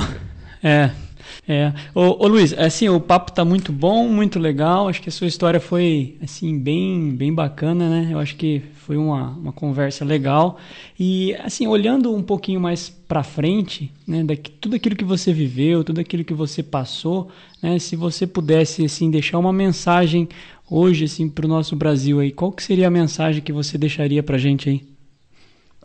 É, 0.62 0.90
é. 1.48 1.72
Ô, 1.94 2.22
ô, 2.22 2.28
Luiz, 2.28 2.52
assim, 2.52 2.90
o 2.90 3.00
papo 3.00 3.32
tá 3.32 3.42
muito 3.42 3.72
bom, 3.72 4.06
muito 4.06 4.38
legal. 4.38 4.86
Acho 4.86 5.00
que 5.00 5.08
a 5.08 5.12
sua 5.12 5.26
história 5.26 5.58
foi, 5.58 6.18
assim, 6.22 6.58
bem, 6.58 7.10
bem 7.16 7.32
bacana, 7.32 7.88
né? 7.88 8.12
Eu 8.12 8.18
acho 8.18 8.36
que 8.36 8.62
foi 8.74 8.98
uma, 8.98 9.30
uma 9.30 9.50
conversa 9.50 10.04
legal. 10.04 10.58
E, 11.00 11.34
assim, 11.36 11.66
olhando 11.66 12.14
um 12.14 12.22
pouquinho 12.22 12.60
mais 12.60 12.90
para 12.90 13.22
frente, 13.22 13.90
né, 14.06 14.22
daqui, 14.22 14.50
tudo 14.50 14.76
aquilo 14.76 14.94
que 14.94 15.04
você 15.04 15.32
viveu, 15.32 15.82
tudo 15.82 16.02
aquilo 16.02 16.22
que 16.22 16.34
você 16.34 16.62
passou, 16.62 17.30
né, 17.62 17.78
se 17.78 17.96
você 17.96 18.26
pudesse, 18.26 18.84
assim, 18.84 19.10
deixar 19.10 19.38
uma 19.38 19.52
mensagem 19.52 20.28
hoje, 20.70 21.04
assim, 21.04 21.30
para 21.30 21.46
o 21.46 21.48
nosso 21.48 21.74
Brasil 21.74 22.20
aí, 22.20 22.30
qual 22.30 22.52
que 22.52 22.62
seria 22.62 22.88
a 22.88 22.90
mensagem 22.90 23.40
que 23.40 23.52
você 23.52 23.78
deixaria 23.78 24.22
pra 24.22 24.36
gente 24.36 24.68
aí? 24.68 24.97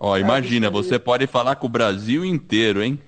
Ó, 0.05 0.17
imagina, 0.17 0.69
você 0.69 0.99
pode 0.99 1.25
falar 1.27 1.55
com 1.55 1.65
o 1.65 1.69
Brasil 1.69 2.25
inteiro, 2.25 2.83
hein? 2.83 2.99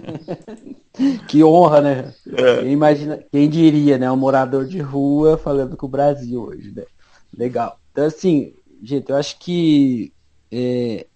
que 1.28 1.44
honra, 1.44 1.82
né? 1.82 2.14
É. 2.32 2.62
Quem, 2.62 2.72
imagina, 2.72 3.22
quem 3.30 3.50
diria, 3.50 3.98
né? 3.98 4.10
Um 4.10 4.16
morador 4.16 4.64
de 4.64 4.80
rua 4.80 5.36
falando 5.36 5.76
com 5.76 5.84
o 5.84 5.90
Brasil 5.90 6.40
hoje, 6.40 6.72
né? 6.74 6.84
Legal. 7.36 7.78
Então, 7.92 8.06
assim, 8.06 8.54
gente, 8.82 9.10
eu 9.10 9.16
acho 9.16 9.38
que 9.38 10.10
é, 10.50 11.06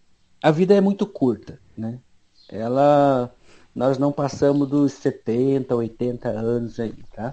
a 0.43 0.51
vida 0.51 0.75
é 0.75 0.83
muito 0.83 1.07
curta, 1.07 1.59
né? 1.75 1.99
Ela, 2.47 3.33
nós 3.75 3.97
não 3.97 4.13
passamos 4.13 4.69
dos 4.69 4.93
70, 4.93 5.75
80 5.75 6.29
anos 6.29 6.79
aí, 6.79 6.93
tá? 7.17 7.33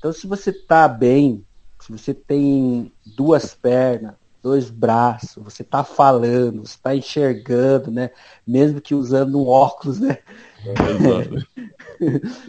Então, 0.00 0.12
se 0.12 0.26
você 0.26 0.52
tá 0.52 0.88
bem, 0.88 1.46
se 1.78 1.92
você 1.92 2.12
tem 2.12 2.90
duas 3.06 3.54
pernas, 3.54 4.14
dois 4.44 4.68
braços, 4.68 5.42
você 5.42 5.62
está 5.62 5.82
falando, 5.82 6.66
você 6.66 6.74
está 6.74 6.94
enxergando, 6.94 7.90
né? 7.90 8.10
Mesmo 8.46 8.78
que 8.78 8.94
usando 8.94 9.40
um 9.40 9.48
óculos, 9.48 9.98
né? 9.98 10.18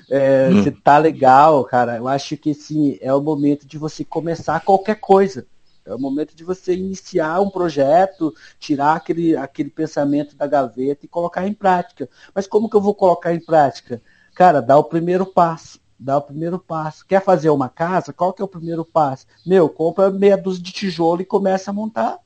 É, 0.10 0.50
você 0.50 0.72
tá 0.72 0.98
legal, 0.98 1.64
cara. 1.66 1.98
Eu 1.98 2.08
acho 2.08 2.36
que 2.36 2.54
sim, 2.54 2.98
é 3.00 3.14
o 3.14 3.22
momento 3.22 3.66
de 3.66 3.78
você 3.78 4.04
começar 4.04 4.60
qualquer 4.60 4.96
coisa. 4.96 5.46
É 5.86 5.94
o 5.94 6.00
momento 6.00 6.36
de 6.36 6.44
você 6.44 6.74
iniciar 6.74 7.40
um 7.40 7.50
projeto, 7.50 8.34
tirar 8.60 8.96
aquele, 8.96 9.38
aquele 9.38 9.70
pensamento 9.70 10.36
da 10.36 10.48
gaveta 10.48 11.06
e 11.06 11.10
colocar 11.10 11.48
em 11.48 11.54
prática. 11.54 12.10
Mas 12.34 12.48
como 12.48 12.70
que 12.70 12.76
eu 12.76 12.82
vou 12.82 12.96
colocar 12.96 13.34
em 13.34 13.40
prática? 13.40 14.02
Cara, 14.34 14.62
dá 14.62 14.78
o 14.78 14.84
primeiro 14.84 15.26
passo 15.26 15.80
dá 16.00 16.18
o 16.18 16.22
primeiro 16.22 16.60
passo. 16.60 17.06
Quer 17.06 17.24
fazer 17.24 17.50
uma 17.50 17.70
casa? 17.70 18.14
Qual 18.14 18.34
que 18.34 18.42
é 18.42 18.46
o 18.46 18.50
primeiro 18.50 18.86
passo? 18.86 19.26
Meu, 19.46 19.70
compra 19.70 20.10
meia 20.10 20.38
dúzia 20.38 20.64
de 20.64 20.72
tijolo 20.72 21.22
e 21.22 21.26
começa 21.26 21.72
a 21.72 21.74
montar. 21.74 22.20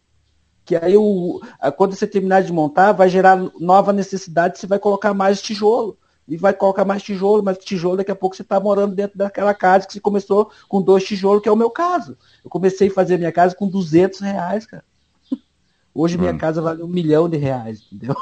Que 0.65 0.75
aí, 0.75 0.95
o, 0.95 1.41
quando 1.77 1.95
você 1.95 2.05
terminar 2.05 2.43
de 2.43 2.53
montar, 2.53 2.91
vai 2.91 3.09
gerar 3.09 3.37
nova 3.59 3.91
necessidade, 3.91 4.59
você 4.59 4.67
vai 4.67 4.79
colocar 4.79 5.13
mais 5.13 5.41
tijolo. 5.41 5.97
E 6.27 6.37
vai 6.37 6.53
colocar 6.53 6.85
mais 6.85 7.01
tijolo, 7.01 7.41
mais 7.41 7.57
tijolo, 7.57 7.97
daqui 7.97 8.11
a 8.11 8.15
pouco 8.15 8.35
você 8.35 8.43
está 8.43 8.59
morando 8.59 8.93
dentro 8.93 9.17
daquela 9.17 9.51
casa 9.51 9.87
que 9.87 9.93
você 9.93 9.99
começou 9.99 10.51
com 10.67 10.79
dois 10.79 11.03
tijolos, 11.03 11.41
que 11.41 11.49
é 11.49 11.51
o 11.51 11.55
meu 11.55 11.71
caso. 11.71 12.15
Eu 12.43 12.51
comecei 12.51 12.87
a 12.87 12.93
fazer 12.93 13.17
minha 13.17 13.31
casa 13.31 13.55
com 13.55 13.67
200 13.67 14.19
reais, 14.19 14.67
cara. 14.67 14.83
Hoje 15.91 16.19
minha 16.19 16.31
hum. 16.31 16.37
casa 16.37 16.61
vale 16.61 16.83
um 16.83 16.87
milhão 16.87 17.27
de 17.27 17.37
reais, 17.37 17.83
entendeu? 17.91 18.15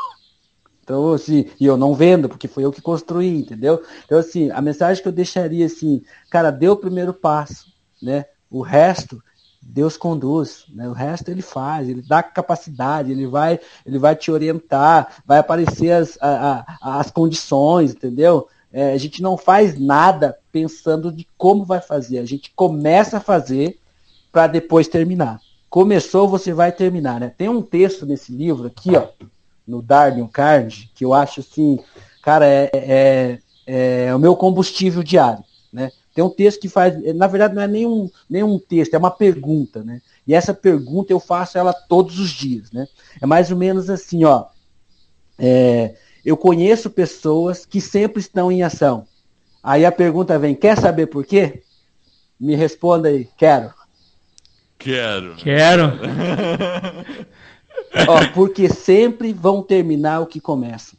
Então, 0.87 1.11
assim, 1.11 1.47
e 1.59 1.65
eu 1.65 1.75
não 1.75 1.93
vendo, 1.93 2.29
porque 2.29 2.47
foi 2.47 2.63
eu 2.63 2.71
que 2.71 2.81
construí, 2.81 3.39
entendeu? 3.39 3.83
Então, 4.05 4.17
assim, 4.17 4.49
a 4.51 4.61
mensagem 4.61 5.03
que 5.03 5.09
eu 5.09 5.11
deixaria, 5.11 5.65
assim, 5.65 6.01
cara, 6.29 6.49
dê 6.49 6.69
o 6.69 6.77
primeiro 6.77 7.13
passo, 7.13 7.73
né? 8.01 8.23
O 8.49 8.61
resto, 8.61 9.21
Deus 9.61 9.97
conduz, 9.97 10.63
né? 10.73 10.87
O 10.87 10.93
resto 10.93 11.27
ele 11.27 11.41
faz, 11.41 11.89
ele 11.89 12.01
dá 12.01 12.23
capacidade, 12.23 13.11
ele 13.11 13.27
vai, 13.27 13.59
ele 13.85 13.99
vai 13.99 14.15
te 14.15 14.31
orientar, 14.31 15.21
vai 15.25 15.39
aparecer 15.39 15.91
as, 15.91 16.17
a, 16.21 16.65
a, 16.81 16.99
as 17.01 17.11
condições, 17.11 17.91
entendeu? 17.91 18.47
É, 18.71 18.93
a 18.93 18.97
gente 18.97 19.21
não 19.21 19.35
faz 19.35 19.77
nada 19.77 20.37
pensando 20.53 21.11
de 21.11 21.27
como 21.37 21.65
vai 21.65 21.81
fazer, 21.81 22.19
a 22.19 22.25
gente 22.25 22.53
começa 22.55 23.17
a 23.17 23.21
fazer 23.21 23.77
para 24.31 24.47
depois 24.47 24.87
terminar. 24.87 25.41
Começou, 25.69 26.29
você 26.29 26.53
vai 26.53 26.71
terminar, 26.71 27.19
né? 27.19 27.33
Tem 27.37 27.49
um 27.49 27.61
texto 27.61 28.05
nesse 28.05 28.31
livro 28.31 28.67
aqui, 28.67 28.95
ó, 28.95 29.09
no 29.67 29.81
Darwin 29.81 30.27
Card, 30.27 30.89
que 30.95 31.03
eu 31.03 31.13
acho 31.13 31.41
assim, 31.41 31.79
cara, 32.21 32.45
é, 32.45 32.69
é, 32.73 33.39
é, 33.65 34.15
o 34.15 34.19
meu 34.19 34.35
combustível 34.35 35.03
diário, 35.03 35.43
né? 35.71 35.91
Tem 36.15 36.23
um 36.23 36.29
texto 36.29 36.61
que 36.61 36.69
faz, 36.69 36.95
na 37.13 37.27
verdade 37.27 37.53
não 37.53 37.61
é 37.61 37.67
nenhum, 37.67 38.09
nenhum 38.27 38.57
texto, 38.57 38.95
é 38.95 38.97
uma 38.97 39.11
pergunta, 39.11 39.83
né? 39.83 40.01
E 40.25 40.33
essa 40.33 40.51
pergunta 40.51 41.13
eu 41.13 41.19
faço 41.19 41.59
ela 41.59 41.71
todos 41.73 42.17
os 42.17 42.31
dias, 42.31 42.71
né? 42.71 42.87
É 43.21 43.25
mais 43.27 43.51
ou 43.51 43.57
menos 43.57 43.87
assim, 43.89 44.23
ó. 44.23 44.45
É, 45.37 45.95
eu 46.25 46.35
conheço 46.35 46.89
pessoas 46.89 47.65
que 47.65 47.79
sempre 47.79 48.19
estão 48.19 48.51
em 48.51 48.63
ação. 48.63 49.05
Aí 49.61 49.85
a 49.85 49.91
pergunta 49.91 50.39
vem, 50.39 50.55
quer 50.55 50.77
saber 50.77 51.07
por 51.07 51.23
quê? 51.23 51.61
Me 52.39 52.55
responda 52.55 53.09
aí, 53.09 53.29
quero. 53.37 53.71
Quero. 54.79 55.35
Quero. 55.35 55.93
Ó, 58.07 58.27
porque 58.33 58.69
sempre 58.69 59.33
vão 59.33 59.61
terminar 59.61 60.21
o 60.21 60.27
que 60.27 60.39
começam. 60.39 60.97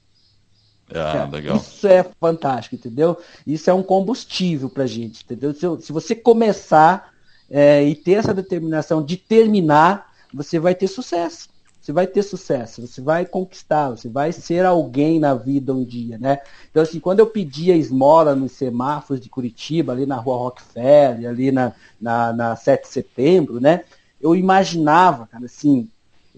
Ah. 0.95 1.29
Isso 1.57 1.87
é 1.87 2.03
fantástico, 2.19 2.75
entendeu? 2.75 3.19
Isso 3.47 3.69
é 3.69 3.75
um 3.75 3.83
combustível 3.83 4.71
pra 4.71 4.87
gente, 4.87 5.23
entendeu? 5.23 5.53
Se, 5.53 5.87
se 5.87 5.93
você 5.93 6.15
começar, 6.15 7.13
é, 7.51 7.83
e 7.83 7.95
ter 7.95 8.13
essa 8.13 8.35
determinação 8.35 9.03
de 9.03 9.17
terminar, 9.17 10.13
você 10.33 10.59
vai 10.59 10.75
ter 10.75 10.89
sucesso. 10.89 11.49
Você 11.81 11.93
vai 11.93 12.07
ter 12.07 12.23
sucesso, 12.23 12.87
você 12.87 13.01
vai 13.01 13.25
conquistar, 13.25 13.89
você 13.89 14.11
vai 14.11 14.31
ser 14.31 14.67
alguém 14.67 15.19
na 15.19 15.35
vida 15.35 15.73
um 15.73 15.83
dia, 15.83 16.19
né? 16.19 16.39
Então, 16.71 16.83
assim, 16.83 17.01
quando 17.01 17.21
eu 17.21 17.27
pedia 17.27 17.75
esmola 17.75 18.35
nos 18.35 18.53
semáforos 18.53 19.23
de 19.23 19.31
Curitiba, 19.31 19.93
ali 19.93 20.05
na 20.05 20.17
rua 20.17 20.37
Rockefeller, 20.37 21.31
ali 21.31 21.51
na, 21.51 21.73
na, 21.99 22.33
na 22.35 22.57
7 22.57 22.83
de 22.83 22.89
setembro, 22.89 23.59
né? 23.59 23.85
Eu 24.21 24.37
imaginava, 24.37 25.27
cara, 25.29 25.47
assim, 25.47 25.89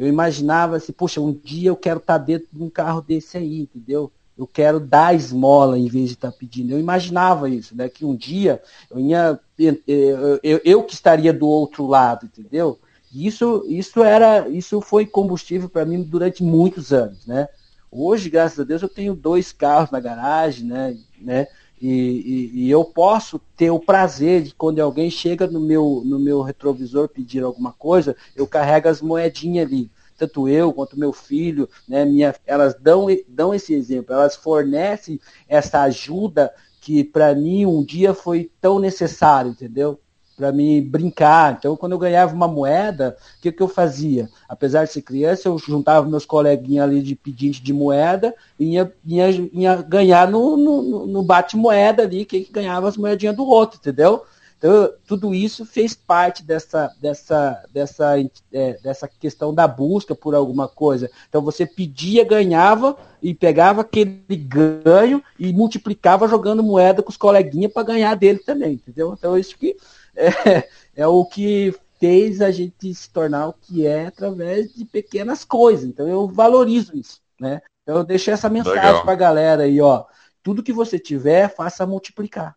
eu 0.01 0.09
imaginava 0.09 0.77
assim, 0.77 0.93
poxa, 0.93 1.21
um 1.21 1.31
dia 1.31 1.69
eu 1.69 1.77
quero 1.77 1.99
estar 1.99 2.19
tá 2.19 2.25
dentro 2.25 2.49
de 2.51 2.63
um 2.63 2.71
carro 2.71 3.03
desse 3.03 3.37
aí, 3.37 3.61
entendeu? 3.61 4.11
Eu 4.37 4.47
quero 4.47 4.81
dar 4.81 5.15
esmola 5.15 5.79
em 5.79 5.89
vez 5.89 6.09
de 6.09 6.15
estar 6.15 6.33
tá 6.33 6.37
pedindo. 6.39 6.73
Eu 6.73 6.81
imaginava 6.81 7.51
isso, 7.51 7.77
né? 7.77 7.87
Que 7.87 8.03
um 8.03 8.17
dia 8.17 8.63
eu 8.91 8.99
ia, 8.99 9.39
eu, 9.59 10.41
eu, 10.43 10.61
eu 10.65 10.83
que 10.85 10.95
estaria 10.95 11.35
do 11.35 11.47
outro 11.47 11.87
lado, 11.87 12.25
entendeu? 12.25 12.79
Isso, 13.13 13.63
isso 13.69 14.03
era, 14.03 14.49
isso 14.49 14.81
foi 14.81 15.05
combustível 15.05 15.69
para 15.69 15.85
mim 15.85 16.03
durante 16.03 16.43
muitos 16.43 16.95
anos, 16.95 17.27
né? 17.27 17.47
Hoje, 17.93 18.31
graças 18.31 18.59
a 18.59 18.65
Deus, 18.65 18.81
eu 18.81 18.89
tenho 18.89 19.15
dois 19.15 19.53
carros 19.53 19.91
na 19.91 20.01
garagem, 20.01 20.65
né? 20.65 20.97
né? 21.21 21.47
E, 21.81 21.89
e, 21.89 22.51
e, 22.65 22.71
eu 22.71 22.85
posso 22.85 23.39
ter 23.57 23.71
o 23.71 23.81
prazer 23.81 24.43
de 24.43 24.55
quando 24.55 24.79
alguém 24.81 25.11
chega 25.11 25.47
no 25.47 25.59
meu, 25.59 26.03
no 26.05 26.19
meu 26.19 26.43
retrovisor 26.43 27.09
pedir 27.09 27.43
alguma 27.43 27.73
coisa, 27.73 28.15
eu 28.37 28.47
carrego 28.47 28.89
as 28.89 29.01
moedinhas 29.01 29.67
ali. 29.67 29.91
Tanto 30.19 30.47
eu 30.47 30.75
quanto 30.75 30.99
meu 30.99 31.15
filho, 31.15 31.67
né, 31.89 32.05
minha, 32.05 32.35
elas 32.47 32.75
dão, 32.79 33.07
dão 33.27 33.55
esse 33.55 33.73
exemplo, 33.73 34.15
elas 34.15 34.37
fornecem 34.37 35.19
essa 35.49 35.81
ajuda 35.81 36.53
que 36.83 37.03
para 37.03 37.35
mim 37.35 37.65
um 37.65 37.83
dia 37.83 38.13
foi 38.13 38.51
tão 38.61 38.79
necessário, 38.79 39.51
entendeu? 39.51 39.99
Para 40.41 40.53
me 40.53 40.81
brincar. 40.81 41.57
Então, 41.59 41.77
quando 41.77 41.93
eu 41.93 41.99
ganhava 41.99 42.35
uma 42.35 42.49
moeda, 42.49 43.15
o 43.37 43.43
que, 43.43 43.53
que 43.53 43.63
eu 43.63 43.69
fazia? 43.69 44.27
Apesar 44.49 44.87
de 44.87 44.93
ser 44.93 45.03
criança, 45.03 45.49
eu 45.49 45.59
juntava 45.59 46.09
meus 46.09 46.25
coleguinhas 46.25 46.85
ali 46.85 47.03
de 47.03 47.15
pedinte 47.15 47.63
de 47.63 47.75
moeda 47.75 48.35
e 48.59 48.73
ia, 48.73 48.91
ia, 49.05 49.31
ia 49.53 49.77
ganhar 49.83 50.27
no, 50.27 50.57
no, 50.57 51.07
no 51.07 51.23
bate-moeda 51.23 52.05
ali, 52.05 52.25
quem 52.25 52.43
que 52.43 52.51
ganhava 52.51 52.89
as 52.89 52.97
moedinhas 52.97 53.37
do 53.37 53.45
outro, 53.47 53.79
entendeu? 53.79 54.23
Então, 54.57 54.93
tudo 55.07 55.35
isso 55.35 55.65
fez 55.65 55.95
parte 55.95 56.43
dessa, 56.43 56.91
dessa, 57.01 57.65
dessa, 57.73 58.15
é, 58.53 58.79
dessa 58.83 59.09
questão 59.09 59.55
da 59.55 59.67
busca 59.67 60.15
por 60.15 60.35
alguma 60.35 60.69
coisa. 60.69 61.11
Então, 61.29 61.41
você 61.41 61.65
pedia, 61.65 62.25
ganhava 62.25 62.95
e 63.23 63.33
pegava 63.33 63.81
aquele 63.81 64.37
ganho 64.37 65.23
e 65.39 65.51
multiplicava 65.51 66.29
jogando 66.29 66.63
moeda 66.63 67.03
com 67.03 67.09
os 67.09 67.17
coleguinhas 67.17 67.73
para 67.73 67.85
ganhar 67.85 68.15
dele 68.15 68.39
também, 68.41 68.75
entendeu? 68.75 69.15
Então, 69.19 69.39
isso 69.39 69.57
que 69.57 69.77
é, 70.17 70.69
é 70.95 71.07
o 71.07 71.25
que 71.25 71.75
fez 71.99 72.41
a 72.41 72.51
gente 72.51 72.95
se 72.95 73.11
tornar 73.11 73.49
o 73.49 73.53
que 73.53 73.87
é 73.87 74.07
através 74.07 74.75
de 74.75 74.85
pequenas 74.85 75.45
coisas. 75.45 75.85
Então 75.85 76.09
eu 76.09 76.27
valorizo 76.27 76.97
isso, 76.97 77.21
né? 77.39 77.61
Então 77.83 77.97
eu 77.99 78.05
deixo 78.05 78.31
essa 78.31 78.49
mensagem 78.49 79.03
para 79.03 79.13
a 79.13 79.17
galera 79.17 79.65
aí, 79.65 79.81
ó. 79.81 80.05
Tudo 80.43 80.63
que 80.63 80.73
você 80.73 80.99
tiver, 80.99 81.55
faça 81.55 81.87
multiplicar. 81.87 82.57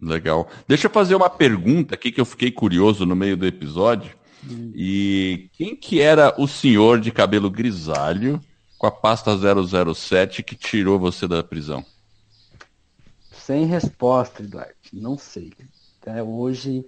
Legal. 0.00 0.48
Deixa 0.66 0.86
eu 0.86 0.90
fazer 0.90 1.14
uma 1.14 1.30
pergunta 1.30 1.94
aqui 1.94 2.10
que 2.10 2.20
eu 2.20 2.24
fiquei 2.24 2.50
curioso 2.50 3.04
no 3.04 3.14
meio 3.14 3.36
do 3.36 3.46
episódio. 3.46 4.16
Hum. 4.48 4.72
E 4.74 5.48
quem 5.52 5.76
que 5.76 6.00
era 6.00 6.34
o 6.38 6.46
senhor 6.46 7.00
de 7.00 7.10
cabelo 7.10 7.50
grisalho 7.50 8.40
com 8.78 8.86
a 8.86 8.90
pasta 8.90 9.32
007 9.94 10.42
que 10.42 10.54
tirou 10.54 10.98
você 10.98 11.28
da 11.28 11.42
prisão? 11.42 11.84
Sem 13.32 13.66
resposta, 13.66 14.42
Eduardo. 14.42 14.74
Não 14.92 15.18
sei. 15.18 15.52
Até 16.06 16.22
hoje, 16.22 16.86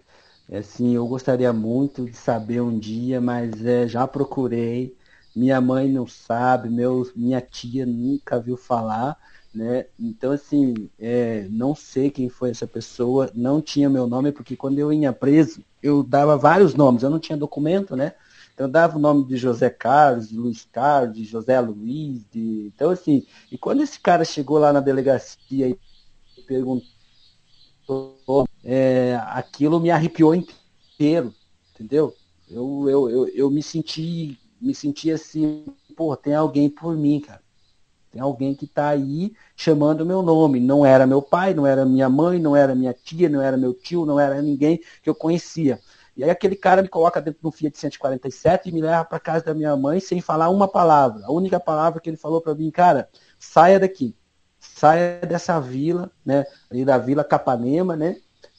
assim, 0.52 0.94
eu 0.94 1.06
gostaria 1.08 1.50
muito 1.52 2.04
de 2.04 2.14
saber 2.16 2.60
um 2.60 2.78
dia, 2.78 3.18
mas 3.20 3.64
é, 3.64 3.88
já 3.88 4.06
procurei. 4.06 4.94
Minha 5.34 5.58
mãe 5.60 5.88
não 5.90 6.06
sabe, 6.06 6.68
meu, 6.68 7.10
minha 7.16 7.40
tia 7.40 7.86
nunca 7.86 8.38
viu 8.38 8.56
falar, 8.58 9.16
né? 9.54 9.86
Então, 9.98 10.32
assim, 10.32 10.90
é, 10.98 11.46
não 11.50 11.74
sei 11.74 12.10
quem 12.10 12.28
foi 12.28 12.50
essa 12.50 12.66
pessoa, 12.66 13.30
não 13.34 13.60
tinha 13.62 13.88
meu 13.88 14.06
nome, 14.06 14.32
porque 14.32 14.54
quando 14.56 14.78
eu 14.78 14.92
ia 14.92 15.12
preso, 15.14 15.64
eu 15.82 16.02
dava 16.02 16.36
vários 16.36 16.74
nomes, 16.74 17.02
eu 17.02 17.10
não 17.10 17.18
tinha 17.18 17.38
documento, 17.38 17.96
né? 17.96 18.12
Então, 18.54 18.70
dava 18.70 18.96
o 18.98 19.00
nome 19.00 19.24
de 19.26 19.36
José 19.38 19.70
Carlos, 19.70 20.28
de 20.28 20.36
Luiz 20.36 20.64
Carlos, 20.70 21.16
de 21.16 21.24
José 21.24 21.58
Luiz, 21.60 22.24
de... 22.30 22.66
então 22.74 22.90
assim, 22.90 23.26
e 23.50 23.56
quando 23.58 23.82
esse 23.82 23.98
cara 24.00 24.24
chegou 24.24 24.58
lá 24.58 24.72
na 24.72 24.80
delegacia 24.80 25.68
e 25.68 25.78
perguntou 26.46 26.95
é, 28.64 29.20
aquilo 29.28 29.80
me 29.80 29.90
arrepiou 29.90 30.34
inteiro, 30.34 31.34
entendeu? 31.74 32.14
Eu, 32.48 32.88
eu, 32.88 33.10
eu, 33.10 33.28
eu 33.28 33.50
me 33.50 33.62
senti 33.62 34.38
me 34.60 34.74
senti 34.74 35.10
assim, 35.10 35.66
pô, 35.96 36.16
tem 36.16 36.34
alguém 36.34 36.68
por 36.68 36.96
mim, 36.96 37.20
cara. 37.20 37.40
Tem 38.10 38.20
alguém 38.20 38.54
que 38.54 38.64
está 38.64 38.88
aí 38.88 39.32
chamando 39.54 40.06
meu 40.06 40.22
nome. 40.22 40.58
Não 40.58 40.86
era 40.86 41.06
meu 41.06 41.20
pai, 41.20 41.52
não 41.52 41.66
era 41.66 41.84
minha 41.84 42.08
mãe, 42.08 42.38
não 42.38 42.56
era 42.56 42.74
minha 42.74 42.94
tia, 42.94 43.28
não 43.28 43.42
era 43.42 43.56
meu 43.56 43.74
tio, 43.74 44.06
não 44.06 44.18
era 44.18 44.40
ninguém 44.40 44.80
que 45.02 45.10
eu 45.10 45.14
conhecia. 45.14 45.78
E 46.16 46.24
aí 46.24 46.30
aquele 46.30 46.56
cara 46.56 46.80
me 46.80 46.88
coloca 46.88 47.20
dentro 47.20 47.40
de 47.42 47.46
um 47.46 47.52
Fiat 47.52 47.78
147 47.78 48.68
e 48.68 48.72
me 48.72 48.80
leva 48.80 49.04
para 49.04 49.20
casa 49.20 49.44
da 49.44 49.54
minha 49.54 49.76
mãe 49.76 50.00
sem 50.00 50.20
falar 50.22 50.48
uma 50.48 50.66
palavra. 50.66 51.26
A 51.26 51.32
única 51.32 51.60
palavra 51.60 52.00
que 52.00 52.08
ele 52.08 52.16
falou 52.16 52.40
para 52.40 52.54
mim, 52.54 52.70
cara, 52.70 53.08
saia 53.38 53.78
daqui 53.78 54.14
saia 54.76 55.20
dessa 55.26 55.58
vila, 55.58 56.10
né, 56.22 56.44
ali 56.70 56.84
da 56.84 56.98
Vila 56.98 57.24
Capanema, 57.24 57.96
né, 57.96 58.18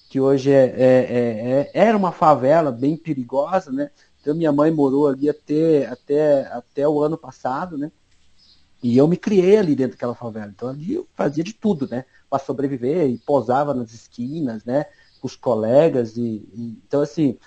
que 0.09 0.19
hoje 0.19 0.51
é, 0.51 0.65
é, 0.65 0.71
é, 0.79 1.51
é, 1.51 1.71
era 1.75 1.95
uma 1.95 2.11
favela 2.11 2.71
bem 2.71 2.97
perigosa, 2.97 3.71
né, 3.71 3.91
então 4.19 4.33
minha 4.33 4.51
mãe 4.51 4.71
morou 4.71 5.07
ali 5.07 5.29
até, 5.29 5.85
até, 5.85 6.47
até 6.47 6.87
o 6.87 7.03
ano 7.03 7.19
passado, 7.19 7.77
né, 7.77 7.91
e 8.81 8.97
eu 8.97 9.07
me 9.07 9.15
criei 9.15 9.57
ali 9.57 9.75
dentro 9.75 9.91
daquela 9.91 10.15
favela, 10.15 10.47
então 10.47 10.69
ali 10.69 10.95
eu 10.95 11.07
fazia 11.13 11.43
de 11.43 11.53
tudo, 11.53 11.87
né, 11.87 12.03
para 12.27 12.43
sobreviver, 12.43 13.07
e 13.07 13.19
posava 13.19 13.75
nas 13.75 13.93
esquinas, 13.93 14.65
né, 14.65 14.85
com 15.21 15.27
os 15.27 15.35
colegas, 15.35 16.17
e, 16.17 16.49
e 16.51 16.81
então 16.87 17.01
assim, 17.01 17.37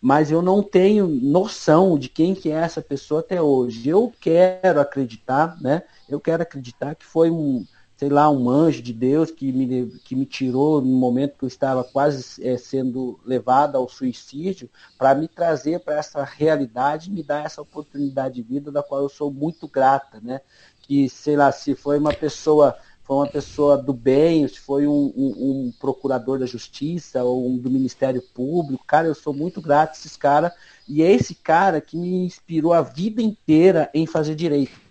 mas 0.00 0.30
eu 0.30 0.40
não 0.40 0.62
tenho 0.62 1.08
noção 1.08 1.98
de 1.98 2.08
quem 2.08 2.32
que 2.32 2.48
é 2.48 2.54
essa 2.54 2.80
pessoa 2.80 3.20
até 3.20 3.42
hoje. 3.42 3.86
Eu 3.86 4.10
quero 4.18 4.80
acreditar, 4.80 5.60
né? 5.60 5.82
Eu 6.08 6.18
quero 6.18 6.42
acreditar 6.42 6.94
que 6.94 7.04
foi 7.04 7.30
um, 7.30 7.66
sei 8.00 8.08
lá, 8.08 8.30
um 8.30 8.48
anjo 8.48 8.80
de 8.80 8.94
Deus 8.94 9.30
que 9.30 9.52
me, 9.52 9.90
que 10.02 10.16
me 10.16 10.24
tirou 10.24 10.80
no 10.80 10.88
momento 10.88 11.36
que 11.36 11.44
eu 11.44 11.48
estava 11.48 11.84
quase 11.84 12.42
é, 12.42 12.56
sendo 12.56 13.20
levado 13.26 13.76
ao 13.76 13.86
suicídio, 13.90 14.70
para 14.96 15.14
me 15.14 15.28
trazer 15.28 15.80
para 15.80 15.98
essa 15.98 16.24
realidade, 16.24 17.10
me 17.10 17.22
dar 17.22 17.44
essa 17.44 17.60
oportunidade 17.60 18.36
de 18.36 18.42
vida 18.42 18.72
da 18.72 18.82
qual 18.82 19.02
eu 19.02 19.08
sou 19.10 19.30
muito 19.30 19.68
grata, 19.68 20.18
né? 20.18 20.40
Que, 20.80 21.10
sei 21.10 21.36
lá, 21.36 21.52
se 21.52 21.74
foi 21.74 21.98
uma 21.98 22.14
pessoa 22.14 22.74
foi 23.04 23.16
uma 23.16 23.26
pessoa 23.26 23.76
do 23.76 23.92
bem, 23.92 24.48
se 24.48 24.60
foi 24.60 24.86
um, 24.86 25.12
um, 25.14 25.34
um, 25.38 25.72
procurador 25.78 26.38
da 26.38 26.46
justiça 26.46 27.22
ou 27.22 27.46
um 27.46 27.58
do 27.58 27.70
Ministério 27.70 28.22
Público, 28.32 28.82
cara, 28.86 29.08
eu 29.08 29.14
sou 29.14 29.34
muito 29.34 29.60
grato 29.60 29.90
a 29.90 29.92
esses 29.92 30.16
caras. 30.16 30.52
E 30.88 31.02
é 31.02 31.12
esse 31.12 31.34
cara 31.34 31.82
que 31.82 31.98
me 31.98 32.24
inspirou 32.24 32.72
a 32.72 32.80
vida 32.80 33.20
inteira 33.20 33.90
em 33.92 34.06
fazer 34.06 34.34
direito 34.34 34.89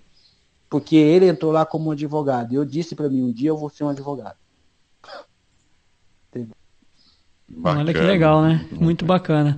porque 0.70 0.96
ele 0.96 1.28
entrou 1.28 1.52
lá 1.52 1.66
como 1.66 1.92
advogado. 1.92 2.54
E 2.54 2.56
eu 2.56 2.64
disse 2.64 2.96
para 2.96 3.10
mim, 3.10 3.24
um 3.24 3.32
dia 3.32 3.50
eu 3.50 3.58
vou 3.58 3.70
ser 3.70 3.84
um 3.84 3.90
advogado. 3.90 4.38
Olha 7.64 7.94
que 7.94 8.00
legal, 8.00 8.44
né? 8.44 8.68
Muito 8.72 9.04
bacana. 9.04 9.58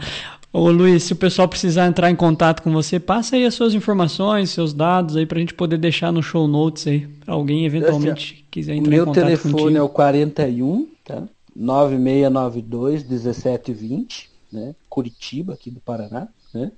Ô 0.53 0.69
Luiz, 0.69 1.03
se 1.03 1.13
o 1.13 1.15
pessoal 1.15 1.47
precisar 1.47 1.87
entrar 1.87 2.09
em 2.09 2.15
contato 2.15 2.61
com 2.61 2.71
você, 2.71 2.99
passa 2.99 3.35
aí 3.35 3.45
as 3.45 3.53
suas 3.53 3.73
informações, 3.73 4.49
seus 4.49 4.73
dados 4.73 5.15
aí 5.15 5.25
pra 5.25 5.39
gente 5.39 5.53
poder 5.53 5.77
deixar 5.77 6.11
no 6.11 6.21
show 6.21 6.45
notes 6.47 6.87
aí, 6.87 7.07
pra 7.07 7.33
alguém 7.33 7.65
eventualmente 7.65 8.33
assim, 8.33 8.45
quiser 8.51 8.75
entrar 8.75 8.93
em 8.93 8.99
contato 8.99 9.25
Meu 9.25 9.37
telefone 9.37 9.77
é 9.77 9.81
o 9.81 9.87
41, 9.87 10.89
tá? 11.05 11.23
9692 11.55 13.03
1720, 13.07 14.29
né? 14.51 14.75
Curitiba, 14.89 15.53
aqui 15.53 15.71
do 15.71 15.79
Paraná, 15.79 16.27
né? 16.53 16.71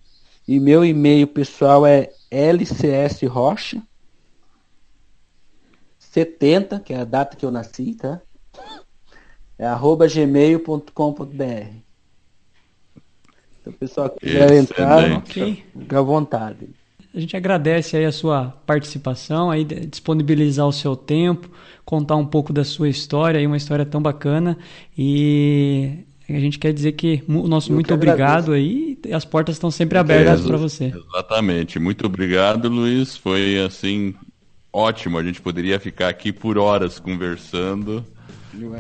E 0.47 0.59
meu 0.59 0.85
e-mail 0.85 1.25
pessoal 1.25 1.85
é 1.85 2.11
lcsrocha 2.31 3.81
70, 6.13 6.79
que 6.79 6.93
é 6.93 6.99
a 6.99 7.05
data 7.05 7.35
que 7.35 7.43
eu 7.43 7.49
nasci, 7.49 7.95
tá? 7.95 8.21
É 9.57 9.65
arroba 9.65 10.07
gmail.com.br. 10.07 11.23
Então, 13.59 13.73
pessoal 13.79 14.09
que 14.11 14.19
quiser 14.19 14.53
entrar, 14.53 15.23
fica 15.25 15.97
à 15.97 16.01
vontade. 16.01 16.69
A 17.15 17.19
gente 17.19 17.35
agradece 17.35 17.97
aí 17.97 18.05
a 18.05 18.11
sua 18.11 18.53
participação, 18.65 19.49
aí 19.49 19.63
disponibilizar 19.63 20.67
o 20.67 20.73
seu 20.73 20.95
tempo, 20.95 21.49
contar 21.83 22.15
um 22.15 22.25
pouco 22.25 22.53
da 22.53 22.63
sua 22.63 22.89
história, 22.89 23.39
aí 23.39 23.47
uma 23.47 23.57
história 23.57 23.85
tão 23.85 24.01
bacana. 24.01 24.57
E 24.95 25.99
a 26.29 26.39
gente 26.39 26.59
quer 26.59 26.73
dizer 26.73 26.91
que 26.91 27.23
o 27.27 27.47
nosso 27.47 27.71
eu 27.71 27.75
muito 27.75 27.93
obrigado 27.93 28.51
aí, 28.51 28.99
as 29.11 29.25
portas 29.25 29.55
estão 29.55 29.71
sempre 29.71 29.97
abertas 29.97 30.41
para 30.41 30.57
você. 30.57 30.93
Exatamente. 30.95 31.79
Muito 31.79 32.05
obrigado, 32.05 32.69
Luiz. 32.69 33.15
Foi 33.17 33.59
assim 33.59 34.13
ótimo. 34.73 35.17
A 35.17 35.23
gente 35.23 35.39
poderia 35.39 35.79
ficar 35.79 36.09
aqui 36.09 36.33
por 36.33 36.57
horas 36.57 36.99
conversando. 36.99 38.03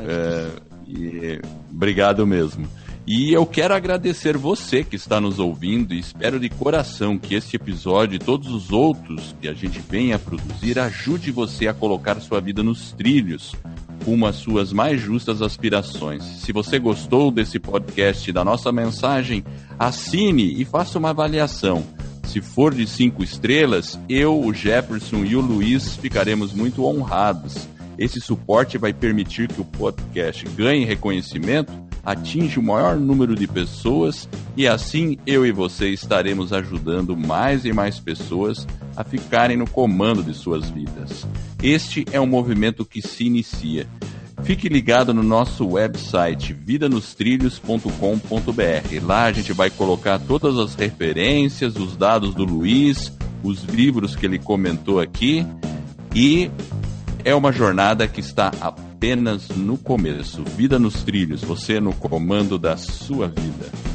É, 0.07 0.49
e, 0.87 1.39
obrigado 1.71 2.25
mesmo. 2.27 2.67
E 3.05 3.33
eu 3.33 3.45
quero 3.45 3.73
agradecer 3.73 4.37
você 4.37 4.81
que 4.81 4.95
está 4.95 5.19
nos 5.19 5.37
ouvindo 5.37 5.93
e 5.93 5.99
espero 5.99 6.39
de 6.39 6.49
coração 6.49 7.17
que 7.17 7.35
este 7.35 7.57
episódio 7.57 8.15
e 8.15 8.19
todos 8.19 8.47
os 8.49 8.71
outros 8.71 9.35
que 9.41 9.47
a 9.49 9.53
gente 9.53 9.79
venha 9.79 10.15
a 10.15 10.19
produzir 10.19 10.79
ajude 10.79 11.29
você 11.29 11.67
a 11.67 11.73
colocar 11.73 12.19
sua 12.21 12.39
vida 12.39 12.63
nos 12.63 12.93
trilhos 12.93 13.53
rumo 14.03 14.27
às 14.27 14.35
suas 14.35 14.71
mais 14.71 15.01
justas 15.01 15.41
aspirações. 15.41 16.23
Se 16.23 16.51
você 16.51 16.77
gostou 16.77 17.31
desse 17.31 17.57
podcast 17.57 18.31
da 18.31 18.43
nossa 18.43 18.71
mensagem, 18.71 19.43
assine 19.79 20.61
e 20.61 20.65
faça 20.65 20.99
uma 20.99 21.09
avaliação. 21.09 21.83
Se 22.23 22.41
for 22.41 22.73
de 22.73 22.87
cinco 22.87 23.23
estrelas, 23.23 23.99
eu, 24.09 24.39
o 24.39 24.53
Jefferson 24.53 25.23
e 25.23 25.35
o 25.35 25.41
Luiz 25.41 25.95
ficaremos 25.95 26.53
muito 26.53 26.85
honrados. 26.85 27.67
Esse 27.97 28.19
suporte 28.19 28.77
vai 28.77 28.91
permitir 28.91 29.47
que 29.47 29.61
o 29.61 29.65
podcast 29.65 30.45
ganhe 30.55 30.83
reconhecimento, 30.83 31.71
atinja 32.03 32.59
o 32.59 32.63
maior 32.63 32.97
número 32.97 33.35
de 33.35 33.47
pessoas 33.47 34.27
e 34.57 34.67
assim 34.67 35.17
eu 35.25 35.45
e 35.45 35.51
você 35.51 35.89
estaremos 35.89 36.51
ajudando 36.51 37.15
mais 37.15 37.65
e 37.65 37.71
mais 37.71 37.99
pessoas 37.99 38.67
a 38.95 39.03
ficarem 39.03 39.55
no 39.55 39.69
comando 39.69 40.23
de 40.23 40.33
suas 40.33 40.69
vidas. 40.69 41.25
Este 41.61 42.05
é 42.11 42.19
um 42.19 42.27
movimento 42.27 42.83
que 42.83 43.01
se 43.01 43.25
inicia. 43.25 43.87
Fique 44.43 44.67
ligado 44.67 45.13
no 45.13 45.23
nosso 45.23 45.65
website 45.65 46.53
vidanostrilhos.com.br. 46.53 49.05
Lá 49.05 49.23
a 49.23 49.31
gente 49.31 49.53
vai 49.53 49.69
colocar 49.69 50.19
todas 50.19 50.57
as 50.57 50.75
referências, 50.75 51.77
os 51.77 51.95
dados 51.95 52.35
do 52.35 52.43
Luiz, 52.43 53.17
os 53.41 53.63
livros 53.63 54.17
que 54.17 54.25
ele 54.25 54.37
comentou 54.37 54.99
aqui 54.99 55.47
e 56.13 56.51
é 57.23 57.33
uma 57.33 57.53
jornada 57.53 58.05
que 58.05 58.19
está 58.19 58.51
apenas 58.59 59.47
no 59.47 59.77
começo. 59.77 60.43
Vida 60.57 60.77
nos 60.77 61.03
trilhos, 61.03 61.41
você 61.41 61.79
no 61.79 61.93
comando 61.93 62.59
da 62.59 62.75
sua 62.75 63.29
vida. 63.29 63.92